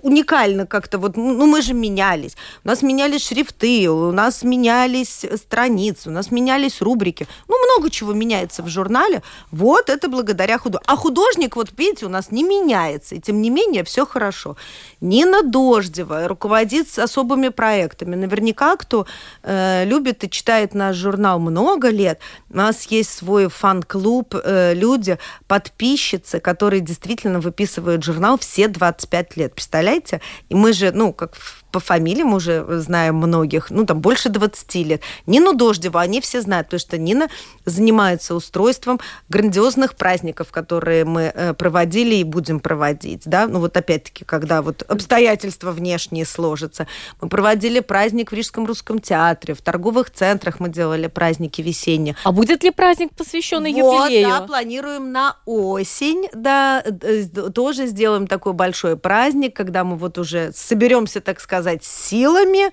уникальна 0.00 0.64
как-то. 0.64 0.96
Вот, 0.96 1.18
ну, 1.18 1.44
мы 1.44 1.60
же 1.60 1.74
менялись. 1.74 2.34
У 2.64 2.68
нас 2.68 2.80
менялись 2.80 3.26
шрифты, 3.26 3.90
у 3.90 4.10
нас 4.10 4.42
менялись 4.42 5.26
страницы, 5.36 6.08
у 6.08 6.12
нас 6.12 6.30
менялись 6.30 6.80
рубрики. 6.80 7.28
Ну, 7.46 7.62
много 7.66 7.90
чего 7.90 8.14
меняется 8.14 8.62
в 8.62 8.68
журнале. 8.68 9.22
Вот 9.50 9.81
вот 9.82 9.90
это 9.90 10.08
благодаря 10.08 10.58
художнику. 10.58 10.92
А 10.92 10.96
художник, 10.96 11.56
вот 11.56 11.72
видите, 11.76 12.06
у 12.06 12.08
нас 12.08 12.30
не 12.30 12.42
меняется, 12.42 13.14
и 13.14 13.20
тем 13.20 13.42
не 13.42 13.50
менее 13.50 13.82
все 13.82 14.06
хорошо. 14.06 14.56
Нина 15.00 15.42
Дождева 15.42 16.28
руководит 16.28 16.88
с 16.88 16.98
особыми 16.98 17.48
проектами. 17.48 18.14
Наверняка, 18.14 18.76
кто 18.76 19.06
э, 19.42 19.84
любит 19.84 20.24
и 20.24 20.30
читает 20.30 20.74
наш 20.74 20.96
журнал 20.96 21.40
много 21.40 21.88
лет, 21.88 22.20
у 22.50 22.56
нас 22.56 22.84
есть 22.92 23.10
свой 23.10 23.48
фан-клуб, 23.48 24.34
э, 24.44 24.74
люди, 24.74 25.18
подписчицы, 25.48 26.38
которые 26.38 26.80
действительно 26.80 27.40
выписывают 27.40 28.04
журнал 28.04 28.38
все 28.38 28.68
25 28.68 29.36
лет. 29.36 29.54
Представляете? 29.54 30.20
И 30.48 30.54
мы 30.54 30.72
же, 30.72 30.92
ну, 30.92 31.12
как 31.12 31.34
по 31.72 31.80
фамилиям 31.80 32.34
уже 32.34 32.64
знаем 32.80 33.16
многих, 33.16 33.70
ну, 33.70 33.84
там, 33.86 34.00
больше 34.00 34.28
20 34.28 34.74
лет. 34.86 35.02
Нину 35.26 35.54
Дождеву 35.54 35.98
они 35.98 36.20
все 36.20 36.42
знают, 36.42 36.68
потому 36.68 36.80
что 36.80 36.98
Нина 36.98 37.28
занимается 37.64 38.34
устройством 38.34 39.00
грандиозных 39.28 39.96
праздников, 39.96 40.52
которые 40.52 41.04
мы 41.04 41.32
э, 41.34 41.54
проводили 41.54 42.16
и 42.16 42.24
будем 42.24 42.60
проводить, 42.60 43.22
да, 43.24 43.46
ну, 43.46 43.58
вот 43.58 43.76
опять-таки, 43.76 44.24
когда 44.24 44.60
вот 44.60 44.82
обстоятельства 44.82 45.72
внешние 45.72 46.26
сложатся. 46.26 46.86
Мы 47.20 47.28
проводили 47.28 47.80
праздник 47.80 48.32
в 48.32 48.34
Рижском 48.34 48.66
русском 48.66 49.00
театре, 49.00 49.54
в 49.54 49.62
торговых 49.62 50.10
центрах 50.10 50.60
мы 50.60 50.68
делали 50.68 51.06
праздники 51.06 51.62
весенние. 51.62 52.16
А 52.24 52.32
будет 52.32 52.62
ли 52.62 52.70
праздник, 52.70 53.12
посвященный 53.16 53.72
вот, 53.72 54.10
юбилею? 54.10 54.28
да, 54.28 54.40
планируем 54.42 55.10
на 55.10 55.36
осень, 55.46 56.28
да, 56.34 56.84
э, 56.84 57.24
тоже 57.54 57.86
сделаем 57.86 58.26
такой 58.26 58.52
большой 58.52 58.98
праздник, 58.98 59.56
когда 59.56 59.84
мы 59.84 59.96
вот 59.96 60.18
уже 60.18 60.52
соберемся, 60.54 61.22
так 61.22 61.40
сказать, 61.40 61.61
сказать, 61.62 61.84
силами, 61.84 62.70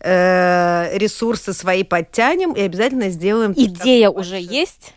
э, 0.00 0.96
ресурсы 0.98 1.52
свои 1.52 1.84
подтянем 1.84 2.52
и 2.52 2.60
обязательно 2.60 3.08
сделаем. 3.10 3.52
Идея 3.56 4.10
уже 4.10 4.38
есть? 4.40 4.92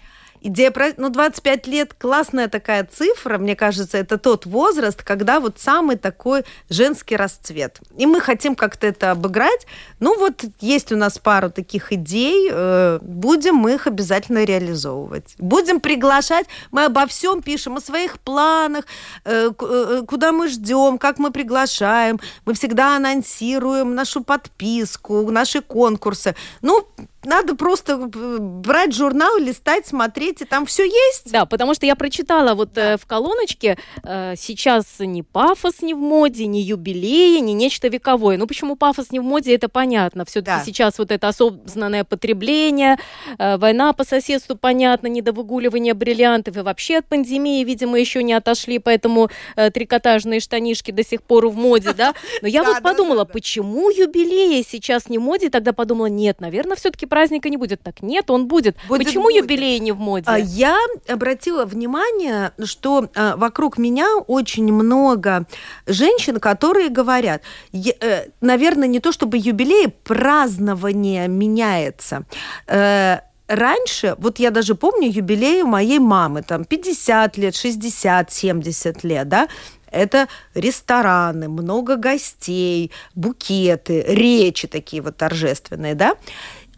Идея 0.46 0.72
про... 0.72 0.93
Ну, 0.98 1.10
25 1.10 1.68
лет 1.68 1.93
классная 1.93 2.48
такая 2.48 2.86
цифра, 2.86 3.38
мне 3.38 3.56
кажется, 3.56 3.98
это 3.98 4.18
тот 4.18 4.46
возраст, 4.46 5.04
когда 5.04 5.39
вот 5.39 5.60
самый 5.60 5.98
такой 5.98 6.43
женский 6.70 7.16
расцвет. 7.16 7.80
И 7.98 8.06
мы 8.06 8.22
хотим 8.22 8.56
как-то 8.56 8.88
это 8.88 9.12
обыграть. 9.12 9.66
Ну, 10.00 10.18
вот 10.18 10.46
есть 10.62 10.91
у 10.91 10.96
нас 10.96 11.18
пару 11.18 11.50
таких 11.50 11.91
идей, 11.91 12.50
э, 12.52 13.00
будем 13.02 13.56
мы 13.56 13.74
их 13.74 13.88
обязательно 13.88 14.43
реализовывать. 14.43 15.36
Будем 15.39 15.80
приглашать, 15.80 16.46
мы 16.72 16.86
обо 16.86 17.08
всем 17.08 17.41
пишем, 17.41 17.78
о 17.78 17.82
своих 17.82 18.20
планах, 18.20 18.86
э, 19.26 19.50
э, 19.60 20.04
куда 20.08 20.32
мы 20.32 20.48
ждем, 20.48 20.98
как 20.98 21.18
мы 21.18 21.32
приглашаем. 21.32 22.20
Мы 22.46 22.54
всегда 22.54 22.96
анонсируем 22.96 23.96
нашу 23.96 24.24
подписку, 24.24 25.32
наши 25.32 25.62
конкурсы. 25.62 26.36
Ну, 26.62 26.88
надо 27.26 27.55
просто 27.55 27.93
э, 28.13 28.38
брать 28.39 28.93
журнал, 28.93 29.38
листать, 29.38 29.88
смотреть, 29.88 30.41
и 30.41 30.45
там 30.45 30.65
все 30.65 30.84
есть. 30.84 31.32
Да, 31.32 31.45
потому 31.45 31.73
что 31.73 31.86
я 31.86 31.95
прочитала 31.95 32.53
вот 32.53 32.73
да. 32.73 32.93
э, 32.93 32.97
в 32.97 33.05
колоночке 33.05 33.78
э, 34.03 34.36
сейчас 34.38 34.86
ни 34.99 35.21
пафос 35.21 35.82
не 35.82 35.93
в 35.93 35.99
моде, 35.99 36.47
ни 36.47 36.59
юбилеи, 36.59 37.39
ни 37.39 37.51
нечто 37.51 37.88
вековое. 37.88 38.38
Ну 38.38 38.47
почему 38.47 38.76
пафос 38.76 39.11
не 39.11 39.19
в 39.19 39.23
моде, 39.23 39.55
это 39.55 39.69
понятно. 39.69 40.26
Все-таки 40.26 40.57
да. 40.57 40.63
сейчас 40.65 40.97
вот 40.99 41.11
это 41.11 41.28
осознанное 41.28 42.03
потребление, 42.03 42.97
э, 43.38 43.57
война 43.57 43.93
по 43.93 44.03
соседству, 44.03 44.55
понятно, 44.55 45.07
недовыгуливание 45.07 45.93
бриллиантов 45.93 46.57
и 46.57 46.61
вообще 46.61 46.97
от 46.97 47.05
пандемии, 47.05 47.63
видимо, 47.63 47.99
еще 47.99 48.23
не 48.23 48.34
отошли, 48.34 48.80
поэтому 48.80 49.30
э, 49.55 49.71
трикотажные 49.71 50.39
штанишки 50.39 50.91
до 50.91 51.03
сих 51.03 51.23
пор 51.23 51.47
в 51.47 51.55
моде, 51.55 51.93
да. 51.93 52.13
Но 52.41 52.47
я 52.47 52.63
вот 52.63 52.82
подумала, 52.82 53.26
почему 53.26 53.89
юбилеи 53.89 54.63
сейчас 54.67 55.09
не 55.09 55.17
в 55.17 55.21
моде? 55.21 55.49
Тогда 55.49 55.73
подумала, 55.73 56.07
нет, 56.07 56.41
наверное, 56.41 56.76
все-таки 56.76 57.05
праздника 57.16 57.47
не 57.47 57.55
будет. 57.55 57.82
Так 57.82 58.03
нет, 58.03 58.30
он 58.30 58.47
будет. 58.47 58.76
будет 58.89 59.05
Почему 59.05 59.24
будет. 59.24 59.43
юбилей 59.43 59.80
не 59.80 59.93
в 59.93 59.99
моде? 59.99 60.26
А, 60.28 60.38
я 60.38 60.78
обратила 61.07 61.63
внимание, 61.63 62.51
что 62.61 63.07
а, 63.16 63.38
вокруг 63.38 63.78
меня 63.78 64.18
очень 64.28 64.74
много 64.74 65.45
женщин, 65.88 66.41
которые 66.41 66.89
говорят, 66.89 67.41
э, 67.74 68.26
наверное, 68.41 68.89
не 68.89 68.99
то 68.99 69.13
чтобы 69.13 69.38
юбилей, 69.38 69.88
празднование 69.88 71.30
меняется 71.30 72.26
э, 72.68 73.20
раньше, 73.47 74.16
вот 74.18 74.39
я 74.39 74.51
даже 74.51 74.76
помню 74.76 75.09
юбилей 75.09 75.63
моей 75.63 75.99
мамы, 75.99 76.41
там 76.41 76.66
50 76.66 77.38
лет, 77.38 77.55
60, 77.55 78.30
70 78.30 79.03
лет, 79.05 79.30
да, 79.30 79.47
это 79.95 80.28
рестораны, 80.53 81.47
много 81.47 81.95
гостей, 81.95 82.91
букеты, 83.16 84.03
речи 84.05 84.68
такие 84.68 85.01
вот 85.01 85.16
торжественные, 85.16 85.95
да. 85.95 86.16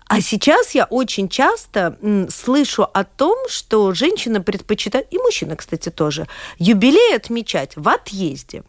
А 0.07 0.21
сейчас 0.21 0.73
я 0.73 0.85
очень 0.85 1.27
часто 1.29 1.97
слышу 2.29 2.83
о 2.83 3.03
том, 3.03 3.37
что 3.49 3.93
женщина 3.93 4.41
предпочитает, 4.41 5.07
и 5.11 5.17
мужчина, 5.17 5.55
кстати, 5.55 5.89
тоже, 5.89 6.27
юбилей 6.59 7.15
отмечать 7.15 7.75
в 7.75 7.87
отъезде. 7.89 8.63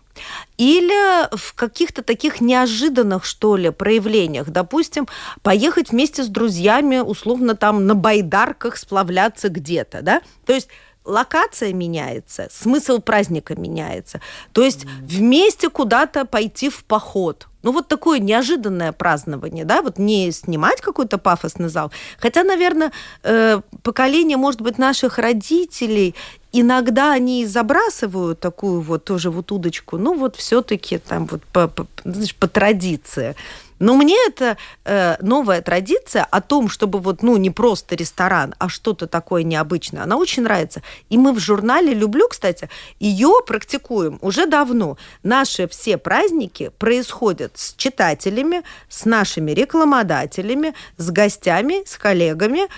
Или 0.56 1.32
в 1.36 1.54
каких-то 1.54 2.02
таких 2.02 2.40
неожиданных, 2.40 3.24
что 3.24 3.56
ли, 3.56 3.70
проявлениях. 3.70 4.48
Допустим, 4.50 5.06
поехать 5.42 5.90
вместе 5.90 6.24
с 6.24 6.26
друзьями, 6.26 6.98
условно, 6.98 7.54
там 7.54 7.86
на 7.86 7.94
байдарках 7.94 8.76
сплавляться 8.76 9.48
где-то, 9.48 10.02
да? 10.02 10.22
То 10.44 10.54
есть 10.54 10.68
локация 11.08 11.72
меняется, 11.72 12.48
смысл 12.50 13.00
праздника 13.00 13.58
меняется. 13.58 14.20
То 14.52 14.62
есть 14.62 14.84
вместе 15.00 15.70
куда-то 15.70 16.24
пойти 16.24 16.68
в 16.68 16.84
поход. 16.84 17.48
Ну, 17.62 17.72
вот 17.72 17.88
такое 17.88 18.20
неожиданное 18.20 18.92
празднование, 18.92 19.64
да, 19.64 19.82
вот 19.82 19.98
не 19.98 20.30
снимать 20.30 20.80
какой-то 20.80 21.18
пафосный 21.18 21.68
зал. 21.68 21.90
Хотя, 22.18 22.44
наверное, 22.44 22.92
э, 23.24 23.60
поколение, 23.82 24.36
может 24.36 24.60
быть, 24.60 24.78
наших 24.78 25.18
родителей, 25.18 26.14
иногда 26.52 27.12
они 27.12 27.46
забрасывают 27.46 28.38
такую 28.38 28.80
вот 28.80 29.04
тоже 29.04 29.30
вот 29.30 29.50
удочку, 29.50 29.98
ну, 29.98 30.14
вот 30.14 30.36
все-таки 30.36 30.98
там 30.98 31.26
вот 31.26 31.42
по, 31.44 31.66
по, 31.66 31.86
знаешь, 32.04 32.34
по 32.36 32.46
традиции. 32.46 33.34
Но 33.78 33.94
мне 33.94 34.16
это 34.26 34.56
э, 34.84 35.16
новая 35.20 35.62
традиция 35.62 36.24
о 36.24 36.40
том, 36.40 36.68
чтобы 36.68 36.98
вот, 36.98 37.22
ну, 37.22 37.36
не 37.36 37.50
просто 37.50 37.94
ресторан, 37.94 38.54
а 38.58 38.68
что-то 38.68 39.06
такое 39.06 39.42
необычное, 39.42 40.02
она 40.02 40.16
очень 40.16 40.42
нравится. 40.42 40.82
И 41.08 41.18
мы 41.18 41.32
в 41.32 41.38
журнале 41.38 41.94
«Люблю», 41.94 42.28
кстати, 42.28 42.68
ее 42.98 43.30
практикуем 43.46 44.18
уже 44.20 44.46
давно. 44.46 44.96
Наши 45.22 45.68
все 45.68 45.98
праздники 45.98 46.70
происходят 46.78 47.52
с 47.54 47.74
читателями, 47.74 48.62
с 48.88 49.04
нашими 49.04 49.52
рекламодателями, 49.52 50.74
с 50.96 51.10
гостями, 51.10 51.84
с 51.86 51.96
коллегами, 51.96 52.68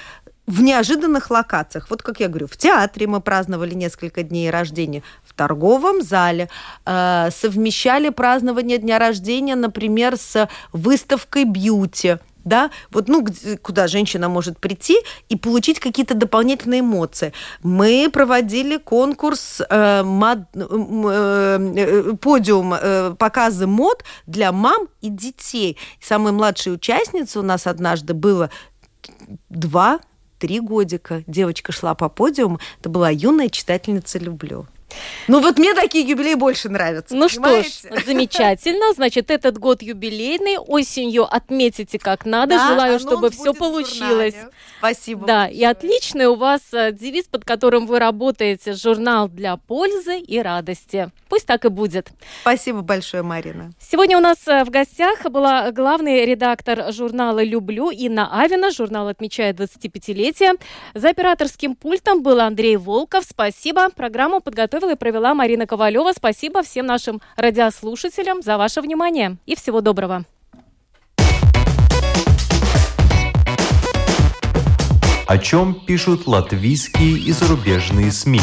в 0.51 0.63
неожиданных 0.63 1.31
локациях. 1.31 1.87
Вот 1.91 2.03
как 2.03 2.21
я 2.21 2.29
говорю, 2.29 2.49
в 2.49 2.57
театре 2.57 3.07
мы 3.07 3.21
праздновали 3.21 3.75
несколько 3.75 4.23
дней 4.23 4.51
рождения, 4.51 5.03
в 5.25 5.33
торговом 5.33 6.03
зале 6.03 6.49
э, 6.85 7.29
совмещали 7.31 8.09
празднование 8.09 8.79
дня 8.79 8.99
рождения, 8.99 9.55
например, 9.55 10.17
с 10.17 10.49
выставкой 10.73 11.45
бьюти 11.45 12.17
да, 12.43 12.71
вот, 12.91 13.07
ну, 13.07 13.27
куда 13.61 13.87
женщина 13.87 14.31
может 14.31 14.59
прийти 14.59 14.97
и 15.29 15.37
получить 15.37 15.79
какие-то 15.79 16.15
дополнительные 16.15 16.81
эмоции. 16.81 17.35
Мы 17.63 18.09
проводили 18.11 18.79
конкурс, 18.79 19.61
э, 19.69 20.03
мод, 20.03 20.39
э, 20.55 21.75
э, 21.77 22.13
подиум 22.19 22.73
э, 22.73 23.15
показы 23.19 23.67
мод 23.67 24.05
для 24.27 24.53
мам 24.53 24.89
и 25.03 25.11
детей. 25.11 25.77
Самой 26.01 26.33
младшей 26.33 26.73
участницы 26.73 27.41
у 27.41 27.43
нас 27.43 27.67
однажды 27.67 28.15
было 28.15 28.49
два 29.51 30.01
три 30.41 30.59
годика. 30.59 31.23
Девочка 31.29 31.71
шла 31.71 31.95
по 31.95 32.09
подиуму. 32.09 32.59
Это 32.81 32.89
была 32.89 33.11
юная 33.11 33.51
читательница 33.51 34.19
«Люблю». 34.19 34.67
Ну 35.29 35.41
вот 35.41 35.59
мне 35.59 35.75
такие 35.75 36.07
юбилеи 36.07 36.35
больше 36.35 36.69
нравятся. 36.69 37.15
Ну 37.15 37.29
понимаете? 37.29 37.71
что 37.71 37.97
ж, 37.97 38.05
замечательно. 38.07 38.93
Значит, 38.95 39.31
этот 39.31 39.59
год 39.59 39.83
юбилейный. 39.83 40.59
Осенью 40.59 41.25
отметите 41.33 41.99
как 41.99 42.25
надо. 42.25 42.57
Да, 42.57 42.69
Желаю, 42.69 42.99
чтобы 42.99 43.31
все 43.31 43.55
получилось. 43.55 44.35
Спасибо. 44.79 45.27
Да, 45.27 45.43
большое. 45.43 45.61
и 45.61 45.65
отличный 45.65 46.27
у 46.27 46.35
вас 46.35 46.63
э, 46.73 46.93
девиз, 46.93 47.27
под 47.27 47.45
которым 47.45 47.87
вы 47.87 47.99
работаете. 47.99 48.73
Журнал 48.73 49.29
для 49.29 49.57
пользы 49.57 50.19
и 50.19 50.41
радости. 50.41 51.11
Пусть 51.29 51.47
так 51.47 51.65
и 51.65 51.69
будет. 51.69 52.09
Спасибо 52.43 52.81
большое, 52.81 53.23
Марина. 53.23 53.73
Сегодня 53.79 54.17
у 54.17 54.21
нас 54.21 54.39
э, 54.47 54.65
в 54.65 54.71
гостях 54.71 55.23
была 55.31 55.71
главный 55.71 56.25
редактор 56.25 56.93
журнала 56.93 57.43
«Люблю» 57.43 57.91
Инна 57.91 58.41
Авина. 58.41 58.71
Журнал 58.71 59.09
отмечает 59.09 59.61
25-летие. 59.61 60.59
За 60.95 61.11
операторским 61.11 61.77
пультом 61.77 62.23
был 62.23 62.41
Андрей 62.41 62.77
Волков. 62.77 63.25
Спасибо. 63.29 63.91
Программу 63.91 64.41
подготовил 64.41 64.80
подготовила 64.81 64.93
и 64.93 64.97
провела 64.97 65.35
Марина 65.35 65.67
Ковалева. 65.67 66.13
Спасибо 66.13 66.63
всем 66.63 66.87
нашим 66.87 67.21
радиослушателям 67.37 68.43
за 68.43 68.57
ваше 68.57 68.81
внимание 68.81 69.37
и 69.47 69.55
всего 69.55 69.81
доброго. 69.81 70.25
О 75.27 75.39
чем 75.39 75.75
пишут 75.87 76.27
латвийские 76.27 77.19
и 77.19 77.33
зарубежные 77.33 78.11
СМИ? 78.11 78.41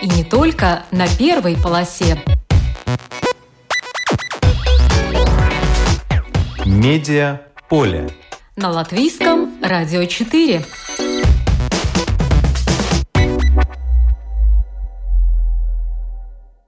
И 0.00 0.08
не 0.08 0.24
только 0.24 0.84
на 0.92 1.06
первой 1.18 1.56
полосе. 1.56 2.22
Медиа 6.64 7.40
поле. 7.68 8.08
На 8.56 8.70
латвийском 8.70 9.50
радио 9.62 10.04
4. 10.04 10.62